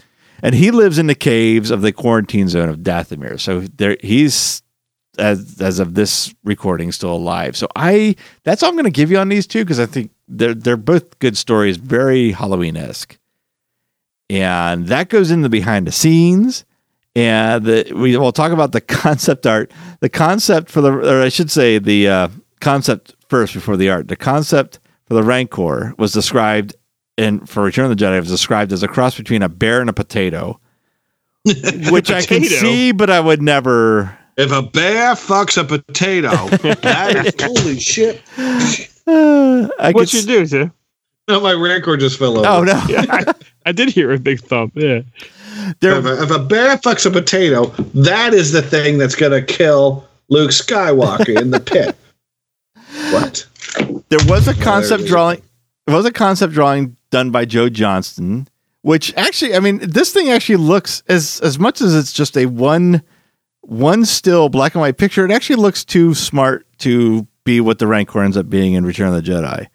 And 0.43 0.55
he 0.55 0.71
lives 0.71 0.97
in 0.97 1.05
the 1.05 1.13
caves 1.13 1.69
of 1.69 1.83
the 1.83 1.91
quarantine 1.91 2.49
zone 2.49 2.67
of 2.67 2.77
Dathomir. 2.77 3.39
So 3.39 3.59
there 3.59 3.95
he's 4.01 4.63
as 5.19 5.61
as 5.61 5.79
of 5.79 5.93
this 5.93 6.33
recording 6.43 6.91
still 6.91 7.13
alive. 7.13 7.55
So 7.55 7.67
I 7.75 8.15
that's 8.43 8.63
all 8.63 8.69
I'm 8.69 8.75
going 8.75 8.85
to 8.85 8.91
give 8.91 9.11
you 9.11 9.17
on 9.17 9.29
these 9.29 9.45
two 9.45 9.63
because 9.63 9.79
I 9.79 9.85
think 9.85 10.11
they're 10.27 10.55
they're 10.55 10.77
both 10.77 11.19
good 11.19 11.37
stories, 11.37 11.77
very 11.77 12.31
Halloween 12.31 12.75
esque, 12.75 13.19
and 14.29 14.87
that 14.87 15.09
goes 15.09 15.31
in 15.31 15.41
the 15.41 15.49
behind 15.49 15.85
the 15.85 15.91
scenes. 15.91 16.65
And 17.13 17.65
the, 17.65 17.91
we 17.93 18.15
will 18.15 18.31
talk 18.31 18.53
about 18.53 18.71
the 18.71 18.81
concept 19.03 19.45
art. 19.45 19.71
The 19.99 20.09
concept 20.09 20.71
for 20.71 20.79
the, 20.79 20.91
or 20.91 21.21
I 21.21 21.29
should 21.29 21.51
say, 21.51 21.77
the 21.77 22.07
uh, 22.07 22.27
concept 22.61 23.15
first 23.27 23.53
before 23.53 23.75
the 23.75 23.89
art. 23.89 24.07
The 24.07 24.15
concept 24.15 24.79
for 25.05 25.15
the 25.15 25.23
Rancor 25.23 25.93
was 25.97 26.13
described 26.13 26.73
in 27.17 27.45
for 27.45 27.63
Return 27.63 27.89
of 27.91 27.97
the 27.97 28.03
Jedi 28.03 28.19
was 28.19 28.29
described 28.29 28.71
as 28.71 28.83
a 28.83 28.87
cross 28.87 29.15
between 29.17 29.41
a 29.43 29.49
bear 29.49 29.81
and 29.81 29.89
a 29.89 29.93
potato, 29.93 30.59
which 31.89 32.11
I 32.11 32.21
can 32.21 32.43
see, 32.43 32.91
but 32.91 33.09
I 33.09 33.19
would 33.19 33.41
never. 33.41 34.17
If 34.37 34.51
a 34.51 34.61
bear 34.61 35.13
fucks 35.13 35.57
a 35.57 35.63
potato, 35.63 36.29
that 36.81 37.25
is 37.25 37.33
holy 37.39 37.79
shit. 37.79 38.21
Uh, 39.07 39.67
What 39.79 39.95
could 39.95 40.13
you 40.13 40.21
do, 40.21 40.45
sir? 40.45 40.71
No, 41.27 41.41
my 41.41 41.53
rancor 41.53 41.97
just 41.97 42.19
fell 42.19 42.37
over. 42.37 42.47
Oh 42.47 42.63
no! 42.63 42.81
Yeah, 42.89 43.03
I, 43.09 43.33
I 43.65 43.71
did 43.71 43.89
hear 43.89 44.11
a 44.11 44.19
big 44.19 44.39
thump. 44.39 44.73
Yeah. 44.75 45.01
There, 45.79 45.97
If 45.97 46.05
a, 46.05 46.21
if 46.23 46.29
a 46.31 46.39
bear 46.39 46.77
fucks 46.77 47.05
a 47.07 47.09
potato, 47.11 47.65
that 47.95 48.33
is 48.35 48.51
the 48.51 48.61
thing 48.61 48.99
that's 48.99 49.15
gonna 49.15 49.41
kill 49.41 50.07
Luke 50.29 50.51
Skywalker 50.51 51.41
in 51.41 51.49
the 51.49 51.59
pit. 51.59 51.95
What? 53.11 53.45
there 54.09 54.19
was 54.27 54.47
a 54.47 54.53
concept 54.53 54.99
there's- 54.99 55.09
drawing. 55.09 55.41
There 55.87 55.95
was 55.95 56.05
a 56.05 56.11
concept 56.13 56.53
drawing 56.53 56.95
done 57.11 57.29
by 57.31 57.45
Joe 57.45 57.69
Johnston, 57.69 58.47
which 58.81 59.13
actually, 59.15 59.55
I 59.55 59.59
mean, 59.59 59.77
this 59.79 60.11
thing 60.11 60.29
actually 60.29 60.55
looks 60.57 61.03
as 61.07 61.39
as 61.41 61.59
much 61.59 61.81
as 61.81 61.95
it's 61.95 62.11
just 62.13 62.35
a 62.37 62.47
one 62.47 63.03
one 63.61 64.05
still 64.05 64.49
black 64.49 64.73
and 64.73 64.81
white 64.81 64.97
picture. 64.97 65.23
It 65.23 65.31
actually 65.31 65.57
looks 65.57 65.85
too 65.85 66.15
smart 66.15 66.65
to 66.79 67.27
be 67.43 67.61
what 67.61 67.77
the 67.79 67.87
Rancor 67.87 68.23
ends 68.23 68.37
up 68.37 68.49
being 68.49 68.73
in 68.73 68.85
Return 68.85 69.13
of 69.13 69.23
the 69.23 69.31
Jedi. 69.31 69.67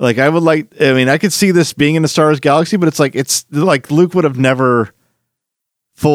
Like 0.00 0.18
I 0.18 0.28
would 0.28 0.42
like, 0.42 0.66
I 0.80 0.92
mean, 0.94 1.08
I 1.08 1.18
could 1.18 1.32
see 1.32 1.50
this 1.50 1.72
being 1.72 1.94
in 1.94 2.02
the 2.02 2.08
Star 2.08 2.26
Wars 2.26 2.40
galaxy, 2.40 2.76
but 2.76 2.88
it's 2.88 2.98
like 2.98 3.14
it's 3.14 3.44
like 3.52 3.90
Luke 3.90 4.14
would 4.14 4.24
have 4.24 4.38
never 4.38 4.90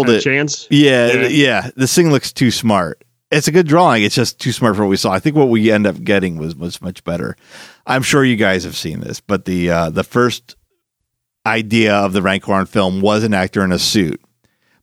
it. 0.10 0.22
chance. 0.22 0.68
Yeah, 0.72 1.12
Yeah. 1.12 1.28
yeah, 1.28 1.70
This 1.76 1.94
thing 1.94 2.10
looks 2.12 2.34
too 2.34 2.50
smart. 2.52 3.04
It's 3.32 3.48
a 3.48 3.52
good 3.52 3.68
drawing. 3.68 4.04
It's 4.04 4.16
just 4.16 4.40
too 4.40 4.52
smart 4.52 4.76
for 4.76 4.84
what 4.84 4.90
we 4.90 4.98
saw. 4.98 5.12
I 5.12 5.20
think 5.20 5.36
what 5.36 5.50
we 5.50 5.72
end 5.72 5.86
up 5.88 6.02
getting 6.04 6.38
was 6.38 6.56
was 6.56 6.82
much 6.82 7.04
better. 7.04 7.36
I'm 7.86 8.02
sure 8.02 8.24
you 8.24 8.36
guys 8.36 8.64
have 8.64 8.76
seen 8.76 9.00
this, 9.02 9.20
but 9.20 9.46
the 9.46 9.70
uh, 9.70 9.90
the 9.90 10.04
first 10.04 10.55
idea 11.46 11.94
of 11.96 12.14
the 12.14 12.22
Rancor 12.22 12.54
on 12.54 12.66
film 12.66 13.02
was 13.02 13.24
an 13.24 13.34
actor 13.34 13.64
in 13.64 13.72
a 13.72 13.80
suit, 13.80 14.22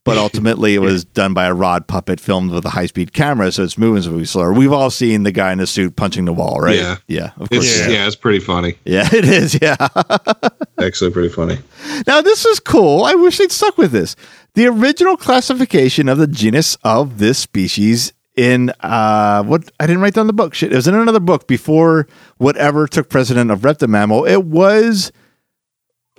but 0.03 0.17
ultimately 0.25 0.75
it 0.75 0.79
was 0.79 1.03
done 1.05 1.33
by 1.33 1.45
a 1.45 1.53
rod 1.53 1.87
puppet 1.87 2.19
filmed 2.19 2.51
with 2.51 2.65
a 2.65 2.69
high 2.71 2.85
speed 2.85 3.13
camera, 3.13 3.51
so 3.51 3.63
its 3.63 3.77
movements 3.77 4.07
will 4.07 4.17
be 4.17 4.25
slower. 4.25 4.53
We've 4.53 4.71
all 4.73 4.89
seen 4.89 5.23
the 5.23 5.31
guy 5.31 5.51
in 5.51 5.57
the 5.59 5.67
suit 5.67 5.95
punching 5.95 6.25
the 6.25 6.33
wall, 6.33 6.59
right? 6.59 6.75
Yeah. 6.77 6.97
yeah, 7.07 7.31
of 7.37 7.49
course. 7.49 7.65
It's, 7.65 7.79
Yeah. 7.79 7.87
yeah. 7.89 8.07
it's 8.07 8.15
pretty 8.15 8.39
funny. 8.39 8.75
Yeah, 8.85 9.07
it 9.13 9.25
is. 9.25 9.57
Yeah. 9.61 9.75
Actually, 10.79 11.11
pretty 11.11 11.29
funny. 11.29 11.59
Now 12.07 12.21
this 12.21 12.45
is 12.45 12.59
cool. 12.59 13.03
I 13.03 13.13
wish 13.15 13.37
they'd 13.37 13.51
stuck 13.51 13.77
with 13.77 13.91
this. 13.91 14.15
The 14.55 14.67
original 14.67 15.17
classification 15.17 16.07
of 16.09 16.17
the 16.17 16.27
genus 16.27 16.77
of 16.83 17.17
this 17.19 17.37
species 17.39 18.13
in 18.35 18.71
uh 18.79 19.43
what 19.43 19.71
I 19.79 19.85
didn't 19.85 20.01
write 20.01 20.15
down 20.15 20.25
the 20.27 20.33
book. 20.33 20.53
Shit, 20.55 20.73
it 20.73 20.75
was 20.75 20.87
in 20.87 20.95
another 20.95 21.19
book 21.19 21.47
before 21.47 22.07
whatever 22.37 22.87
took 22.87 23.07
precedent 23.09 23.51
of 23.51 23.59
reptomammal. 23.61 24.27
It 24.29 24.43
was 24.45 25.11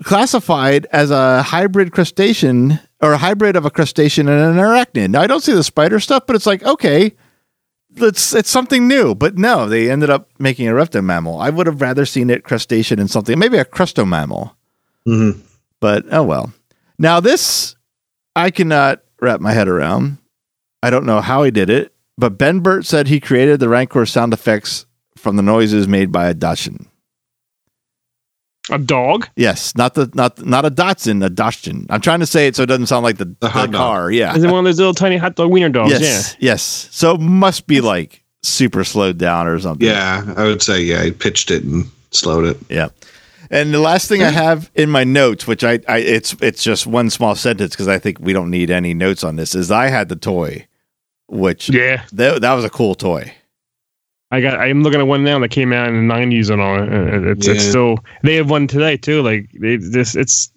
classified 0.03 0.87
as 0.93 1.11
a 1.11 1.43
hybrid 1.43 1.93
crustacean 1.93 2.81
or 3.01 3.13
a 3.13 3.19
hybrid 3.19 3.57
of 3.57 3.65
a 3.65 3.71
crustacean 3.71 4.29
and 4.29 4.59
an 4.59 4.63
arachnid. 4.65 5.11
Now 5.11 5.23
I 5.23 5.27
don't 5.27 5.43
see 5.43 5.53
the 5.53 5.63
spider 5.65 6.01
stuff, 6.01 6.25
but 6.27 6.35
it's 6.37 6.47
like 6.47 6.63
okay, 6.65 7.15
it's 7.97 8.35
it's 8.35 8.51
something 8.51 8.89
new. 8.89 9.15
But 9.15 9.37
no, 9.39 9.69
they 9.69 9.91
ended 9.91 10.11
up 10.11 10.29
making 10.39 10.69
a 10.69 10.73
reptomammal. 10.73 11.41
I 11.41 11.51
would 11.51 11.67
have 11.67 11.81
rather 11.81 12.07
seen 12.07 12.31
it 12.31 12.45
crustacean 12.45 12.99
and 12.99 13.11
something, 13.11 13.39
maybe 13.39 13.59
a 13.59 13.65
crustomammal 13.65 14.55
Mm-hmm. 15.07 15.39
but 15.81 16.05
oh 16.11 16.23
well. 16.23 16.53
Now 16.99 17.21
this 17.21 17.77
I 18.35 18.51
cannot 18.51 19.03
wrap 19.21 19.41
my 19.41 19.53
head 19.53 19.69
around. 19.69 20.17
I 20.83 20.89
don't 20.91 21.05
know 21.07 21.21
how 21.21 21.43
he 21.43 21.51
did 21.51 21.69
it, 21.71 21.95
but 22.17 22.39
Ben 22.39 22.61
Burtt 22.61 22.87
said 22.87 23.07
he 23.07 23.21
created 23.21 23.61
the 23.61 23.69
Rancor 23.69 24.07
sound 24.07 24.33
effects 24.33 24.87
from 25.17 25.37
the 25.37 25.43
noises 25.43 25.87
made 25.87 26.11
by 26.11 26.29
a 26.29 26.35
Dachshund. 26.35 26.87
A 28.71 28.79
dog. 28.79 29.29
Yes, 29.37 29.75
not 29.77 29.95
the 29.95 30.11
not 30.15 30.45
not 30.45 30.65
a 30.65 30.71
Datsun, 30.71 31.23
a 31.25 31.29
Dachshund. 31.29 31.87
I'm 31.91 32.01
trying 32.01 32.21
to 32.21 32.27
say 32.27 32.47
it 32.47 32.57
so 32.57 32.63
it 32.63 32.67
doesn't 32.67 32.87
sound 32.87 33.05
like 33.05 33.19
the, 33.19 33.35
the, 33.41 33.49
hot 33.51 33.71
dog. 33.71 33.75
car. 33.75 34.11
Yeah. 34.11 34.35
Is 34.35 34.43
it 34.43 34.51
one 34.51 34.61
of 34.61 34.65
those 34.65 34.79
little 34.79 34.95
tiny 34.95 35.19
hot 35.19 35.37
dog 35.37 35.51
wiener 35.51 35.69
dogs? 35.69 35.91
yes. 35.93 36.35
Yes. 36.39 36.89
So 36.91 37.15
it 37.15 37.21
must 37.21 37.67
be 37.67 37.83
like 37.83 38.23
super 38.43 38.83
slowed 38.85 39.19
down 39.19 39.47
or 39.47 39.59
something. 39.59 39.87
Yeah, 39.87 40.33
I 40.37 40.45
would 40.45 40.63
say 40.63 40.81
yeah. 40.81 41.03
He 41.05 41.11
pitched 41.11 41.51
it 41.51 41.63
and 41.63 41.85
slowed 42.11 42.47
it. 42.47 42.57
Yeah. 42.71 42.89
And 43.51 43.75
the 43.75 43.79
last 43.81 44.09
thing 44.09 44.23
I 44.23 44.31
have 44.31 44.71
in 44.75 44.89
my 44.89 45.05
notes, 45.05 45.47
which 45.47 45.63
I, 45.63 45.81
I 45.87 45.99
it's 45.99 46.35
it's 46.41 46.65
just 46.65 46.87
one 46.87 47.11
small 47.11 47.35
sentence 47.35 47.73
because 47.75 47.89
I 47.89 47.99
think 47.99 48.19
we 48.19 48.33
don't 48.33 48.51
need 48.51 48.71
any 48.71 48.95
notes 48.95 49.23
on 49.23 49.37
this, 49.37 49.55
is 49.55 49.71
I 49.71 49.89
had 49.89 50.09
the 50.09 50.17
toy, 50.17 50.67
which 51.29 51.69
Yeah. 51.69 51.83
Yeah. 51.83 52.03
that, 52.15 52.41
that 52.41 52.55
was 52.55 52.65
a 52.65 52.71
cool 52.71 52.95
toy. 52.95 53.35
I 54.31 54.41
got. 54.41 54.59
I'm 54.59 54.83
looking 54.83 55.01
at 55.01 55.07
one 55.07 55.23
now 55.23 55.39
that 55.39 55.51
came 55.51 55.73
out 55.73 55.89
in 55.89 56.09
the 56.09 56.15
'90s 56.15 56.51
and 56.51 56.61
all. 56.61 56.77
and 56.77 57.27
It's, 57.27 57.47
it's 57.47 57.65
still. 57.65 57.99
They 58.23 58.35
have 58.37 58.51
one 58.51 58.67
today 58.67 58.97
too. 58.97 59.23
Like 59.23 59.51
they, 59.61 59.77
this, 59.77 60.15
it's 60.17 60.51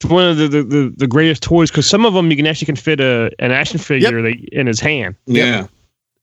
it's 0.00 0.10
one 0.10 0.26
of 0.26 0.36
the 0.38 0.48
the, 0.48 0.62
the, 0.62 0.94
the 0.96 1.06
greatest 1.06 1.42
toys 1.42 1.70
because 1.70 1.86
some 1.86 2.04
of 2.06 2.14
them 2.14 2.30
you 2.30 2.36
can 2.36 2.46
actually 2.46 2.66
can 2.66 2.76
fit 2.76 3.00
a 3.00 3.30
an 3.38 3.52
action 3.52 3.78
figure 3.78 4.22
like, 4.22 4.40
in 4.50 4.66
his 4.66 4.80
hand. 4.80 5.14
Yeah. 5.26 5.66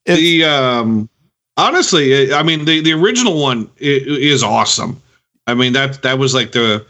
It's- 0.06 0.18
the 0.18 0.44
um, 0.46 1.10
honestly, 1.58 2.34
I 2.34 2.44
mean, 2.44 2.66
the 2.66 2.82
the 2.82 2.94
original 2.94 3.40
one 3.42 3.70
is 3.78 4.44
awesome. 4.44 5.02
I 5.46 5.54
mean 5.54 5.74
that 5.74 6.02
that 6.02 6.18
was 6.18 6.34
like 6.34 6.52
the 6.52 6.86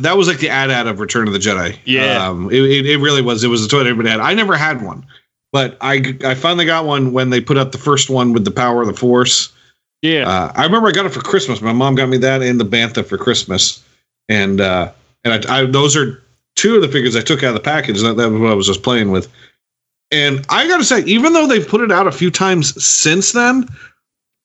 that 0.00 0.16
was 0.16 0.28
like 0.28 0.38
the 0.38 0.48
ad 0.48 0.70
ad 0.70 0.86
of 0.86 1.00
Return 1.00 1.26
of 1.26 1.32
the 1.32 1.38
Jedi. 1.38 1.76
Yeah. 1.84 2.26
um, 2.26 2.50
it, 2.50 2.62
it, 2.62 2.86
it 2.86 2.96
really 2.98 3.22
was. 3.22 3.42
It 3.42 3.48
was 3.48 3.64
a 3.64 3.68
toy 3.68 3.78
that 3.78 3.86
everybody 3.86 4.10
had. 4.10 4.20
I 4.20 4.34
never 4.34 4.56
had 4.56 4.82
one, 4.82 5.04
but 5.52 5.76
I 5.80 6.16
I 6.24 6.34
finally 6.34 6.64
got 6.64 6.84
one 6.84 7.12
when 7.12 7.30
they 7.30 7.40
put 7.40 7.56
up 7.56 7.72
the 7.72 7.78
first 7.78 8.10
one 8.10 8.32
with 8.32 8.44
the 8.44 8.50
power 8.50 8.82
of 8.82 8.88
the 8.88 8.94
Force. 8.94 9.52
Yeah. 10.02 10.28
Uh, 10.28 10.52
I 10.54 10.64
remember 10.64 10.88
I 10.88 10.92
got 10.92 11.06
it 11.06 11.10
for 11.10 11.20
Christmas. 11.20 11.60
My 11.60 11.72
mom 11.72 11.94
got 11.94 12.08
me 12.08 12.16
that 12.18 12.42
and 12.42 12.58
the 12.58 12.64
Bantha 12.64 13.04
for 13.04 13.18
Christmas, 13.18 13.84
and 14.28 14.60
uh, 14.60 14.92
and 15.24 15.46
I, 15.46 15.60
I 15.60 15.66
those 15.66 15.96
are 15.96 16.22
two 16.56 16.76
of 16.76 16.82
the 16.82 16.88
figures 16.88 17.16
I 17.16 17.20
took 17.20 17.42
out 17.42 17.48
of 17.48 17.54
the 17.54 17.60
package. 17.60 18.00
That, 18.02 18.16
that 18.16 18.30
was 18.30 18.40
what 18.40 18.50
I 18.50 18.54
was 18.54 18.66
just 18.66 18.82
playing 18.82 19.10
with. 19.10 19.32
And 20.12 20.44
I 20.48 20.66
got 20.66 20.78
to 20.78 20.84
say, 20.84 21.00
even 21.04 21.32
though 21.32 21.46
they've 21.46 21.66
put 21.66 21.82
it 21.82 21.92
out 21.92 22.06
a 22.06 22.12
few 22.12 22.30
times 22.30 22.82
since 22.82 23.32
then, 23.32 23.68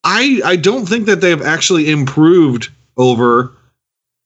I 0.03 0.41
I 0.43 0.56
don't 0.56 0.86
think 0.88 1.06
that 1.06 1.22
they've 1.22 1.41
actually 1.41 1.89
improved 1.89 2.70
over 2.97 3.51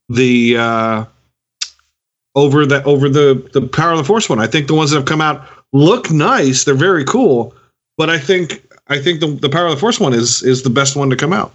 the 0.09 0.57
uh, 0.57 1.05
over 2.35 2.65
the 2.65 2.83
over 2.83 3.09
the 3.09 3.49
the 3.53 3.61
Power 3.67 3.91
of 3.91 3.97
the 3.97 4.03
Force 4.03 4.29
one. 4.29 4.39
I 4.39 4.47
think 4.47 4.67
the 4.67 4.73
ones 4.75 4.91
that 4.91 4.97
have 4.97 5.05
come 5.05 5.21
out 5.21 5.47
look 5.73 6.11
nice. 6.11 6.63
They're 6.63 6.75
very 6.75 7.05
cool, 7.05 7.55
but 7.97 8.09
I 8.09 8.17
think 8.19 8.65
I 8.87 8.99
think 8.99 9.19
the, 9.19 9.27
the 9.27 9.49
Power 9.49 9.65
of 9.67 9.71
the 9.71 9.79
Force 9.79 9.99
one 9.99 10.13
is 10.13 10.43
is 10.43 10.63
the 10.63 10.69
best 10.69 10.95
one 10.95 11.09
to 11.09 11.15
come 11.15 11.33
out. 11.33 11.53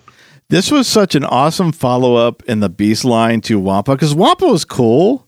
This 0.50 0.70
was 0.70 0.86
such 0.86 1.14
an 1.14 1.24
awesome 1.24 1.72
follow 1.72 2.16
up 2.16 2.42
in 2.44 2.60
the 2.60 2.68
Beast 2.68 3.04
line 3.04 3.40
to 3.42 3.58
Wampa 3.58 3.92
because 3.92 4.14
Wampa 4.14 4.46
was 4.46 4.64
cool. 4.64 5.26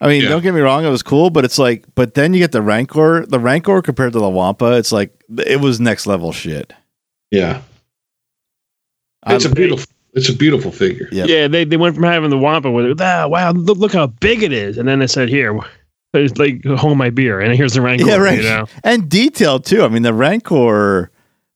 I 0.00 0.06
mean, 0.08 0.22
Yeah. 0.22 0.28
don't 0.28 0.42
get 0.42 0.54
me 0.54 0.60
wrong, 0.60 0.84
it 0.84 0.90
was 0.90 1.02
cool, 1.02 1.30
but 1.30 1.44
it's 1.44 1.58
like, 1.58 1.84
but 1.96 2.14
then 2.14 2.32
you 2.32 2.38
get 2.38 2.52
the 2.52 2.62
Rancor. 2.62 3.24
The 3.26 3.40
Rancor 3.40 3.82
compared 3.82 4.12
to 4.12 4.20
the 4.20 4.28
Wampa, 4.28 4.76
it's 4.76 4.92
like 4.92 5.12
it 5.44 5.60
was 5.60 5.80
next 5.80 6.06
level 6.06 6.32
shit. 6.32 6.72
Yeah, 7.30 7.62
it's 9.26 9.44
a 9.44 9.50
beautiful 9.50 9.90
it's 10.18 10.28
a 10.28 10.36
beautiful 10.36 10.70
figure. 10.70 11.08
Yep. 11.12 11.28
Yeah. 11.28 11.48
They, 11.48 11.64
they 11.64 11.76
went 11.76 11.94
from 11.94 12.04
having 12.04 12.30
the 12.30 12.38
Wampa 12.38 12.70
with 12.70 12.84
it. 12.86 13.00
Ah, 13.00 13.26
wow. 13.26 13.52
Look, 13.52 13.78
look 13.78 13.92
how 13.92 14.08
big 14.08 14.42
it 14.42 14.52
is. 14.52 14.76
And 14.78 14.88
then 14.88 14.98
they 14.98 15.06
said, 15.06 15.28
here, 15.28 15.58
it's 16.14 16.38
like 16.38 16.64
hold 16.64 16.98
my 16.98 17.10
beer. 17.10 17.40
And 17.40 17.54
here's 17.54 17.74
the 17.74 17.80
Rancor. 17.82 18.06
yeah, 18.08 18.16
right. 18.16 18.38
You 18.38 18.42
know? 18.44 18.66
And 18.84 19.08
detailed 19.08 19.64
too. 19.64 19.82
I 19.82 19.88
mean, 19.88 20.02
the 20.02 20.14
Rancor 20.14 21.10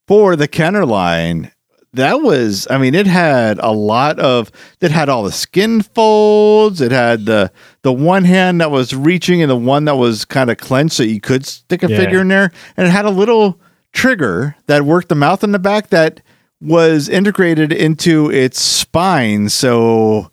for 0.08 0.36
the 0.36 0.48
Kenner 0.48 0.84
line, 0.86 1.50
that 1.94 2.22
was, 2.22 2.66
I 2.70 2.78
mean, 2.78 2.94
it 2.94 3.06
had 3.06 3.58
a 3.58 3.70
lot 3.70 4.18
of, 4.18 4.50
it 4.80 4.90
had 4.90 5.08
all 5.10 5.22
the 5.24 5.32
skin 5.32 5.82
folds. 5.82 6.80
It 6.80 6.90
had 6.90 7.26
the 7.26 7.52
the 7.82 7.92
one 7.92 8.24
hand 8.24 8.60
that 8.62 8.70
was 8.70 8.94
reaching 8.94 9.42
and 9.42 9.50
the 9.50 9.56
one 9.56 9.84
that 9.84 9.96
was 9.96 10.24
kind 10.24 10.50
of 10.50 10.56
clenched 10.56 10.94
so 10.96 11.02
you 11.02 11.20
could 11.20 11.44
stick 11.44 11.82
a 11.82 11.90
Yeah. 11.90 11.98
figure 11.98 12.20
in 12.20 12.28
there. 12.28 12.50
And 12.76 12.86
it 12.86 12.90
had 12.90 13.04
a 13.04 13.10
little 13.10 13.60
trigger 13.92 14.56
that 14.68 14.84
worked 14.84 15.10
the 15.10 15.14
mouth 15.14 15.44
in 15.44 15.52
the 15.52 15.58
back 15.58 15.88
that 15.90 16.22
was 16.62 17.08
integrated 17.08 17.72
into 17.72 18.30
its 18.30 18.60
spine. 18.60 19.48
So 19.48 20.30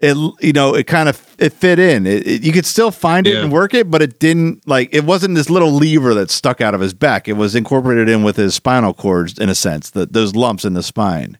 it 0.00 0.16
you 0.40 0.52
know 0.52 0.74
it 0.74 0.86
kind 0.86 1.08
of 1.08 1.34
it 1.38 1.52
fit 1.52 1.78
in. 1.78 2.06
It, 2.06 2.26
it- 2.26 2.42
you 2.44 2.52
could 2.52 2.66
still 2.66 2.90
find 2.90 3.26
it 3.26 3.34
Yeah. 3.34 3.42
and 3.44 3.52
work 3.52 3.72
it, 3.74 3.90
but 3.90 4.02
it 4.02 4.18
didn't 4.18 4.66
like 4.68 4.90
it 4.92 5.04
wasn't 5.04 5.34
this 5.34 5.48
little 5.50 5.72
lever 5.72 6.12
that 6.14 6.30
stuck 6.30 6.60
out 6.60 6.74
of 6.74 6.80
his 6.80 6.92
back. 6.94 7.26
It 7.28 7.34
was 7.34 7.54
incorporated 7.54 8.08
in 8.08 8.22
with 8.22 8.36
his 8.36 8.54
spinal 8.54 8.92
cords 8.94 9.38
in 9.38 9.48
a 9.48 9.54
sense. 9.54 9.90
That 9.90 10.12
those 10.12 10.34
lumps 10.34 10.64
in 10.64 10.74
the 10.74 10.82
spine. 10.82 11.38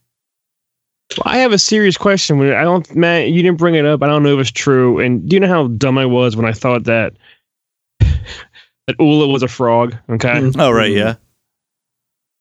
Well, 1.19 1.33
I 1.35 1.39
have 1.39 1.53
a 1.53 1.59
serious 1.59 1.99
question. 1.99 2.41
I 2.41 2.63
don't, 2.63 2.97
Matt, 2.97 3.29
you 3.29 3.43
didn't 3.43 3.59
bring 3.59 3.75
it 3.75 3.85
up. 3.85 4.03
I 4.03 4.07
don't 4.07 4.23
know 4.23 4.35
if 4.35 4.41
it's 4.41 4.51
true. 4.51 4.99
And 5.01 5.29
do 5.29 5.37
you 5.37 5.41
know 5.41 5.47
how 5.49 5.67
dumb 5.69 5.99
I 5.99 6.07
was 6.07 6.35
when 6.35 6.47
I 6.47 6.53
thought 6.53 6.85
that 6.85 7.13
that 8.01 8.97
Oola 9.01 9.29
was 9.29 9.43
a 9.43 9.49
frog? 9.49 9.95
Okay. 10.09 10.51
Oh 10.59 10.71
right, 10.71 10.91
yeah. 10.91 11.17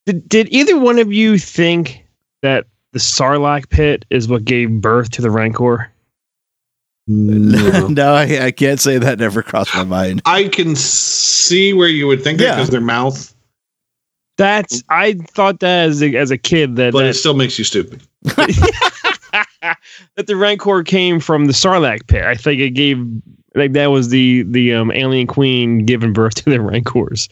Did, 0.05 0.27
did 0.27 0.47
either 0.51 0.77
one 0.77 0.99
of 0.99 1.13
you 1.13 1.37
think 1.37 2.05
that 2.41 2.65
the 2.91 2.99
Sarlacc 2.99 3.69
pit 3.69 4.05
is 4.09 4.27
what 4.27 4.45
gave 4.45 4.81
birth 4.81 5.11
to 5.11 5.21
the 5.21 5.31
Rancor? 5.31 5.91
No. 7.07 7.87
no, 7.87 8.13
I, 8.13 8.45
I 8.45 8.51
can't 8.51 8.79
say 8.79 8.97
that 8.97 9.19
never 9.19 9.43
crossed 9.43 9.73
my 9.75 9.83
mind. 9.83 10.21
I 10.25 10.47
can 10.47 10.75
see 10.75 11.73
where 11.73 11.87
you 11.87 12.07
would 12.07 12.23
think 12.23 12.39
that 12.39 12.55
because 12.55 12.69
their 12.69 12.81
mouth, 12.81 13.33
That's 14.37 14.83
I 14.89 15.13
thought 15.13 15.59
that 15.59 15.89
as 15.89 16.01
a, 16.01 16.15
as 16.15 16.31
a 16.31 16.37
kid 16.37 16.75
that 16.77 16.93
but 16.93 17.05
it 17.05 17.15
still 17.15 17.33
makes 17.33 17.57
you 17.57 17.65
stupid. 17.65 18.01
that 18.23 19.77
the 20.27 20.35
Rancor 20.35 20.83
came 20.83 21.19
from 21.19 21.45
the 21.45 21.53
Sarlacc 21.53 22.07
pit. 22.07 22.23
I 22.23 22.35
think 22.35 22.61
it 22.61 22.71
gave 22.71 23.05
like 23.55 23.73
that 23.73 23.87
was 23.87 24.09
the 24.09 24.43
the 24.43 24.73
um, 24.73 24.91
alien 24.91 25.27
queen 25.27 25.85
giving 25.85 26.13
birth 26.13 26.35
to 26.35 26.49
the 26.49 26.61
Rancors. 26.61 27.27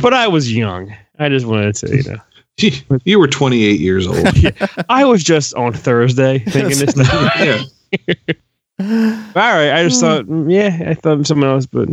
But 0.00 0.14
I 0.14 0.28
was 0.28 0.52
young. 0.52 0.94
I 1.18 1.28
just 1.28 1.46
wanted 1.46 1.74
to, 1.76 1.96
you 1.96 2.02
know. 2.04 3.00
you 3.04 3.18
were 3.18 3.28
28 3.28 3.80
years 3.80 4.06
old. 4.06 4.26
I 4.88 5.04
was 5.04 5.22
just 5.22 5.54
on 5.54 5.72
Thursday 5.72 6.40
thinking 6.40 6.78
this. 6.78 6.94
yeah. 7.38 8.34
All 8.80 8.86
right, 9.34 9.72
I 9.72 9.84
just 9.88 10.00
thought, 10.00 10.26
mm, 10.26 10.52
yeah, 10.52 10.90
I 10.90 10.94
thought 10.94 11.26
someone 11.26 11.50
else, 11.50 11.66
but 11.66 11.88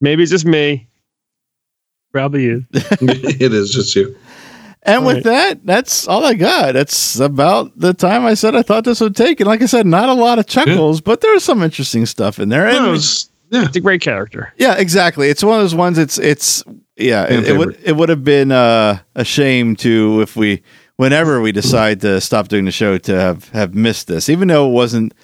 maybe 0.00 0.22
it's 0.22 0.30
just 0.32 0.46
me. 0.46 0.88
Probably 2.12 2.44
you. 2.44 2.66
it 2.72 3.52
is 3.52 3.70
just 3.70 3.94
you. 3.94 4.16
And 4.82 5.04
with 5.04 5.16
Right. 5.16 5.24
that, 5.24 5.66
that's 5.66 6.08
all 6.08 6.24
I 6.24 6.32
got. 6.34 6.72
That's 6.72 7.20
about 7.20 7.78
the 7.78 7.92
time 7.92 8.24
I 8.24 8.32
said 8.34 8.56
I 8.56 8.62
thought 8.62 8.84
this 8.84 9.00
would 9.02 9.14
take. 9.14 9.38
And 9.40 9.46
like 9.46 9.60
I 9.62 9.66
said, 9.66 9.86
not 9.86 10.08
a 10.08 10.14
lot 10.14 10.38
of 10.38 10.46
chuckles, 10.46 11.02
but 11.02 11.20
there's 11.20 11.44
some 11.44 11.62
interesting 11.62 12.06
stuff 12.06 12.38
in 12.38 12.48
there. 12.48 12.66
And 12.66 12.78
No, 12.78 12.88
it 12.88 12.90
was- 12.92 13.28
yeah. 13.50 13.64
It's 13.64 13.76
a 13.76 13.80
great 13.80 14.00
character. 14.00 14.52
yeah, 14.58 14.76
exactly. 14.76 15.28
It's 15.28 15.42
one 15.44 15.56
of 15.56 15.64
those 15.64 15.74
ones. 15.74 15.98
It's 15.98 16.18
it's 16.18 16.62
yeah. 17.00 17.24
It, 17.28 17.48
it 17.48 17.56
would 17.58 17.78
it 17.82 17.96
would 17.96 18.08
have 18.08 18.24
been 18.24 18.52
uh, 18.52 18.98
a 19.14 19.24
shame 19.24 19.76
to 19.76 20.20
if 20.20 20.36
we 20.36 20.62
whenever 20.96 21.40
we 21.40 21.52
decide 21.52 22.00
to 22.02 22.20
stop 22.20 22.48
doing 22.48 22.64
the 22.64 22.70
show 22.72 22.98
to 22.98 23.18
have 23.18 23.48
have 23.50 23.74
missed 23.74 24.06
this, 24.06 24.28
even 24.28 24.48
though 24.48 24.68
it 24.68 24.72
wasn't. 24.72 25.14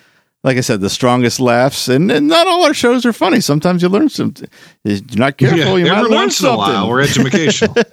Like 0.44 0.58
I 0.58 0.60
said, 0.60 0.80
the 0.80 0.90
strongest 0.90 1.40
laughs, 1.40 1.88
and, 1.88 2.08
and 2.08 2.28
not 2.28 2.46
all 2.46 2.64
our 2.66 2.74
shows 2.74 3.04
are 3.04 3.12
funny. 3.12 3.40
Sometimes 3.40 3.82
you 3.82 3.88
learn 3.88 4.08
something. 4.08 4.48
If 4.84 5.00
you're 5.10 5.18
not 5.18 5.38
careful, 5.38 5.58
Yeah, 5.58 5.74
you 5.86 5.90
might 5.90 5.98
every 5.98 6.10
learn 6.10 6.20
once 6.20 6.38
in 6.40 6.46
a 6.46 6.50
something. 6.50 6.58
while, 6.74 6.88
we're 6.88 7.00
educational. 7.00 7.74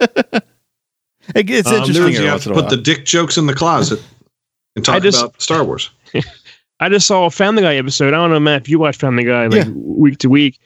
It- 1.34 1.50
it's 1.50 1.68
Um, 1.68 1.74
interesting. 1.76 2.12
you 2.12 2.28
have 2.28 2.42
to 2.44 2.52
put 2.52 2.68
the 2.68 2.76
dick 2.76 3.04
jokes 3.06 3.38
in 3.38 3.46
the 3.46 3.54
closet 3.54 4.00
and 4.76 4.84
talk 4.84 5.02
just- 5.02 5.20
about 5.20 5.40
Star 5.42 5.64
Wars. 5.64 5.90
I 6.80 6.88
just 6.90 7.06
saw 7.06 7.24
a 7.24 7.30
Family 7.30 7.62
Guy 7.62 7.76
episode. 7.76 8.08
I 8.08 8.18
don't 8.18 8.30
know, 8.30 8.38
Matt, 8.40 8.62
if 8.62 8.68
you 8.68 8.78
watch 8.78 8.98
Family 8.98 9.24
Guy 9.24 9.46
like 9.46 9.64
Yeah. 9.66 9.72
week 9.74 10.18
to 10.18 10.28
week. 10.28 10.60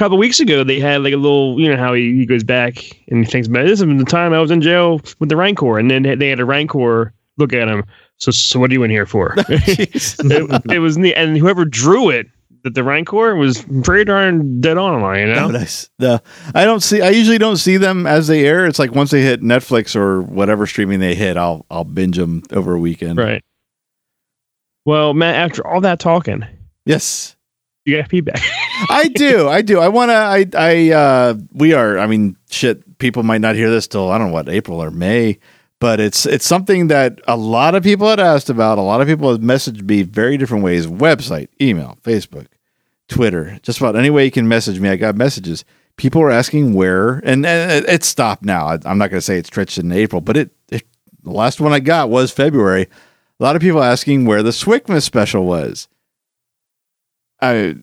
A 0.00 0.02
couple 0.02 0.16
weeks 0.16 0.40
ago, 0.40 0.64
they 0.64 0.80
had 0.80 1.02
like 1.02 1.12
a 1.12 1.18
little, 1.18 1.60
you 1.60 1.68
know, 1.68 1.76
how 1.76 1.92
he, 1.92 2.16
he 2.16 2.24
goes 2.24 2.42
back 2.42 2.78
and 3.08 3.22
he 3.22 3.30
thinks 3.30 3.46
about 3.46 3.66
this 3.66 3.82
is 3.82 3.86
the 3.86 4.04
time 4.06 4.32
I 4.32 4.40
was 4.40 4.50
in 4.50 4.62
jail 4.62 4.98
with 5.18 5.28
the 5.28 5.36
Rancor, 5.36 5.78
and 5.78 5.90
then 5.90 6.18
they 6.18 6.30
had 6.30 6.40
a 6.40 6.46
Rancor 6.46 7.12
look 7.36 7.52
at 7.52 7.68
him. 7.68 7.84
So, 8.16 8.30
so 8.30 8.58
what 8.58 8.70
are 8.70 8.72
you 8.72 8.82
in 8.82 8.90
here 8.90 9.04
for? 9.04 9.34
it, 9.48 10.72
it 10.72 10.78
was 10.78 10.96
neat, 10.96 11.12
and 11.16 11.36
whoever 11.36 11.66
drew 11.66 12.08
it, 12.08 12.28
that 12.62 12.74
the 12.74 12.82
Rancor 12.82 13.34
was 13.36 13.62
pretty 13.84 14.04
darn 14.04 14.62
dead 14.62 14.78
on, 14.78 15.16
it, 15.16 15.20
you 15.20 15.34
know. 15.34 15.48
Oh, 15.48 15.50
nice. 15.50 15.90
No, 15.98 16.18
I 16.54 16.64
don't 16.64 16.80
see. 16.80 17.02
I 17.02 17.10
usually 17.10 17.36
don't 17.36 17.58
see 17.58 17.76
them 17.76 18.06
as 18.06 18.26
they 18.26 18.46
air. 18.46 18.64
It's 18.64 18.78
like 18.78 18.94
once 18.94 19.10
they 19.10 19.20
hit 19.20 19.42
Netflix 19.42 19.94
or 19.94 20.22
whatever 20.22 20.66
streaming 20.66 21.00
they 21.00 21.14
hit, 21.14 21.36
I'll 21.36 21.66
I'll 21.70 21.84
binge 21.84 22.16
them 22.16 22.42
over 22.52 22.74
a 22.74 22.80
weekend. 22.80 23.18
Right. 23.18 23.44
Well, 24.86 25.12
Matt, 25.12 25.34
after 25.34 25.66
all 25.66 25.82
that 25.82 26.00
talking, 26.00 26.46
Yes, 26.86 27.36
you 27.90 27.98
got 27.98 28.08
feedback. 28.10 28.40
I 28.88 29.08
do. 29.08 29.48
I 29.48 29.62
do. 29.62 29.78
I 29.80 29.88
want 29.88 30.10
to. 30.10 30.14
I. 30.14 30.46
I. 30.56 30.90
Uh, 30.90 31.34
we 31.52 31.72
are. 31.74 31.98
I 31.98 32.06
mean, 32.06 32.36
shit. 32.50 32.98
People 32.98 33.22
might 33.22 33.40
not 33.40 33.54
hear 33.54 33.70
this 33.70 33.86
till 33.88 34.10
I 34.10 34.18
don't 34.18 34.28
know 34.28 34.32
what 34.34 34.48
April 34.48 34.82
or 34.82 34.90
May, 34.90 35.38
but 35.80 36.00
it's 36.00 36.26
it's 36.26 36.46
something 36.46 36.88
that 36.88 37.20
a 37.28 37.36
lot 37.36 37.74
of 37.74 37.82
people 37.82 38.08
had 38.08 38.20
asked 38.20 38.48
about. 38.50 38.78
A 38.78 38.82
lot 38.82 39.00
of 39.00 39.06
people 39.08 39.30
have 39.30 39.40
messaged 39.40 39.82
me 39.82 40.02
very 40.02 40.36
different 40.36 40.64
ways: 40.64 40.86
website, 40.86 41.48
email, 41.60 41.98
Facebook, 42.02 42.46
Twitter, 43.08 43.58
just 43.62 43.78
about 43.80 43.96
any 43.96 44.10
way 44.10 44.24
you 44.24 44.30
can 44.30 44.48
message 44.48 44.80
me. 44.80 44.88
I 44.88 44.96
got 44.96 45.16
messages. 45.16 45.64
People 45.96 46.22
are 46.22 46.30
asking 46.30 46.72
where, 46.72 47.18
and, 47.18 47.44
and 47.44 47.70
it- 47.70 47.84
it's 47.88 48.06
stopped 48.06 48.44
now. 48.44 48.66
I, 48.66 48.78
I'm 48.86 48.96
not 48.96 49.10
going 49.10 49.18
to 49.18 49.20
say 49.20 49.36
it's 49.36 49.48
stretched 49.48 49.76
in 49.76 49.92
April, 49.92 50.20
but 50.22 50.36
it, 50.36 50.50
it. 50.70 50.84
The 51.24 51.30
last 51.30 51.60
one 51.60 51.72
I 51.74 51.80
got 51.80 52.08
was 52.08 52.30
February. 52.30 52.88
A 53.38 53.42
lot 53.42 53.56
of 53.56 53.60
people 53.62 53.82
asking 53.82 54.24
where 54.24 54.42
the 54.42 54.50
Swickmas 54.50 55.02
special 55.02 55.44
was. 55.44 55.88
I 57.42 57.76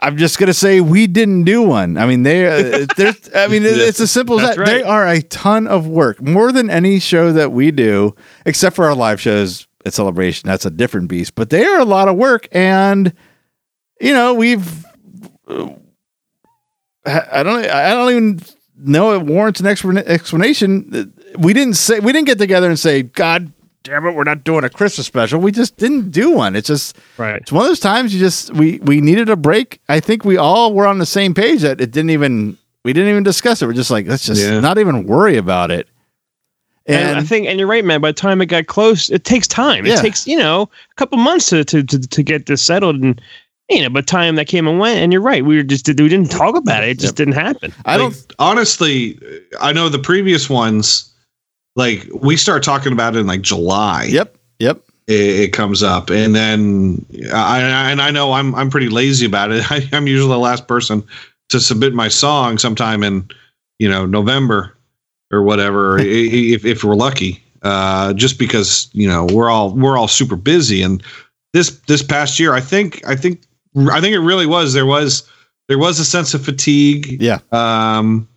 I'm 0.00 0.16
just 0.16 0.38
gonna 0.38 0.54
say 0.54 0.80
we 0.80 1.06
didn't 1.08 1.44
do 1.44 1.62
one. 1.62 1.96
I 1.96 2.06
mean, 2.06 2.22
they. 2.22 2.46
Uh, 2.46 2.86
there's. 2.96 3.16
I 3.34 3.48
mean, 3.48 3.64
it- 3.64 3.78
it's 3.78 4.00
as 4.00 4.10
simple 4.12 4.38
as 4.40 4.46
That's 4.46 4.56
that. 4.58 4.66
They 4.66 4.82
are 4.82 5.06
a 5.06 5.20
ton 5.22 5.66
of 5.66 5.88
work, 5.88 6.22
more 6.22 6.52
than 6.52 6.70
any 6.70 7.00
show 7.00 7.32
that 7.32 7.50
we 7.50 7.70
do, 7.72 8.14
except 8.46 8.76
for 8.76 8.84
our 8.84 8.94
live 8.94 9.20
shows 9.20 9.66
at 9.84 9.94
Celebration. 9.94 10.46
That's 10.46 10.64
a 10.66 10.70
different 10.70 11.08
beast, 11.08 11.34
but 11.34 11.50
they 11.50 11.64
are 11.64 11.80
a 11.80 11.84
lot 11.84 12.06
of 12.08 12.16
work, 12.16 12.46
and 12.52 13.12
you 14.00 14.12
know, 14.12 14.34
we've. 14.34 14.84
uh, 15.48 15.70
I 17.04 17.42
don't. 17.42 17.66
I 17.66 17.90
don't 17.90 18.10
even 18.12 18.40
know 18.76 19.14
it 19.14 19.22
warrants 19.22 19.58
an 19.58 19.66
explanation. 19.66 21.12
We 21.36 21.52
didn't 21.52 21.74
say 21.74 21.98
we 21.98 22.12
didn't 22.12 22.26
get 22.28 22.38
together 22.38 22.68
and 22.68 22.78
say, 22.78 23.02
"God 23.02 23.52
damn 23.88 24.06
it, 24.06 24.12
we're 24.14 24.24
not 24.24 24.44
doing 24.44 24.64
a 24.64 24.70
Christmas 24.70 25.06
special." 25.06 25.40
We 25.40 25.52
just 25.52 25.76
didn't 25.76 26.10
do 26.10 26.30
one. 26.32 26.54
It's 26.56 26.68
just 26.68 26.96
right. 27.16 27.36
it's 27.42 27.50
one 27.52 27.62
of 27.64 27.68
those 27.70 27.80
times 27.80 28.12
you 28.14 28.20
just 28.20 28.52
we 28.54 28.78
we 28.82 29.00
needed 29.00 29.28
a 29.28 29.36
break. 29.36 29.80
I 29.88 30.00
think 30.00 30.24
we 30.24 30.36
all 30.36 30.74
were 30.74 30.86
on 30.86 30.98
the 30.98 31.06
same 31.06 31.34
page 31.34 31.62
that 31.62 31.80
it 31.80 31.90
didn't 31.90 32.10
even 32.10 32.56
we 32.84 32.92
didn't 32.92 33.10
even 33.10 33.22
discuss 33.22 33.62
it. 33.62 33.66
We're 33.66 33.72
just 33.72 33.90
like 33.90 34.06
let's 34.06 34.26
just 34.26 34.42
Yeah. 34.42 34.60
not 34.60 34.78
even 34.78 35.04
worry 35.04 35.36
about 35.36 35.70
it. 35.70 35.88
And, 36.86 36.96
And, 37.10 37.18
I 37.18 37.22
think, 37.22 37.46
and 37.46 37.58
you're 37.58 37.68
right, 37.68 37.84
man. 37.84 38.00
By 38.00 38.08
the 38.10 38.14
time 38.14 38.40
it 38.40 38.46
got 38.46 38.66
close, 38.66 39.10
it 39.10 39.24
takes 39.24 39.46
time. 39.46 39.84
It 39.84 39.90
Yeah. 39.90 40.00
takes 40.00 40.26
you 40.26 40.38
know 40.38 40.62
a 40.90 40.94
couple 40.96 41.18
months 41.18 41.46
to 41.50 41.64
to, 41.64 41.82
to 41.82 41.98
to 41.98 42.22
get 42.22 42.46
this 42.46 42.62
settled, 42.62 42.96
and 43.02 43.20
you 43.68 43.82
know, 43.82 43.90
but 43.90 44.06
time 44.06 44.36
that 44.36 44.46
came 44.46 44.66
and 44.66 44.78
went, 44.78 44.98
and 45.00 45.12
you're 45.12 45.20
right, 45.20 45.44
we 45.44 45.56
were 45.56 45.62
just 45.62 45.86
we 45.86 45.92
didn't 45.94 46.30
talk 46.30 46.56
about 46.56 46.82
it. 46.84 46.88
It 46.90 46.98
just 46.98 47.16
didn't 47.16 47.34
happen. 47.34 47.74
I 47.84 47.96
Like, 47.96 48.12
don't. 48.12 48.34
honestly. 48.38 49.18
I 49.60 49.72
know 49.74 49.90
the 49.90 49.98
previous 49.98 50.48
ones, 50.48 51.07
like 51.78 52.06
we 52.12 52.36
start 52.36 52.62
talking 52.62 52.92
about 52.92 53.16
it 53.16 53.20
in 53.20 53.26
like 53.26 53.40
July. 53.40 54.04
Yep. 54.10 54.36
Yep. 54.58 54.82
It, 55.06 55.40
it 55.40 55.52
comes 55.54 55.82
up, 55.82 56.10
and 56.10 56.34
then 56.34 57.06
I 57.32 57.60
and 57.90 58.02
I 58.02 58.10
know 58.10 58.32
I'm 58.32 58.54
I'm 58.54 58.68
pretty 58.68 58.88
lazy 58.90 59.24
about 59.24 59.52
it. 59.52 59.64
I, 59.72 59.88
I'm 59.92 60.06
usually 60.06 60.28
the 60.28 60.38
last 60.38 60.66
person 60.68 61.02
to 61.48 61.60
submit 61.60 61.94
my 61.94 62.08
song 62.08 62.58
sometime 62.58 63.02
in 63.02 63.26
you 63.78 63.88
know 63.88 64.04
November 64.04 64.74
or 65.30 65.42
whatever, 65.44 65.98
if 66.00 66.64
if 66.66 66.84
we're 66.84 66.94
lucky. 66.96 67.42
Uh, 67.62 68.12
just 68.12 68.38
because 68.38 68.88
you 68.92 69.08
know 69.08 69.26
we're 69.32 69.48
all 69.50 69.72
we're 69.74 69.96
all 69.96 70.08
super 70.08 70.36
busy, 70.36 70.82
and 70.82 71.02
this 71.54 71.70
this 71.86 72.02
past 72.02 72.38
year, 72.38 72.52
I 72.54 72.60
think 72.60 73.00
I 73.06 73.16
think 73.16 73.42
I 73.90 74.00
think 74.00 74.14
it 74.14 74.20
really 74.20 74.46
was 74.46 74.74
there 74.74 74.86
was 74.86 75.28
there 75.68 75.78
was 75.78 75.98
a 75.98 76.04
sense 76.04 76.34
of 76.34 76.44
fatigue 76.44 77.20
Yeah. 77.20 77.38
um, 77.52 78.28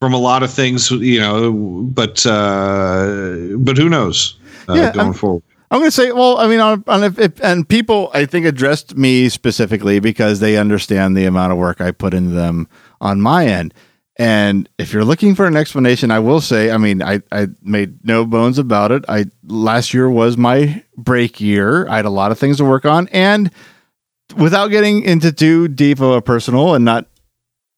from 0.00 0.14
a 0.14 0.18
lot 0.18 0.42
of 0.42 0.52
things, 0.52 0.90
you 0.90 1.20
know. 1.20 1.52
But 1.52 2.24
uh, 2.26 3.56
but 3.58 3.76
who 3.76 3.88
knows 3.88 4.36
uh, 4.68 4.74
Yeah, 4.74 4.92
going 4.92 5.06
I'm- 5.06 5.12
forward? 5.14 5.42
I'm 5.70 5.80
going 5.80 5.88
to 5.88 5.94
say, 5.94 6.12
well, 6.12 6.38
I 6.38 6.46
mean, 6.48 6.60
on, 6.60 6.82
on 6.86 7.04
if, 7.04 7.18
if, 7.18 7.44
and 7.44 7.68
people, 7.68 8.10
I 8.14 8.24
think, 8.24 8.46
addressed 8.46 8.96
me 8.96 9.28
specifically 9.28 10.00
because 10.00 10.40
they 10.40 10.56
understand 10.56 11.14
the 11.14 11.26
amount 11.26 11.52
of 11.52 11.58
work 11.58 11.82
I 11.82 11.90
put 11.90 12.14
into 12.14 12.30
them 12.30 12.68
on 13.02 13.20
my 13.20 13.46
end. 13.46 13.74
And 14.16 14.66
if 14.78 14.94
you're 14.94 15.04
looking 15.04 15.34
for 15.34 15.44
an 15.46 15.56
explanation, 15.58 16.10
I 16.10 16.20
will 16.20 16.40
say, 16.40 16.70
I 16.70 16.78
mean, 16.78 17.02
I, 17.02 17.20
I 17.30 17.48
made 17.60 18.02
no 18.02 18.24
bones 18.24 18.58
about 18.58 18.92
it. 18.92 19.04
I 19.10 19.26
last 19.44 19.92
year 19.92 20.08
was 20.08 20.38
my 20.38 20.82
break 20.96 21.38
year. 21.38 21.86
I 21.86 21.96
had 21.96 22.06
a 22.06 22.10
lot 22.10 22.32
of 22.32 22.38
things 22.38 22.56
to 22.56 22.64
work 22.64 22.86
on, 22.86 23.06
and 23.08 23.50
without 24.38 24.68
getting 24.68 25.02
into 25.02 25.32
too 25.32 25.68
deep 25.68 26.00
of 26.00 26.12
a 26.12 26.22
personal 26.22 26.74
and 26.74 26.84
not 26.86 27.07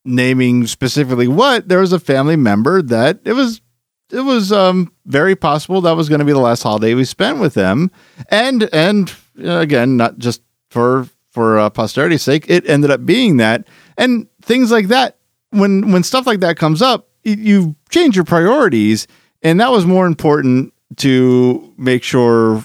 naming 0.05 0.67
specifically 0.67 1.29
what, 1.29 1.69
there 1.69 1.81
was 1.81 1.93
a 1.93 2.01
family 2.01 2.37
member 2.37 2.83
that 2.83 3.21
it 3.25 3.33
was 3.33 3.61
it 4.13 4.21
was 4.21 4.51
um, 4.51 4.93
very 5.07 5.37
possible 5.37 5.81
that 5.83 5.93
was 5.93 6.09
going 6.09 6.19
to 6.19 6.25
be 6.25 6.33
the 6.33 6.39
last 6.39 6.63
holiday 6.63 6.95
we 6.95 7.05
spent 7.05 7.39
with 7.39 7.55
them, 7.55 7.91
and 8.29 8.69
and 8.73 9.15
uh, 9.43 9.59
again, 9.59 9.97
not 9.97 10.19
just 10.19 10.43
for 10.71 11.09
for 11.31 11.59
uh, 11.59 11.71
posterity's 11.71 12.23
sake, 12.23 12.47
it 12.49 12.69
ended 12.69 12.91
up 12.91 13.07
being 13.07 13.37
that, 13.37 13.69
and 13.97 14.27
things 14.43 14.71
like 14.73 14.89
that. 14.89 15.17
When 15.51 15.93
when 15.93 16.03
stuff 16.03 16.27
like 16.27 16.41
that 16.41 16.57
comes 16.57 16.83
up, 16.83 17.09
you 17.23 17.77
change 17.89 18.17
your 18.17 18.25
priorities, 18.25 19.07
and 19.43 19.61
that 19.61 19.71
was 19.71 19.87
more 19.87 20.07
important 20.07 20.75
to 20.97 21.73
make 21.77 22.03
sure 22.03 22.65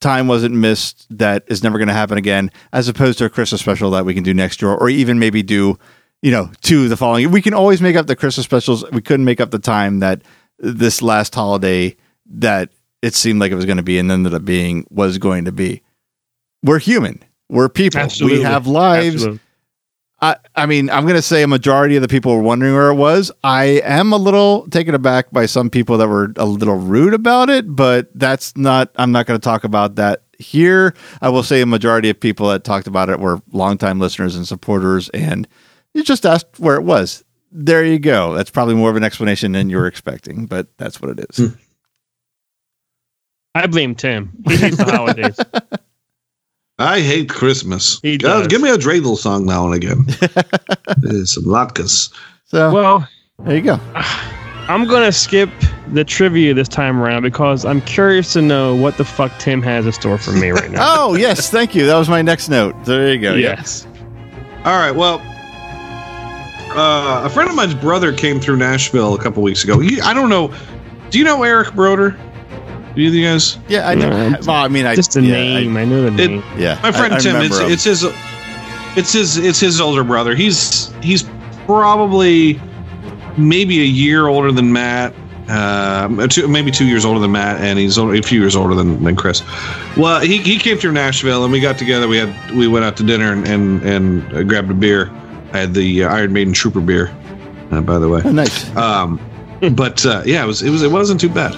time 0.00 0.26
wasn't 0.26 0.54
missed 0.54 1.06
that 1.16 1.44
is 1.46 1.62
never 1.62 1.78
going 1.78 1.88
to 1.88 1.94
happen 1.94 2.18
again, 2.18 2.50
as 2.72 2.88
opposed 2.88 3.18
to 3.18 3.24
a 3.24 3.30
Christmas 3.30 3.60
special 3.60 3.90
that 3.90 4.04
we 4.04 4.14
can 4.14 4.22
do 4.22 4.34
next 4.34 4.60
year, 4.60 4.72
or 4.72 4.88
even 4.88 5.18
maybe 5.18 5.42
do, 5.42 5.78
you 6.22 6.30
know, 6.30 6.50
to 6.62 6.88
the 6.88 6.96
following. 6.96 7.30
We 7.30 7.42
can 7.42 7.52
always 7.52 7.82
make 7.82 7.96
up 7.96 8.06
the 8.06 8.16
Christmas 8.16 8.44
specials. 8.44 8.88
We 8.90 9.02
couldn't 9.02 9.26
make 9.26 9.40
up 9.40 9.50
the 9.50 9.58
time 9.58 9.98
that 9.98 10.22
this 10.58 11.02
last 11.02 11.34
holiday 11.34 11.96
that 12.26 12.70
it 13.02 13.14
seemed 13.14 13.40
like 13.40 13.50
it 13.50 13.56
was 13.56 13.66
going 13.66 13.78
to 13.78 13.82
be 13.82 13.98
and 13.98 14.10
ended 14.10 14.32
up 14.32 14.44
being 14.44 14.86
was 14.88 15.18
going 15.18 15.44
to 15.44 15.52
be. 15.52 15.82
We're 16.62 16.78
human. 16.78 17.22
We're 17.48 17.68
people. 17.68 18.00
Absolutely. 18.00 18.38
We 18.38 18.44
have 18.44 18.66
lives. 18.66 19.16
Absolutely. 19.16 19.40
I, 20.20 20.36
I 20.54 20.66
mean, 20.66 20.88
I'm 20.88 21.02
going 21.02 21.16
to 21.16 21.22
say 21.22 21.42
a 21.42 21.48
majority 21.48 21.96
of 21.96 22.02
the 22.02 22.06
people 22.06 22.36
were 22.36 22.42
wondering 22.42 22.74
where 22.74 22.90
it 22.90 22.94
was. 22.94 23.32
I 23.42 23.82
am 23.82 24.12
a 24.12 24.16
little 24.16 24.68
taken 24.68 24.94
aback 24.94 25.32
by 25.32 25.46
some 25.46 25.68
people 25.68 25.98
that 25.98 26.06
were 26.06 26.32
a 26.36 26.46
little 26.46 26.76
rude 26.76 27.12
about 27.12 27.50
it, 27.50 27.74
but 27.74 28.08
that's 28.14 28.56
not, 28.56 28.92
I'm 28.94 29.10
not 29.10 29.26
going 29.26 29.40
to 29.40 29.44
talk 29.44 29.64
about 29.64 29.96
that 29.96 30.22
here. 30.38 30.94
I 31.20 31.28
will 31.30 31.42
say 31.42 31.60
a 31.60 31.66
majority 31.66 32.08
of 32.08 32.20
people 32.20 32.48
that 32.50 32.62
talked 32.62 32.86
about 32.86 33.08
it 33.08 33.18
were 33.18 33.42
longtime 33.50 33.98
listeners 33.98 34.36
and 34.36 34.46
supporters, 34.46 35.08
and 35.08 35.48
you 35.94 36.02
just 36.04 36.24
asked 36.26 36.58
where 36.58 36.76
it 36.76 36.82
was. 36.82 37.24
There 37.50 37.84
you 37.84 37.98
go. 37.98 38.32
That's 38.34 38.50
probably 38.50 38.74
more 38.74 38.90
of 38.90 38.96
an 38.96 39.04
explanation 39.04 39.52
than 39.52 39.68
you 39.68 39.76
were 39.76 39.86
expecting, 39.86 40.46
but 40.46 40.66
that's 40.78 41.00
what 41.00 41.18
it 41.18 41.26
is. 41.30 41.54
I 43.54 43.66
blame 43.66 43.94
Tim. 43.94 44.32
He 44.48 44.56
hates 44.56 44.78
the 44.78 44.84
holidays. 44.84 45.38
I 46.78 47.00
hate 47.00 47.28
Christmas. 47.28 48.00
He 48.02 48.16
God, 48.16 48.38
does. 48.38 48.46
give 48.48 48.62
me 48.62 48.70
a 48.70 48.78
dreidel 48.78 49.16
song 49.16 49.44
now 49.44 49.66
and 49.66 49.74
again. 49.74 50.06
Uh, 50.22 51.24
Some 51.24 51.44
latkes. 51.44 52.12
So 52.46 52.72
well, 52.72 53.06
there 53.40 53.56
you 53.56 53.62
go. 53.62 53.78
I'm 54.68 54.86
gonna 54.88 55.12
skip 55.12 55.50
the 55.92 56.04
trivia 56.04 56.54
this 56.54 56.68
time 56.68 57.00
around 57.02 57.22
because 57.24 57.64
I'm 57.66 57.82
curious 57.82 58.32
to 58.32 58.40
know 58.42 58.74
what 58.74 58.96
the 58.96 59.04
fuck 59.04 59.36
Tim 59.38 59.60
has 59.62 59.84
in 59.84 59.92
store 59.92 60.16
for 60.18 60.32
me 60.32 60.50
right 60.50 60.70
now. 60.70 60.78
Oh, 61.04 61.14
yes. 61.14 61.50
Thank 61.50 61.74
you. 61.74 61.84
That 61.86 61.98
was 61.98 62.08
my 62.08 62.22
next 62.22 62.48
note. 62.48 62.74
There 62.84 63.12
you 63.12 63.20
go. 63.20 63.34
Yeah. 63.34 63.56
yes. 63.58 63.86
All 64.64 64.78
right. 64.78 64.92
Well, 64.92 65.20
uh, 66.76 67.22
a 67.24 67.30
friend 67.30 67.48
of 67.48 67.56
mine's 67.56 67.74
brother 67.74 68.12
came 68.12 68.40
through 68.40 68.56
Nashville 68.56 69.14
a 69.14 69.22
couple 69.22 69.42
weeks 69.42 69.64
ago. 69.64 69.78
He, 69.78 70.00
I 70.00 70.12
don't 70.14 70.28
know. 70.28 70.54
Do 71.10 71.18
you 71.18 71.24
know 71.24 71.42
Eric 71.42 71.74
Broder? 71.74 72.16
Do 72.94 73.00
you, 73.00 73.10
you 73.10 73.26
guys? 73.26 73.58
Yeah, 73.68 73.88
I 73.88 73.94
know. 73.94 74.30
No, 74.30 74.38
well, 74.46 74.56
I 74.56 74.68
mean, 74.68 74.86
I 74.86 74.94
Just 74.94 75.12
the 75.12 75.22
yeah, 75.22 75.32
name. 75.32 75.76
I, 75.76 75.84
know 75.84 76.02
the 76.02 76.10
name. 76.10 76.42
I, 76.44 76.56
yeah. 76.58 76.80
My 76.82 76.92
friend 76.92 77.14
I- 77.14 77.16
I 77.16 77.20
Tim. 77.20 77.36
It's, 77.36 77.58
it's 77.58 77.84
his. 77.84 78.04
It's 78.96 79.12
his. 79.12 79.36
It's 79.38 79.60
his 79.60 79.80
older 79.80 80.04
brother. 80.04 80.34
He's 80.34 80.92
he's 81.02 81.24
probably 81.64 82.60
maybe 83.38 83.80
a 83.80 83.86
year 83.86 84.26
older 84.26 84.52
than 84.52 84.72
Matt. 84.72 85.14
Um, 85.48 86.28
two, 86.28 86.46
maybe 86.48 86.70
two 86.70 86.86
years 86.86 87.04
older 87.04 87.18
than 87.18 87.32
Matt, 87.32 87.60
and 87.60 87.78
he's 87.78 87.98
older, 87.98 88.14
a 88.14 88.22
few 88.22 88.40
years 88.40 88.54
older 88.54 88.74
than, 88.74 89.02
than 89.02 89.16
Chris. 89.16 89.42
Well, 89.96 90.20
he, 90.20 90.38
he 90.38 90.58
came 90.58 90.78
through 90.78 90.92
Nashville, 90.92 91.42
and 91.42 91.52
we 91.52 91.60
got 91.60 91.78
together. 91.78 92.06
We 92.06 92.16
had 92.18 92.50
we 92.52 92.68
went 92.68 92.84
out 92.84 92.96
to 92.98 93.02
dinner 93.02 93.32
and 93.32 93.46
and, 93.48 93.82
and 93.82 94.32
uh, 94.34 94.42
grabbed 94.44 94.70
a 94.70 94.74
beer. 94.74 95.10
I 95.52 95.58
had 95.58 95.74
the 95.74 96.04
uh, 96.04 96.14
Iron 96.14 96.32
Maiden 96.32 96.52
Trooper 96.52 96.80
beer, 96.80 97.14
uh, 97.70 97.80
by 97.80 97.98
the 97.98 98.08
way. 98.08 98.22
Oh, 98.24 98.32
nice. 98.32 98.74
Um, 98.76 99.20
but 99.72 100.04
uh, 100.04 100.22
yeah, 100.24 100.42
it 100.42 100.46
was 100.46 100.62
it 100.62 100.70
was 100.70 100.82
it 100.82 100.90
wasn't 100.90 101.20
too 101.20 101.28
bad. 101.28 101.54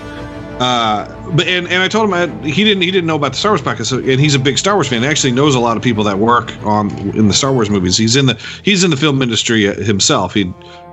Uh, 0.61 1.33
but 1.33 1.49
and, 1.49 1.67
and 1.67 1.83
I 1.83 1.89
told 1.89 2.09
him 2.09 2.15
I, 2.15 2.27
he 2.47 2.63
didn't 2.63 2.83
he 2.83 2.91
didn't 2.91 3.07
know 3.07 3.17
about 3.17 3.33
the 3.33 3.39
Star 3.39 3.53
Wars 3.53 3.63
podcast, 3.63 3.87
so, 3.87 3.99
and 3.99 4.21
he's 4.21 4.35
a 4.35 4.39
big 4.39 4.57
Star 4.57 4.75
Wars 4.75 4.89
fan. 4.89 5.03
He 5.03 5.09
actually 5.09 5.33
knows 5.33 5.55
a 5.55 5.61
lot 5.61 5.77
of 5.77 5.83
people 5.83 6.05
that 6.05 6.19
work 6.19 6.53
on 6.65 6.91
in 7.17 7.27
the 7.27 7.35
Star 7.35 7.53
Wars 7.53 7.71
movies. 7.71 7.97
He's 7.97 8.15
in 8.15 8.27
the 8.27 8.35
he's 8.63 8.85
in 8.85 8.91
the 8.91 8.97
film 8.97 9.21
industry 9.21 9.63
himself. 9.85 10.33
He 10.35 10.53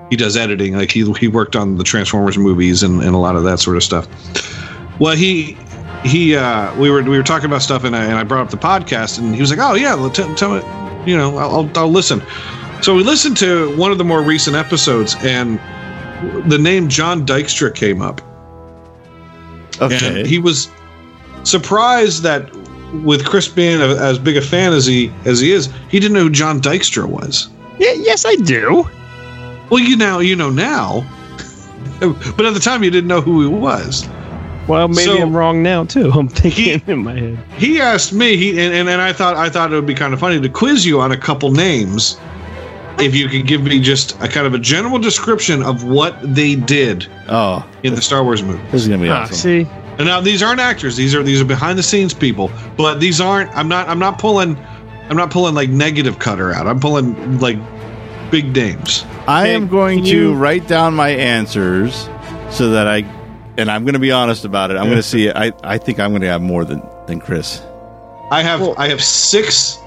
he 0.10 0.16
does 0.16 0.36
editing. 0.36 0.76
Like 0.76 0.92
he 0.92 1.12
he 1.14 1.28
worked 1.28 1.56
on 1.56 1.78
the 1.78 1.84
Transformers 1.84 2.38
movies 2.38 2.82
and, 2.82 3.02
and 3.02 3.14
a 3.14 3.18
lot 3.20 3.36
of 3.36 3.44
that 3.44 3.60
sort 3.60 3.78
of 3.78 3.84
stuff. 3.84 4.08
Well, 5.00 5.16
he 5.16 5.58
he 6.04 6.36
uh, 6.36 6.76
we 6.80 6.90
were 6.90 7.04
we 7.04 7.18
were 7.18 7.24
talking 7.24 7.46
about 7.46 7.62
stuff, 7.62 7.84
and 7.84 7.96
I, 7.96 8.04
and 8.06 8.16
I 8.16 8.24
brought 8.24 8.42
up 8.46 8.50
the 8.50 8.58
podcast, 8.58 9.20
and 9.20 9.36
he 9.36 9.42
was 9.42 9.52
like, 9.52 9.60
"Oh 9.60 9.76
yeah, 9.76 9.94
well, 9.96 10.10
t- 10.10 10.34
tell 10.36 10.56
me, 10.56 11.10
you 11.10 11.16
know, 11.16 11.38
I'll, 11.38 11.52
I'll 11.52 11.72
I'll 11.76 11.92
listen." 11.92 12.22
So 12.82 12.96
we 12.96 13.04
listened 13.04 13.38
to 13.38 13.76
one 13.78 13.92
of 13.92 13.98
the 14.00 14.04
more 14.04 14.24
recent 14.24 14.56
episodes, 14.56 15.16
and 15.22 15.60
the 16.50 16.58
name 16.58 16.90
John 16.90 17.26
Dykstra 17.26 17.74
came 17.76 18.02
up, 18.02 18.22
Okay. 19.80 20.20
and 20.20 20.28
he 20.28 20.40
was 20.40 20.68
surprised 21.44 22.24
that 22.24 22.50
with 23.04 23.24
Chris 23.26 23.48
being 23.48 23.80
a, 23.82 23.96
as 23.98 24.18
big 24.20 24.36
a 24.36 24.42
fan 24.42 24.74
as 24.74 24.86
he 24.88 25.12
as 25.26 25.40
he 25.40 25.52
is, 25.52 25.70
he 25.90 26.00
didn't 26.00 26.14
know 26.16 26.24
who 26.24 26.30
John 26.32 26.60
Dykstra 26.60 27.06
was. 27.06 27.50
Yeah, 27.80 27.94
yes, 27.94 28.26
I 28.26 28.36
do. 28.36 28.88
Well, 29.70 29.80
you 29.80 29.96
now 29.96 30.20
you 30.20 30.36
know 30.36 30.50
now, 30.50 31.06
but 32.00 32.46
at 32.46 32.54
the 32.56 32.60
time 32.60 32.84
you 32.84 32.90
didn't 32.92 33.08
know 33.08 33.22
who 33.22 33.42
he 33.42 33.48
was. 33.48 34.08
Well, 34.68 34.88
maybe 34.88 35.04
So- 35.04 35.22
I'm 35.22 35.36
wrong 35.36 35.62
now 35.62 35.84
too. 35.86 36.12
I'm 36.16 36.28
thinking 36.28 36.82
in 36.88 37.04
my 37.04 37.14
head. 37.18 37.38
He 37.58 37.80
asked 37.80 38.12
me, 38.12 38.38
he 38.38 38.50
and, 38.60 38.74
and, 38.74 38.90
and 38.90 39.02
I 39.02 39.14
thought 39.14 39.36
I 39.36 39.50
thought 39.50 39.72
it 39.72 39.76
would 39.76 39.86
be 39.86 39.94
kind 39.96 40.14
of 40.16 40.20
funny 40.20 40.42
to 40.42 40.50
quiz 40.50 40.84
you 40.86 41.00
on 41.00 41.12
a 41.12 41.18
couple 41.18 41.52
names. 41.52 42.18
If 43.02 43.16
you 43.16 43.28
could 43.28 43.48
give 43.48 43.64
me 43.64 43.80
just 43.80 44.14
a 44.22 44.28
kind 44.28 44.46
of 44.48 44.54
a 44.54 44.60
general 44.60 44.98
description 45.00 45.62
of 45.64 45.84
what 45.84 46.16
they 46.22 46.56
did 46.56 47.08
oh, 47.30 47.68
in 47.84 47.96
the 47.96 48.02
Star 48.02 48.24
Wars 48.24 48.44
movie. 48.44 48.62
this 48.72 48.82
is 48.84 48.88
gonna 48.88 49.02
be 49.02 49.10
Ah, 49.10 49.24
awesome. 49.24 49.36
see, 49.36 49.62
And 49.98 50.06
now 50.08 50.22
these 50.22 50.42
aren't 50.44 50.60
actors; 50.62 50.96
these 50.96 51.14
are 51.16 51.24
these 51.24 51.42
are 51.42 51.46
behind 51.46 51.78
the 51.80 51.84
scenes 51.84 52.14
people. 52.14 52.52
But 52.78 53.00
these 53.00 53.20
aren't. 53.22 53.50
I'm 53.56 53.68
not. 53.68 53.88
I'm 53.90 54.00
not 54.00 54.18
pulling. 54.20 54.58
I'm 55.10 55.18
not 55.18 55.30
pulling 55.32 55.54
like 55.56 55.70
negative 55.70 56.20
cutter 56.20 56.54
out. 56.54 56.68
I'm 56.68 56.80
pulling 56.80 57.40
like 57.40 57.58
big 58.32 58.56
names. 58.56 59.04
I 59.28 59.48
am 59.50 59.68
going 59.68 60.04
to 60.06 60.10
you- 60.10 60.34
write 60.34 60.68
down 60.68 60.94
my 60.96 61.10
answers 61.10 62.08
so 62.50 62.70
that 62.72 62.88
I, 62.88 63.04
and 63.58 63.70
I'm 63.70 63.84
going 63.84 63.94
to 63.94 64.00
be 64.00 64.12
honest 64.12 64.46
about 64.46 64.72
it. 64.72 64.78
I'm 64.78 64.86
going 64.86 64.96
to 64.98 65.04
see. 65.04 65.30
I 65.30 65.52
I 65.64 65.78
think 65.78 66.00
I'm 66.00 66.12
going 66.12 66.22
to 66.22 66.28
have 66.30 66.42
more 66.42 66.64
than 66.66 66.82
than 67.08 67.20
Chris. 67.20 67.62
I 68.32 68.42
have 68.44 68.62
Well- 68.62 68.76
I 68.78 68.88
have 68.88 69.04
six 69.04 69.78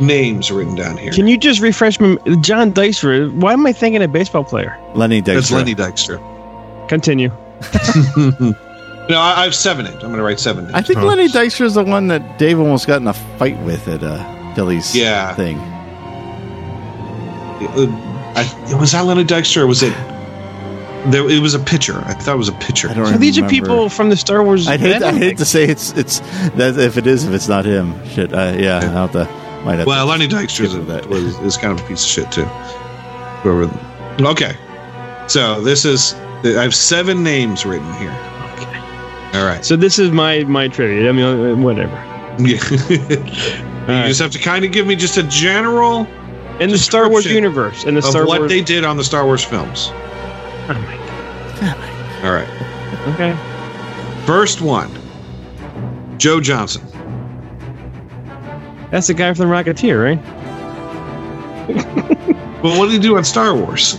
names 0.00 0.50
written 0.50 0.74
down 0.74 0.96
here. 0.96 1.12
can 1.12 1.26
you 1.26 1.36
just 1.38 1.60
refresh 1.60 1.98
me? 2.00 2.16
John 2.40 2.72
Dykstra. 2.72 3.32
Why 3.34 3.52
am 3.52 3.66
I 3.66 3.72
thinking 3.72 4.02
a 4.02 4.08
baseball 4.08 4.44
player? 4.44 4.78
Lenny 4.94 5.20
Dykstra. 5.20 5.34
That's 5.34 5.50
Lenny 5.52 5.74
Dykstra. 5.74 6.88
Continue. 6.88 7.30
No, 9.08 9.18
I, 9.18 9.40
I 9.40 9.44
have 9.44 9.54
seven 9.54 9.86
names. 9.86 9.94
I'm 9.96 10.10
going 10.10 10.18
to 10.18 10.22
write 10.22 10.38
seven 10.38 10.64
names. 10.64 10.74
I 10.74 10.82
think 10.82 10.98
Oh. 10.98 11.06
Lenny 11.06 11.28
Dykstra 11.28 11.62
is 11.64 11.72
the 11.72 11.82
one 11.82 12.08
that 12.08 12.38
Dave 12.38 12.58
almost 12.60 12.86
got 12.86 13.00
in 13.00 13.08
a 13.08 13.14
fight 13.14 13.58
with 13.62 13.88
at 13.88 14.02
uh, 14.02 14.52
Billy's 14.54 14.94
Yeah. 14.94 15.34
thing. 15.34 15.56
Uh, 17.60 17.86
I, 18.36 18.74
was 18.78 18.92
that 18.92 19.06
Lenny 19.06 19.24
Dykstra 19.24 19.62
or 19.62 19.66
was 19.66 19.82
it? 19.82 19.94
There, 21.10 21.26
it 21.30 21.40
was 21.40 21.54
a 21.54 21.58
pitcher. 21.58 22.02
I 22.04 22.12
thought 22.12 22.34
it 22.34 22.38
was 22.38 22.48
a 22.50 22.52
pitcher. 22.52 22.90
I 22.90 22.94
don't 22.94 23.06
So 23.06 23.16
these 23.16 23.38
are 23.38 23.48
people 23.48 23.88
from 23.88 24.10
the 24.10 24.16
Star 24.16 24.42
Wars. 24.44 24.68
I'd 24.68 24.80
hate, 24.80 25.02
I 25.02 25.12
hate 25.16 25.38
to 25.38 25.46
say 25.46 25.64
it's 25.64 25.92
it's 25.92 26.18
that 26.56 26.76
if 26.78 26.98
it 26.98 27.06
is 27.06 27.24
if 27.24 27.32
it's 27.32 27.48
not 27.48 27.64
him. 27.64 27.94
Shit. 28.08 28.34
Uh, 28.34 28.56
yeah, 28.58 28.80
I'll 28.82 29.08
have 29.08 29.12
to. 29.12 29.47
Might 29.64 29.78
have 29.78 29.86
Well, 29.86 30.04
to 30.06 30.10
Lenny 30.10 30.28
Dykstra 30.28 30.64
is, 30.66 30.86
that. 30.86 31.04
a- 31.06 31.08
was, 31.08 31.38
is 31.40 31.56
kind 31.56 31.78
of 31.78 31.84
a 31.84 31.88
piece 31.88 32.02
of 32.04 32.08
shit 32.10 32.32
too. 32.32 32.44
Whoever. 33.42 33.70
Okay, 34.20 34.56
so 35.26 35.60
this 35.60 35.84
is 35.84 36.14
I 36.44 36.62
have 36.62 36.74
seven 36.74 37.22
names 37.22 37.64
written 37.66 37.92
here. 37.94 38.10
Okay. 38.54 39.38
All 39.38 39.44
right. 39.46 39.64
So 39.64 39.76
this 39.76 39.98
is 39.98 40.10
my 40.10 40.44
my 40.44 40.68
trivia. 40.68 41.08
I 41.08 41.12
mean, 41.12 41.24
uh, 41.24 41.56
whatever. 41.56 41.94
Yeah. 42.38 42.58
you 42.88 42.98
right. 43.86 44.06
just 44.08 44.20
have 44.20 44.30
to 44.32 44.38
kind 44.38 44.64
of 44.64 44.72
give 44.72 44.86
me 44.86 44.94
just 44.96 45.16
a 45.16 45.22
general 45.24 46.06
In 46.60 46.70
the 46.70 46.78
Star 46.78 47.08
Wars 47.10 47.26
universe, 47.26 47.84
in 47.84 47.94
the 47.94 47.98
of 47.98 48.04
Star 48.04 48.26
what 48.26 48.40
Wars. 48.40 48.50
they 48.50 48.60
did 48.62 48.84
on 48.84 48.96
the 48.96 49.04
Star 49.04 49.24
Wars 49.24 49.42
films. 49.44 49.88
oh 49.90 50.66
my 50.68 50.96
god. 51.60 52.24
All 52.24 52.32
right. 52.32 52.48
Okay. 53.14 53.36
First 54.26 54.60
one. 54.60 54.90
Joe 56.18 56.40
Johnston. 56.40 56.82
That's 58.90 59.06
the 59.06 59.14
guy 59.14 59.32
from 59.34 59.48
the 59.48 59.54
Rocketeer, 59.54 60.02
right? 60.02 60.18
Well, 62.62 62.76
what 62.76 62.86
did 62.86 62.94
he 62.94 62.98
do 62.98 63.16
on 63.16 63.24
Star 63.24 63.54
Wars? 63.54 63.96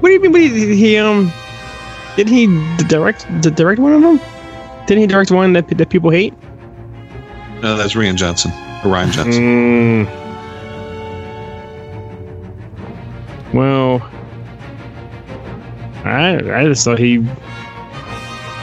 What 0.00 0.08
do 0.08 0.12
you 0.14 0.20
mean? 0.20 0.32
What 0.32 0.40
he, 0.40 0.74
he 0.74 0.96
um? 0.96 1.30
Did 2.16 2.26
he 2.28 2.46
direct 2.84 3.26
direct 3.42 3.78
one 3.78 3.92
of 3.92 4.00
them? 4.00 4.18
Didn't 4.86 5.02
he 5.02 5.06
direct 5.06 5.30
one 5.30 5.52
that 5.52 5.68
that 5.68 5.90
people 5.90 6.08
hate? 6.08 6.32
No, 7.60 7.76
that's 7.76 7.92
Rian 7.92 8.16
Johnson. 8.16 8.50
Or 8.82 8.94
Rian 8.94 9.12
Johnson. 9.12 9.42
Mm. 9.42 10.06
Well, 13.52 14.00
I 16.04 16.36
I 16.60 16.64
just 16.64 16.82
thought 16.84 16.98
he 16.98 17.18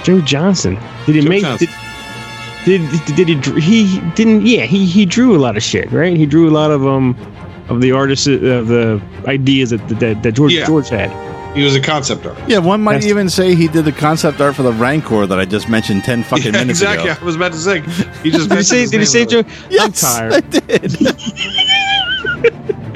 Joe 0.04 0.22
Johnston. 0.22 0.80
Did 1.06 1.16
he 1.16 1.22
Joe 1.22 1.30
make? 1.30 1.42
Johnston. 1.42 1.68
Did, 1.68 1.85
did 2.66 2.82
did 3.16 3.28
he 3.30 3.62
he 3.86 4.00
didn't? 4.16 4.46
Yeah, 4.46 4.64
he 4.66 4.86
he 4.86 5.06
drew 5.06 5.36
a 5.36 5.40
lot 5.40 5.56
of 5.56 5.64
shit, 5.64 5.92
right? 5.92 6.18
He 6.18 6.26
drew 6.26 6.50
a 6.50 6.52
lot 6.52 6.72
of 6.72 6.86
um 6.86 7.16
of 7.70 7.82
the 7.82 7.92
artists 7.92 8.28
of 8.28 8.68
the 8.68 9.02
ideas 9.28 9.70
that 9.72 9.88
that, 10.00 10.24
that 10.24 10.32
George 10.34 10.54
Yeah. 10.54 10.66
George 10.66 10.90
had. 10.90 11.10
He 11.56 11.64
was 11.64 11.74
a 11.74 11.80
concept 11.80 12.26
artist. 12.26 12.50
Yeah, 12.50 12.58
one 12.58 12.82
might 12.82 12.96
That's- 12.96 13.10
even 13.10 13.30
say 13.30 13.56
he 13.56 13.70
did 13.70 13.86
the 13.86 13.94
concept 13.94 14.42
art 14.42 14.56
for 14.56 14.64
the 14.64 14.74
Rancor 14.74 15.26
that 15.26 15.40
I 15.40 15.46
just 15.46 15.70
mentioned 15.70 16.04
ten 16.04 16.22
fucking 16.30 16.46
Yeah, 16.48 16.52
minutes 16.52 16.82
exactly. 16.82 17.10
ago. 17.10 17.12
Exactly, 17.12 17.24
I 17.24 17.26
was 17.26 17.36
about 17.38 17.52
to 17.54 17.58
say. 17.58 17.80
He 18.24 18.30
just 18.32 18.50
Did 18.50 18.58
he 18.58 18.64
say? 18.64 18.84
Did 18.86 18.92
he 18.94 18.98
his 19.00 19.12
say 19.12 19.26
Joe? 19.26 19.44
Yes, 19.70 20.04
I'm 20.04 20.30
tired. 20.30 20.34
I 20.34 20.40
did. 20.42 20.98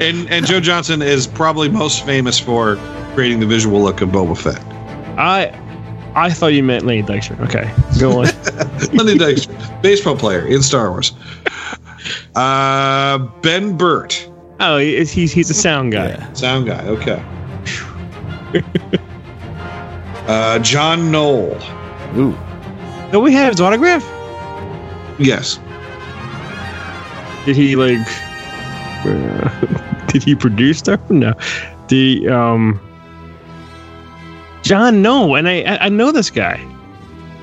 And 0.00 0.30
and 0.30 0.46
Joe 0.46 0.60
Johnston 0.60 1.02
is 1.02 1.26
probably 1.26 1.68
most 1.68 2.06
famous 2.06 2.38
for 2.38 2.76
creating 3.14 3.38
the 3.40 3.46
visual 3.46 3.82
look 3.82 4.00
of 4.00 4.08
Boba 4.08 4.34
Fett. 4.36 4.58
I 5.18 5.48
I 6.20 6.28
thought 6.30 6.48
you 6.48 6.62
meant 6.62 6.84
Lenny 6.84 7.02
Dykstra. 7.02 7.40
Okay, 7.40 7.72
go 7.98 8.10
on. 8.10 8.24
Lenny 8.94 9.18
Dykstra, 9.18 9.82
baseball 9.82 10.16
player 10.16 10.46
in 10.46 10.62
Star 10.62 10.90
Wars. 10.90 11.12
Uh, 12.34 13.18
Ben 13.40 13.74
Burtt, 13.74 14.30
oh, 14.60 14.76
he's 14.76 15.10
he's, 15.10 15.32
he's 15.32 15.48
a 15.48 15.54
sound 15.54 15.92
guy. 15.92 16.08
Yeah. 16.08 16.32
sound 16.34 16.66
guy. 16.66 16.86
Okay. 16.86 17.22
uh, 20.28 20.58
John 20.58 21.10
Knoll. 21.10 21.58
Ooh. 22.16 22.36
Do 23.12 23.20
we 23.20 23.32
have 23.32 23.52
his 23.52 23.60
autograph? 23.62 24.04
Yes. 25.18 25.58
Did 27.46 27.56
he 27.56 27.76
like? 27.76 28.06
uh, 29.06 30.04
did 30.08 30.22
he 30.22 30.34
produce 30.34 30.80
stuff? 30.80 31.00
No. 31.10 31.32
The 31.88 32.28
um. 32.28 32.78
John, 34.70 35.02
no, 35.02 35.34
and 35.34 35.48
I, 35.48 35.62
I 35.62 35.86
I 35.86 35.88
know 35.88 36.12
this 36.12 36.30
guy. 36.30 36.56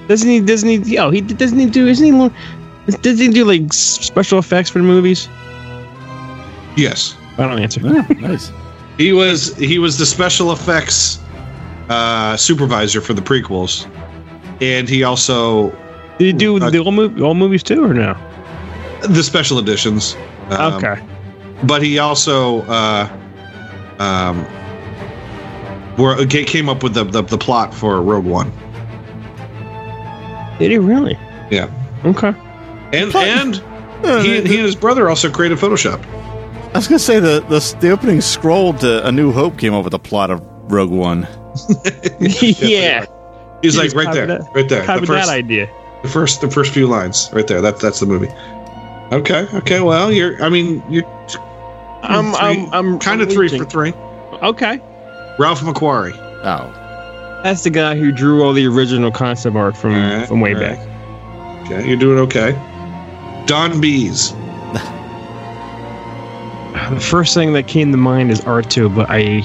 Doesn't 0.07 0.29
he? 0.29 0.39
Doesn't 0.39 0.69
he? 0.69 0.77
Yo, 0.95 1.11
he 1.11 1.19
doesn't 1.21 1.59
he 1.59 1.65
do? 1.65 1.85
Isn't 1.87 2.05
he? 2.07 2.93
Does 3.01 3.19
he 3.19 3.27
do 3.27 3.43
like 3.43 3.73
special 3.73 4.39
effects 4.39 4.69
for 4.69 4.79
movies? 4.79 5.27
Yes. 6.77 7.17
I 7.37 7.43
don't 7.47 7.59
answer. 7.59 7.81
Oh, 7.83 8.05
nice. 8.19 8.51
He 8.97 9.13
was 9.13 9.55
he 9.57 9.77
was 9.77 9.97
the 9.99 10.05
special 10.07 10.51
effects 10.51 11.19
uh, 11.89 12.35
supervisor 12.35 12.99
for 13.01 13.13
the 13.13 13.21
prequels, 13.21 13.85
and 14.59 14.89
he 14.89 15.03
also 15.03 15.69
Did 16.17 16.25
he 16.25 16.33
do 16.33 16.57
Uh, 16.57 16.71
the 16.71 16.79
old, 16.79 16.95
mov- 16.95 17.21
old 17.21 17.37
movies 17.37 17.61
too, 17.61 17.83
or 17.83 17.93
no? 17.93 18.15
the 19.07 19.21
special 19.21 19.59
editions. 19.59 20.15
Um, 20.49 20.73
okay. 20.83 20.97
but 21.63 21.83
he 21.83 21.99
also 21.99 22.61
uh, 22.63 23.05
um, 23.99 24.45
were, 25.97 26.25
ca- 26.27 26.45
came 26.45 26.69
up 26.69 26.83
with 26.83 26.93
the, 26.93 27.03
the 27.03 27.21
the 27.23 27.37
plot 27.37 27.73
for 27.73 28.01
Rogue 28.01 28.25
One. 28.25 28.51
Did 30.59 30.71
he 30.71 30.77
really? 30.77 31.17
Yeah, 31.51 31.69
Okay. 32.05 32.33
and 32.93 33.11
Plot- 33.11 33.27
and 33.27 33.55
Uh, 34.03 34.21
he, 34.21 34.39
the- 34.39 34.47
he 34.49 34.55
and 34.57 34.65
his 34.65 34.75
brother 34.75 35.09
also 35.09 35.29
created 35.31 35.57
Photoshop. 35.57 36.03
I 36.73 36.77
was 36.77 36.87
gonna 36.87 36.99
say 36.99 37.19
the, 37.19 37.39
the 37.47 37.77
the 37.79 37.89
opening 37.91 38.21
scroll 38.21 38.73
to 38.75 39.05
A 39.07 39.11
New 39.11 39.31
Hope 39.31 39.57
came 39.57 39.73
up 39.73 39.83
with 39.83 39.93
a 39.93 39.99
plot 39.99 40.29
of 40.31 40.41
Rogue 40.71 40.91
One. 40.91 41.27
yeah. 42.19 43.05
He's 43.63 43.73
He 43.73 43.79
like 43.79 43.93
right 43.95 44.13
there, 44.13 44.27
that- 44.27 44.41
right 44.53 44.67
there. 44.69 44.81
The 44.85 45.05
first, 45.07 45.27
that 45.27 45.29
idea. 45.29 45.69
the 46.03 46.09
first, 46.09 46.41
the 46.41 46.51
first 46.51 46.73
few 46.73 46.87
lines, 46.87 47.29
right 47.33 47.47
there. 47.47 47.61
That 47.61 47.79
that's 47.79 47.99
the 47.99 48.05
movie. 48.05 48.29
Okay, 49.11 49.47
okay. 49.53 49.79
Well, 49.81 50.11
you're. 50.11 50.41
I 50.43 50.49
mean, 50.49 50.83
you're 50.89 51.05
I'm, 52.03 52.33
three- 52.33 52.39
I'm, 52.39 52.73
I'm 52.73 52.99
kind 52.99 53.21
of 53.21 53.31
three 53.31 53.47
for 53.49 53.65
three. 53.65 53.93
Okay. 54.43 54.79
Ralph 55.39 55.61
McQuarrie. 55.61 56.15
Oh, 56.43 57.41
That's 57.43 57.63
the 57.63 57.69
guy 57.69 57.95
who 57.97 58.11
drew 58.11 58.43
all 58.43 58.53
the 58.53 58.65
original 58.67 59.11
concept 59.11 59.55
art 59.55 59.77
from, 59.77 59.93
All 59.93 60.17
right, 60.17 60.27
from 60.27 60.39
way 60.41 60.53
all 60.55 60.61
right. 60.61 60.77
back. 60.77 61.65
Okay, 61.71 61.87
you're 61.87 61.97
doing 61.97 62.17
okay. 62.19 62.51
Don 63.45 63.79
Bies. 63.81 64.33
The 66.91 66.99
first 67.01 67.33
thing 67.33 67.51
that 67.53 67.67
came 67.67 67.91
to 67.91 67.97
mind 67.97 68.31
is 68.31 68.39
R2, 68.41 68.95
but 68.95 69.07
I. 69.09 69.41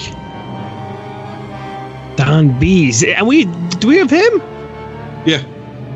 Don 2.17 2.59
Bies. 2.61 3.03
And 3.03 3.27
we. 3.27 3.47
Do 3.81 3.89
we 3.89 3.97
have 3.97 4.11
him? 4.11 4.41
Yeah, 5.25 5.43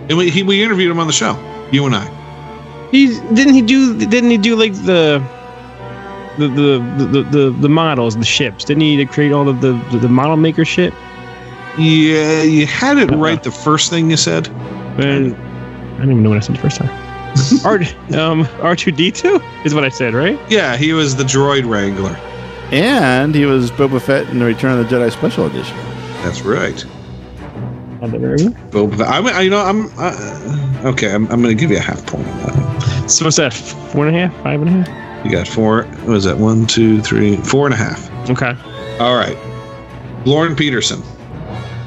and 0.09 0.17
we 0.19 0.31
he, 0.31 0.43
we 0.43 0.63
interviewed 0.63 0.91
him 0.91 0.99
on 0.99 1.07
the 1.07 1.13
show. 1.13 1.37
You 1.71 1.85
and 1.87 1.95
I. 1.95 2.89
He's 2.91 3.21
didn't 3.21 3.55
he 3.55 3.63
do 3.63 3.97
didn't 3.99 4.31
he 4.31 4.39
do 4.39 4.57
like 4.57 4.73
the 4.73 5.23
the 6.39 6.49
the 6.49 7.07
the, 7.07 7.23
the, 7.23 7.51
the 7.61 7.69
models 7.69 8.17
the 8.17 8.25
ships 8.25 8.65
didn't 8.65 8.83
he 8.83 9.05
create 9.07 9.33
all 9.33 9.49
of 9.49 9.61
the 9.61 9.73
the, 9.93 9.99
the 9.99 10.09
model 10.09 10.37
maker 10.37 10.65
shit 10.65 10.93
Yeah, 11.79 12.43
you 12.43 12.67
had 12.67 12.99
it 12.99 13.11
Uh-huh. 13.11 13.23
right 13.23 13.43
the 13.43 13.51
first 13.51 13.91
thing 13.91 14.11
you 14.11 14.17
said. 14.17 14.49
and 14.99 15.35
I 15.97 15.99
don't 16.01 16.11
even 16.11 16.23
know 16.23 16.31
what 16.31 16.39
I 16.39 16.41
said 16.41 16.57
the 16.57 16.61
first 16.61 16.79
time 16.79 16.91
R 17.65 17.81
um 18.19 18.49
R 18.63 18.75
two 18.77 18.93
D 18.93 19.11
two 19.11 19.41
is 19.65 19.75
what 19.75 19.85
I 19.85 19.89
said 19.91 20.15
right 20.15 20.39
Yeah, 20.51 20.77
he 20.77 20.93
was 20.93 21.17
the 21.17 21.25
droid 21.25 21.69
wrangler. 21.69 22.17
and 22.73 23.35
he 23.35 23.45
was 23.45 23.71
Boba 23.71 24.01
Fett 24.01 24.27
in 24.31 24.39
the 24.39 24.45
Return 24.47 24.79
of 24.79 24.89
the 24.89 24.97
Jedi 24.97 25.11
Special 25.13 25.47
Edition. 25.47 25.77
That's 26.25 26.41
right. 26.43 26.85
On 28.03 28.11
the 28.11 28.19
very- 28.19 28.39
Boba 28.73 28.97
Fett. 28.99 29.09
I'm, 29.09 29.27
I- 29.27 29.41
you 29.43 29.51
know, 29.51 29.61
I'm 29.63 29.87
uh, 29.99 30.89
okay. 30.93 31.13
I'm, 31.15 31.25
I'm 31.31 31.41
going 31.43 31.55
to 31.57 31.61
give 31.61 31.71
you 31.71 31.77
a 31.77 31.81
half 31.81 32.05
point 32.07 32.27
on 32.27 32.39
that. 32.39 33.09
so 33.11 33.25
what's 33.27 33.37
that 33.37 33.53
four 33.55 34.07
and 34.07 34.17
a 34.17 34.19
half 34.29 34.43
five 34.43 34.61
and 34.63 34.69
a 34.71 34.73
half 34.73 35.06
You 35.25 35.31
got 35.33 35.49
four. 35.49 35.83
What 35.85 36.07
was 36.09 36.25
that? 36.25 36.39
One, 36.39 36.67
two, 36.67 37.01
three, 37.03 37.37
four 37.39 37.67
and 37.67 37.75
a 37.75 37.77
half. 37.77 38.09
okay 38.31 38.55
All 39.01 39.17
right. 39.17 39.37
Lorne 40.27 40.55
Peterson. 40.57 41.03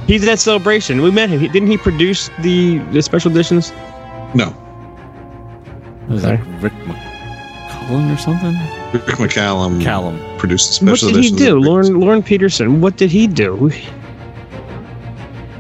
he's 0.08 0.28
at 0.28 0.40
celebration 0.40 1.02
we 1.02 1.12
met 1.12 1.30
him 1.30 1.40
he, 1.40 1.48
didn't 1.50 1.70
he 1.70 1.78
produce 1.78 2.30
the 2.42 2.78
the 2.94 3.02
special 3.02 3.30
editions 3.32 3.72
No, 4.34 4.54
Was 6.08 6.24
Okay. 6.26 6.38
that 6.38 6.62
Rick 6.64 6.74
McCallum 6.88 8.14
or 8.14 8.18
something? 8.18 8.54
Rick 8.94 9.18
McCallum 9.20 9.82
Callum. 9.84 10.18
produced 10.40 10.68
the 10.70 10.74
special 10.74 11.10
editions. 11.10 11.34
what 11.34 11.38
special 11.38 11.38
did 11.38 11.40
he 11.40 11.46
do 11.46 11.60
Lorne 11.60 12.00
Lorne 12.00 12.24
Peterson 12.24 12.82
what 12.82 12.96
did 12.98 13.12
he 13.12 13.28
do 13.28 13.70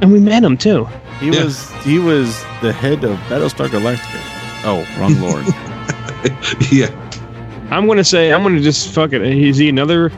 and 0.02 0.12
we 0.12 0.20
met 0.20 0.44
him 0.44 0.56
too 0.58 0.86
He 1.20 1.28
Yeah. 1.32 1.44
was 1.44 1.70
he 1.84 2.00
was 2.00 2.42
the 2.62 2.72
head 2.74 3.04
of 3.04 3.18
Battlestar 3.30 3.68
Galactica. 3.68 4.20
Oh, 4.64 4.86
wrong 4.98 5.16
Lord. 5.22 5.46
yeah. 6.72 6.90
I'm 7.72 7.88
gonna 7.88 8.04
say 8.04 8.32
I'm 8.34 8.44
gonna 8.44 8.62
just 8.62 8.94
fuck 8.94 9.14
it. 9.14 9.22
Is 9.22 9.58
he 9.58 9.70
another 9.70 10.10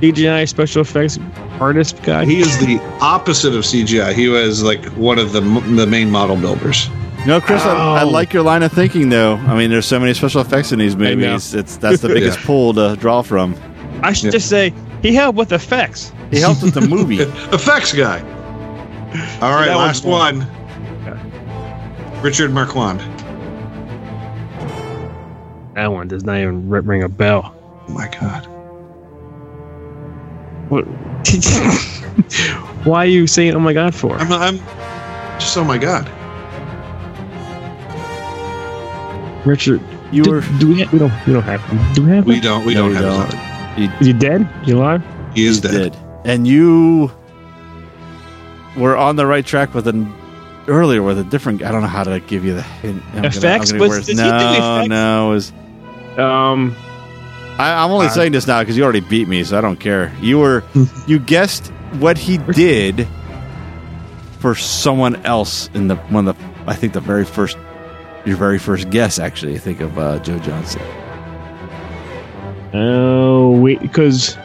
CGI 0.00 0.48
special 0.48 0.82
effects 0.82 1.18
artist 1.60 2.02
guy? 2.02 2.24
He 2.24 2.40
is 2.40 2.58
the 2.58 2.78
opposite 3.00 3.54
of 3.54 3.64
CGI. 3.64 4.12
He 4.14 4.28
was 4.28 4.62
like 4.62 4.84
one 4.92 5.18
of 5.18 5.32
the 5.32 5.40
the 5.76 5.86
main 5.86 6.10
model 6.10 6.36
builders. 6.36 6.88
no, 7.26 7.40
Chris, 7.40 7.62
I, 7.64 7.74
I 8.00 8.02
Oh. 8.02 8.08
like 8.08 8.32
your 8.32 8.42
line 8.42 8.62
of 8.62 8.72
thinking 8.72 9.08
though. 9.10 9.34
I 9.36 9.54
mean, 9.56 9.70
there's 9.70 9.86
so 9.86 9.98
many 10.00 10.14
special 10.14 10.40
effects 10.40 10.72
in 10.72 10.78
these 10.78 10.96
movies. 10.96 11.54
It's 11.54 11.76
that's 11.76 12.00
the 12.00 12.08
biggest 12.16 12.38
Yeah. 12.40 12.46
pull 12.46 12.74
to 12.74 12.96
draw 12.96 13.22
from. 13.22 13.54
I 14.02 14.12
should 14.12 14.26
Yeah. 14.26 14.30
just 14.32 14.48
say 14.48 14.72
he 15.02 15.14
helped 15.14 15.36
with 15.38 15.52
effects. 15.52 16.12
He 16.30 16.38
helped 16.40 16.62
with 16.62 16.74
the 16.74 16.80
movie. 16.82 17.20
Effects 17.52 17.92
guy. 17.92 18.20
All 19.42 19.50
right, 19.52 19.66
that 19.66 19.76
last 19.76 20.04
was 20.04 20.36
one. 20.38 20.46
Richard 22.22 22.52
Marquand. 22.52 23.00
That 25.80 25.92
one 25.92 26.08
does 26.08 26.24
not 26.24 26.36
even 26.38 26.68
ring 26.68 27.02
a 27.04 27.08
bell. 27.08 27.54
Oh 27.88 27.92
my 27.94 28.06
god. 28.20 28.44
What? 30.68 30.82
Why 32.84 33.04
are 33.04 33.08
you 33.08 33.26
saying 33.26 33.54
"Oh 33.54 33.60
my 33.60 33.72
God" 33.72 33.94
for? 33.94 34.14
I'm 34.18 34.30
I'm 34.30 34.58
just 35.38 35.56
oh 35.56 35.64
my 35.64 35.78
god. 35.78 36.06
Richard, 39.46 39.80
You 40.12 40.22
do, 40.22 40.30
were 40.32 40.40
do 40.58 40.68
we? 40.68 40.80
Have, 40.80 40.92
we 40.92 40.98
don't. 40.98 41.26
We 41.26 41.32
don't 41.32 41.42
have 41.44 41.62
him. 41.62 41.92
Do 41.94 42.02
we 42.04 42.10
have 42.10 42.26
We 42.26 42.40
don't 42.40 42.66
we 42.66 42.74
No, 42.74 42.80
don't 42.80 42.88
we 42.90 42.94
have 42.96 43.04
don't. 43.04 43.26
his 43.78 43.88
other. 43.88 43.96
Is 44.00 44.06
he 44.06 44.12
dead? 44.12 44.42
Is 44.60 44.66
he 44.66 44.72
alive? 44.72 45.02
He 45.34 45.46
is 45.46 45.62
dead. 45.62 45.92
did, 45.92 45.96
and 46.26 46.46
you 46.46 47.10
were 48.76 48.98
on 48.98 49.16
the 49.16 49.24
right 49.24 49.46
track 49.46 49.72
with 49.72 49.88
an 49.88 50.12
earlier 50.68 51.02
with 51.02 51.18
a 51.18 51.24
different. 51.24 51.62
I 51.62 51.72
don't 51.72 51.80
know 51.80 51.88
how 51.88 52.04
to 52.04 52.20
give 52.20 52.44
you 52.44 52.52
the 52.52 52.60
hint. 52.62 53.02
I'm 53.02 53.06
gonna- 53.14 53.18
I'm 53.18 53.24
Effects? 53.32 53.72
gonna 53.72 53.82
Was- 53.82 53.90
worse. 53.90 54.06
he 54.08 54.12
do 54.14 54.20
no, 54.22 54.28
effects? 54.76 54.88
no. 54.90 55.30
It 55.30 55.34
was, 55.34 55.52
Um, 56.18 56.74
I, 57.58 57.84
I'm 57.84 57.90
only 57.90 58.06
Uh, 58.06 58.10
saying 58.10 58.32
this 58.32 58.46
now 58.46 58.60
because 58.60 58.76
you 58.76 58.82
already 58.84 59.00
beat 59.00 59.28
me, 59.28 59.44
so 59.44 59.56
I 59.58 59.60
don't 59.60 59.78
care. 59.78 60.12
You 60.20 60.38
were 60.38 60.64
you 61.06 61.18
guessed 61.18 61.68
what 61.98 62.16
he 62.18 62.38
did 62.38 63.06
for 64.38 64.54
someone 64.54 65.16
else 65.26 65.68
in 65.74 65.88
the 65.88 65.96
one 65.96 66.26
of 66.28 66.36
the 66.38 66.44
I 66.70 66.74
think 66.74 66.92
the 66.94 67.00
very 67.00 67.24
first 67.24 67.56
your 68.24 68.36
very 68.36 68.58
first 68.58 68.90
guess 68.90 69.18
actually. 69.18 69.54
I 69.54 69.58
think 69.58 69.80
of 69.80 69.98
uh, 69.98 70.18
Joe 70.20 70.38
Johnston. 70.38 70.82
oh 72.74 73.50
wait, 73.60 73.80
because 73.80 74.36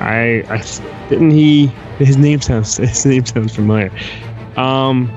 I, 0.00 0.42
I 0.50 0.62
didn't 1.08 1.30
he. 1.30 1.66
His 1.98 2.16
name 2.16 2.40
sounds. 2.40 2.76
His 2.78 3.06
name 3.06 3.24
sounds 3.24 3.54
familiar. 3.54 3.90
Um, 4.56 5.08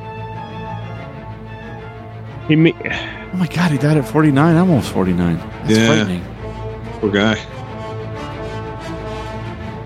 he. 2.48 2.56
ma- 2.56 2.72
Oh 3.36 3.38
my 3.38 3.48
god, 3.48 3.70
he 3.72 3.78
died 3.78 3.98
at 3.98 4.08
49. 4.08 4.56
I'm 4.56 4.70
almost 4.70 4.94
49. 4.94 5.36
That's 5.66 5.78
Yeah. 5.78 5.88
frightening. 5.88 6.24
Poor 7.02 7.12
guy. 7.12 7.36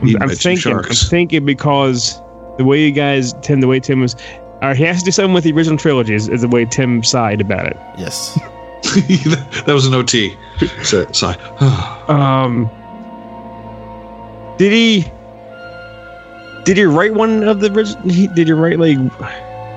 I'm 0.04 0.14
by 0.14 0.28
two 0.28 0.36
thinking. 0.36 0.74
I'm 0.76 0.84
thinking 0.84 1.46
because 1.46 2.22
the 2.60 2.64
way 2.64 2.86
you 2.86 2.92
guys 2.92 3.34
Tim, 3.42 3.60
the 3.60 3.68
way 3.68 3.80
Tim 3.80 4.02
was, 4.02 4.16
or 4.62 4.76
he 4.76 4.84
has 4.84 5.00
to 5.00 5.06
do 5.06 5.12
something 5.12 5.34
with 5.34 5.46
the 5.46 5.52
original 5.52 5.80
trilogy. 5.80 6.14
Is, 6.14 6.30
is 6.30 6.42
the 6.42 6.48
way 6.48 6.66
Tim 6.66 7.02
sighed 7.04 7.42
about 7.42 7.66
it. 7.66 7.76
Yes. 7.98 8.36
that 9.66 9.74
was 9.74 9.88
an 9.88 9.96
OT. 9.96 10.38
So, 10.84 11.12
sigh. 11.12 11.36
Um, 12.08 12.70
did 14.60 14.72
he? 14.72 15.12
Did 16.66 16.78
he 16.78 16.84
write 16.84 17.16
one 17.16 17.42
of 17.48 17.62
the 17.62 17.72
original? 17.74 18.04
Did 18.36 18.46
he 18.48 18.54
write 18.54 18.78
like 18.78 19.00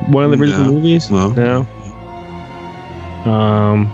one 0.08 0.24
of 0.24 0.30
the 0.30 0.36
original 0.36 0.66
No. 0.66 0.72
movies? 0.72 1.10
No. 1.10 1.30
No. 1.32 1.66
Um. 3.24 3.90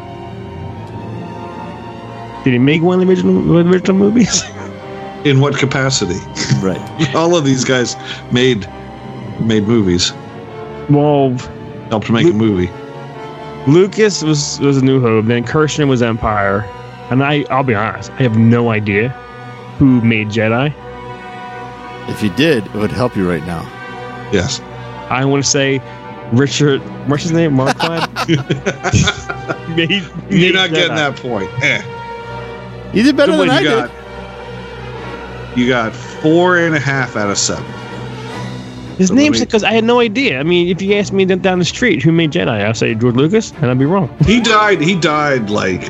Did 2.45 2.53
he 2.53 2.59
make 2.59 2.83
one 2.83 3.01
of 3.01 3.07
the 3.07 3.13
original 3.13 3.35
one 3.35 3.61
of 3.61 3.67
the 3.67 3.73
original 3.73 3.97
movies? 3.97 4.43
In 5.25 5.41
what 5.41 5.59
capacity? 5.59 6.19
right. 6.63 7.15
All 7.15 7.37
of 7.37 7.45
these 7.45 7.65
guys 7.65 7.97
made 8.33 8.69
made 9.41 9.65
movies. 9.67 10.13
Well, 10.89 11.37
Helped 11.91 12.07
to 12.07 12.13
make 12.13 12.27
a 12.27 12.33
movie. 12.33 12.71
Lucas 13.71 14.23
was 14.23 14.61
was 14.61 14.79
a 14.79 14.85
New 14.85 15.01
Hope, 15.01 15.27
then 15.27 15.45
Kershner 15.45 15.89
was 15.89 16.03
Empire, 16.03 16.61
and 17.11 17.23
I 17.23 17.45
I'll 17.51 17.65
be 17.65 17.75
honest, 17.75 18.11
I 18.13 18.23
have 18.23 18.39
no 18.39 18.71
idea 18.71 19.09
who 19.79 20.01
made 20.03 20.29
Jedi. 20.29 20.73
If 22.09 22.23
you 22.23 22.31
did, 22.31 22.65
it 22.67 22.75
would 22.75 22.91
help 22.93 23.17
you 23.17 23.29
right 23.29 23.45
now. 23.45 23.63
Yes. 24.33 24.61
I 25.11 25.25
want 25.25 25.45
to 25.45 25.51
say 25.51 25.81
Richard, 26.33 26.81
what's 27.09 27.23
his 27.25 27.33
name, 27.33 27.55
Marquand. 27.55 28.08
made, 28.29 29.91
You're 29.91 30.11
made 30.31 30.55
not 30.55 30.71
getting 30.71 30.93
Jedi. 30.93 30.97
that 30.97 31.17
point. 31.17 31.51
Eh. 31.63 31.83
You 32.95 33.03
did 33.03 33.17
better 33.17 33.33
So 33.33 33.39
than 33.39 33.51
I 33.51 33.61
you 33.61 33.69
did. 33.69 33.77
got? 33.77 35.59
You 35.59 35.69
got 35.69 35.93
four 35.95 36.59
and 36.59 36.75
a 36.75 36.81
half 36.81 37.17
out 37.17 37.31
of 37.31 37.39
seven. 37.39 37.65
His 38.97 39.09
So 39.09 39.15
name's 39.15 39.41
because 39.41 39.63
I 39.65 39.73
had 39.73 39.85
no 39.85 40.01
idea. 40.01 40.41
I 40.41 40.43
mean, 40.43 40.69
if 40.69 40.83
you 40.83 40.95
asked 40.97 41.13
me 41.13 41.25
down 41.25 41.39
down 41.39 41.59
the 41.59 41.65
street 41.65 42.03
who 42.03 42.11
made 42.13 42.33
Jedi, 42.33 42.49
I'll 42.65 42.75
say 42.75 42.95
George 42.95 43.15
Lucas, 43.15 43.53
and 43.61 43.67
I'd 43.71 43.79
be 43.79 43.85
wrong. 43.85 44.09
He 44.25 44.41
died. 44.41 44.81
He 44.81 44.95
died 44.99 45.51
like 45.51 45.89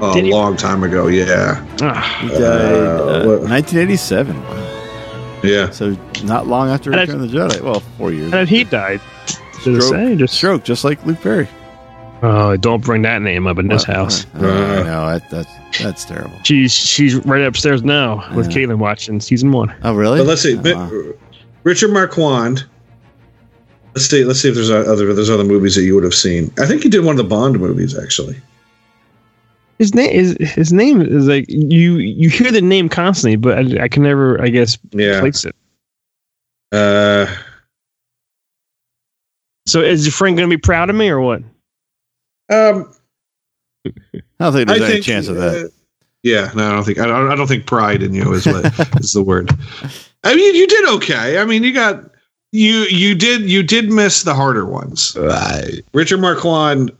a 0.00 0.12
Did 0.14 0.24
he? 0.26 0.30
long 0.32 0.56
time 0.56 0.82
ago. 0.84 1.06
Yeah. 1.08 1.64
Ah, 1.82 2.18
He 2.20 2.28
died 2.28 2.40
Uh, 2.40 3.34
uh, 3.34 3.48
1987. 3.48 4.36
Yeah. 5.42 5.70
So 5.70 5.96
not 6.24 6.46
long 6.46 6.68
after 6.70 6.90
And 6.90 7.00
I- 7.00 7.04
Return 7.04 7.22
of 7.22 7.30
the 7.30 7.36
Jedi. 7.38 7.60
Well, 7.60 7.80
four 7.98 8.12
years. 8.12 8.32
and 8.32 8.48
he 8.48 8.64
died. 8.64 9.00
Stroke. 9.60 9.82
say? 9.82 10.14
Just 10.16 10.34
Stroke, 10.34 10.62
just 10.64 10.84
like 10.84 11.04
Luke 11.06 11.20
Perry. 11.22 11.48
Oh, 12.24 12.56
don't 12.56 12.82
bring 12.84 13.02
that 13.02 13.22
name 13.22 13.46
up 13.46 13.58
in 13.58 13.68
this 13.68 13.88
Uh, 13.88 13.92
house. 13.94 14.26
uh, 14.34 14.38
I 14.46 14.82
know 14.82 15.06
that, 15.10 15.30
that's 15.30 15.78
that's 15.82 16.04
terrible. 16.04 16.36
She's 16.44 16.72
she's 16.72 17.14
right 17.26 17.42
upstairs 17.42 17.82
now 17.82 18.28
with 18.34 18.50
Yeah. 18.50 18.58
Caitlin 18.66 18.78
watching 18.78 19.20
season 19.20 19.52
one. 19.52 19.74
Oh, 19.82 19.94
really? 19.94 20.18
But 20.18 20.26
let's 20.26 20.42
see. 20.42 20.56
Uh, 20.56 20.88
Richard 21.64 21.92
Marquand. 21.92 22.64
Let's 23.94 24.06
see. 24.06 24.24
Let's 24.24 24.40
see 24.40 24.48
if 24.48 24.54
there's 24.54 24.70
other 24.70 25.12
there's 25.14 25.30
other 25.30 25.44
movies 25.44 25.74
that 25.76 25.82
you 25.82 25.94
would 25.94 26.04
have 26.04 26.14
seen. 26.14 26.50
I 26.58 26.66
think 26.66 26.82
he 26.82 26.88
did 26.88 27.04
one 27.04 27.12
of 27.12 27.18
the 27.18 27.24
Bond 27.28 27.58
movies 27.60 27.96
actually. 27.98 28.36
His 29.78 29.94
name 29.94 30.10
is 30.10 30.36
his 30.40 30.72
name 30.72 31.00
is 31.00 31.26
like 31.26 31.46
you 31.48 31.96
you 31.96 32.28
hear 32.28 32.50
the 32.52 32.60
name 32.62 32.88
constantly, 32.88 33.36
but 33.36 33.58
I, 33.58 33.84
I 33.84 33.88
can 33.88 34.02
never 34.02 34.40
I 34.42 34.48
guess 34.48 34.78
Yeah. 34.92 35.20
place 35.20 35.44
it. 35.44 35.54
Uh, 36.72 37.26
So 39.66 39.80
is 39.80 40.04
your 40.04 40.12
friend 40.12 40.36
going 40.36 40.48
to 40.48 40.56
be 40.56 40.60
proud 40.60 40.90
of 40.90 40.96
me 40.96 41.08
or 41.08 41.20
what? 41.20 41.42
Um, 42.50 42.92
I 43.86 43.90
don't 44.40 44.52
think 44.52 44.70
I 44.70 44.78
there's 44.78 44.80
any 44.82 44.92
think 44.94 45.04
chance 45.04 45.28
of 45.28 45.36
that. 45.36 45.66
uh, 45.66 45.68
yeah, 46.22 46.50
no, 46.54 46.68
I 46.68 46.72
don't 46.72 46.84
think 46.84 46.98
I 46.98 47.06
don't, 47.06 47.30
I 47.30 47.34
don't 47.36 47.46
think 47.46 47.66
pride 47.66 48.02
in 48.02 48.14
you 48.14 48.32
is 48.32 48.46
what 48.46 48.64
is 49.00 49.12
the 49.12 49.22
word. 49.22 49.50
I 50.24 50.34
mean, 50.34 50.54
you 50.54 50.66
did 50.66 50.88
okay. 50.96 51.38
I 51.38 51.44
mean, 51.44 51.62
you 51.64 51.72
got 51.72 52.02
you 52.52 52.80
you 52.84 53.14
did 53.14 53.42
you 53.42 53.62
did 53.62 53.90
miss 53.90 54.22
the 54.22 54.34
harder 54.34 54.64
ones. 54.64 55.16
Right. 55.18 55.82
Richard 55.92 56.20
Marquand 56.20 56.90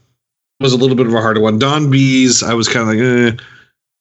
was 0.61 0.73
a 0.73 0.77
little 0.77 0.97
bit 0.97 1.07
of 1.07 1.15
a 1.15 1.21
harder 1.21 1.41
one. 1.41 1.59
Don 1.59 1.91
Bies, 1.91 2.43
I 2.43 2.55
was 2.55 2.69
kind 2.69 2.89
of 2.89 2.95
like, 2.97 3.39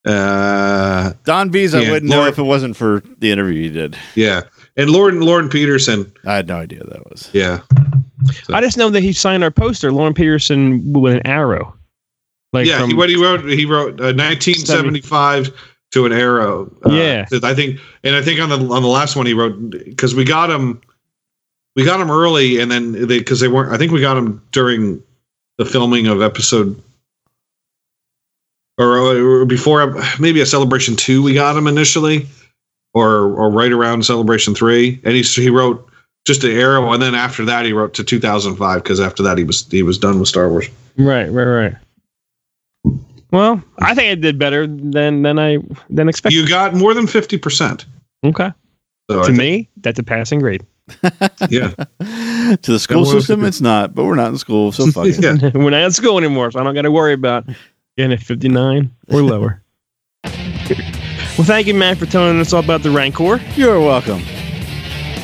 eh. 0.08 0.12
uh, 0.12 1.14
Don 1.24 1.50
Bies, 1.50 1.74
I 1.74 1.82
Yeah, 1.82 1.92
wouldn't 1.92 2.10
know 2.12 2.26
if 2.26 2.38
it 2.38 2.44
wasn't 2.44 2.76
for 2.76 3.02
the 3.20 3.32
interview 3.32 3.64
you 3.64 3.70
did. 3.72 3.98
yeah, 4.16 4.42
and 4.78 4.90
Lorne 4.90 5.22
Lorne 5.22 5.50
Peterson, 5.50 6.12
I 6.26 6.36
had 6.36 6.48
no 6.48 6.58
idea 6.58 6.84
that 6.84 7.10
was. 7.10 7.30
yeah, 7.34 7.62
I 8.52 8.62
just 8.62 8.78
know 8.78 8.90
that 8.90 9.04
he 9.04 9.14
signed 9.14 9.44
our 9.44 9.52
poster, 9.52 9.92
Lorne 9.92 10.14
Peterson 10.14 10.94
with 10.94 11.14
an 11.14 11.28
arrow. 11.28 11.76
Like 12.54 12.68
yeah. 12.68 12.86
he, 12.86 12.94
what 12.94 13.10
he 13.10 13.16
wrote, 13.16 13.44
he 13.46 13.66
wrote 13.66 14.00
uh, 14.00 14.14
1975 14.14 15.52
to 15.92 16.06
an 16.06 16.12
arrow. 16.12 16.72
Uh, 16.86 16.92
Yeah. 16.92 17.26
I 17.44 17.54
think, 17.54 17.80
and 18.04 18.16
I 18.16 18.22
think 18.22 18.40
on 18.40 18.50
the 18.50 18.58
on 18.58 18.82
the 18.82 18.88
last 18.88 19.16
one 19.16 19.26
he 19.26 19.34
wrote 19.34 19.70
because 19.70 20.14
we 20.14 20.24
got 20.24 20.50
him, 20.50 20.82
we 21.76 21.84
got 21.84 22.00
him 22.00 22.12
early, 22.12 22.60
and 22.60 22.72
then 22.72 22.92
they 22.94 23.20
because 23.20 23.40
they 23.40 23.48
weren't. 23.48 23.72
I 23.72 23.78
think 23.78 23.92
we 23.92 24.02
got 24.02 24.18
him 24.18 24.42
during 24.52 25.02
the 25.58 25.66
filming 25.66 26.08
of 26.08 26.22
episode. 26.22 26.82
Or, 28.80 28.98
or 28.98 29.46
before 29.46 29.96
maybe 30.20 30.42
a 30.42 30.48
celebration 30.48 30.96
two, 30.96 31.22
we 31.22 31.36
got 31.36 31.56
him 31.56 31.68
initially, 31.68 32.28
or 32.96 33.32
or 33.36 33.52
right 33.52 33.72
around 33.72 34.04
celebration 34.04 34.56
three, 34.56 35.00
and 35.04 35.16
he 35.16 35.22
he 35.22 35.50
wrote 35.50 35.88
just 36.26 36.44
an 36.44 36.52
arrow, 36.52 36.92
and 36.94 37.02
then 37.02 37.16
after 37.16 37.44
that 37.46 37.66
he 37.66 37.74
wrote 37.74 37.94
to 37.96 38.04
2005 38.04 38.84
because 38.84 39.00
after 39.00 39.24
that 39.24 39.38
he 39.38 39.44
was 39.44 39.68
he 39.70 39.84
was 39.84 39.98
done 39.98 40.20
with 40.20 40.28
Star 40.30 40.50
Wars. 40.50 40.68
right, 40.98 41.30
right, 41.30 41.44
right. 41.46 41.76
Well, 43.32 43.64
I 43.80 43.96
think 43.96 44.12
I 44.12 44.16
did 44.16 44.38
better 44.38 44.68
than 44.68 45.24
than 45.24 45.40
I 45.40 45.58
than 45.90 46.08
expected. 46.08 46.38
You 46.38 46.48
got 46.48 46.76
more 46.76 46.94
than 46.94 47.08
fifty 47.08 47.38
percent. 47.38 47.86
okay, 48.24 48.52
So 49.10 49.20
to 49.22 49.26
think- 49.26 49.38
me, 49.38 49.70
that's 49.78 50.00
a 50.00 50.04
passing 50.04 50.40
grade. 50.40 50.64
yeah, 51.50 51.70
to 52.00 52.58
the 52.72 52.78
school 52.80 53.06
system, 53.06 53.44
it's 53.46 53.62
not, 53.62 53.96
but 53.96 54.04
we're 54.04 54.16
not 54.16 54.28
in 54.28 54.38
school, 54.38 54.72
so 54.74 54.86
fuck 54.92 55.06
it. 55.08 55.18
yeah. 55.44 55.50
We're 55.56 55.70
not 55.70 55.82
in 55.84 55.92
school 55.94 56.18
anymore, 56.18 56.52
so 56.52 56.60
I 56.60 56.64
don't 56.64 56.76
got 56.76 56.82
to 56.82 56.92
worry 56.92 57.14
about 57.14 57.46
getting 57.98 58.12
a 58.12 58.18
59 58.18 58.92
or 59.10 59.22
lower. 59.22 59.62
well, 60.26 60.34
thank 61.48 61.68
you, 61.68 61.74
Matt, 61.74 61.98
for 61.98 62.06
telling 62.06 62.38
us 62.42 62.52
all 62.52 62.62
about 62.62 62.84
the 62.84 62.92
Rancor. 62.92 63.40
You're 63.56 63.80
welcome. 63.80 64.20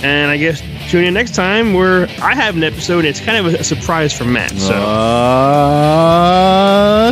And 0.01 0.31
I 0.31 0.37
guess 0.37 0.61
tune 0.89 1.03
in 1.05 1.13
next 1.13 1.35
time 1.35 1.73
where 1.73 2.07
I 2.21 2.33
have 2.35 2.55
an 2.57 2.63
episode. 2.63 3.05
It's 3.05 3.19
kind 3.19 3.45
of 3.45 3.53
a 3.53 3.63
surprise 3.63 4.11
for 4.11 4.25
Matt. 4.25 4.51
So 4.57 4.73
Uh, 4.73 5.93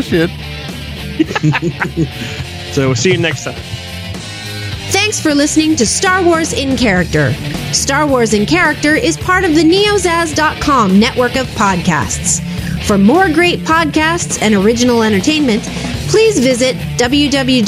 shit. 0.01 0.29
so 2.73 2.87
we'll 2.87 2.95
see 2.95 3.11
you 3.11 3.17
next 3.17 3.43
time. 3.45 3.55
Thanks 4.89 5.19
for 5.21 5.33
listening 5.35 5.75
to 5.77 5.85
Star 5.85 6.23
Wars 6.23 6.53
in 6.53 6.75
Character. 6.77 7.33
Star 7.73 8.07
Wars 8.07 8.33
in 8.33 8.45
Character 8.45 8.95
is 8.95 9.17
part 9.17 9.43
of 9.43 9.53
the 9.55 9.63
neozaz.com 9.63 10.97
network 10.99 11.35
of 11.35 11.45
podcasts. 11.49 12.41
For 12.85 12.97
more 12.97 13.27
great 13.29 13.59
podcasts 13.59 14.41
and 14.41 14.55
original 14.55 15.03
entertainment, 15.03 15.63
please 16.09 16.39
visit 16.39 16.75
www.neozaz.com. 16.97 17.67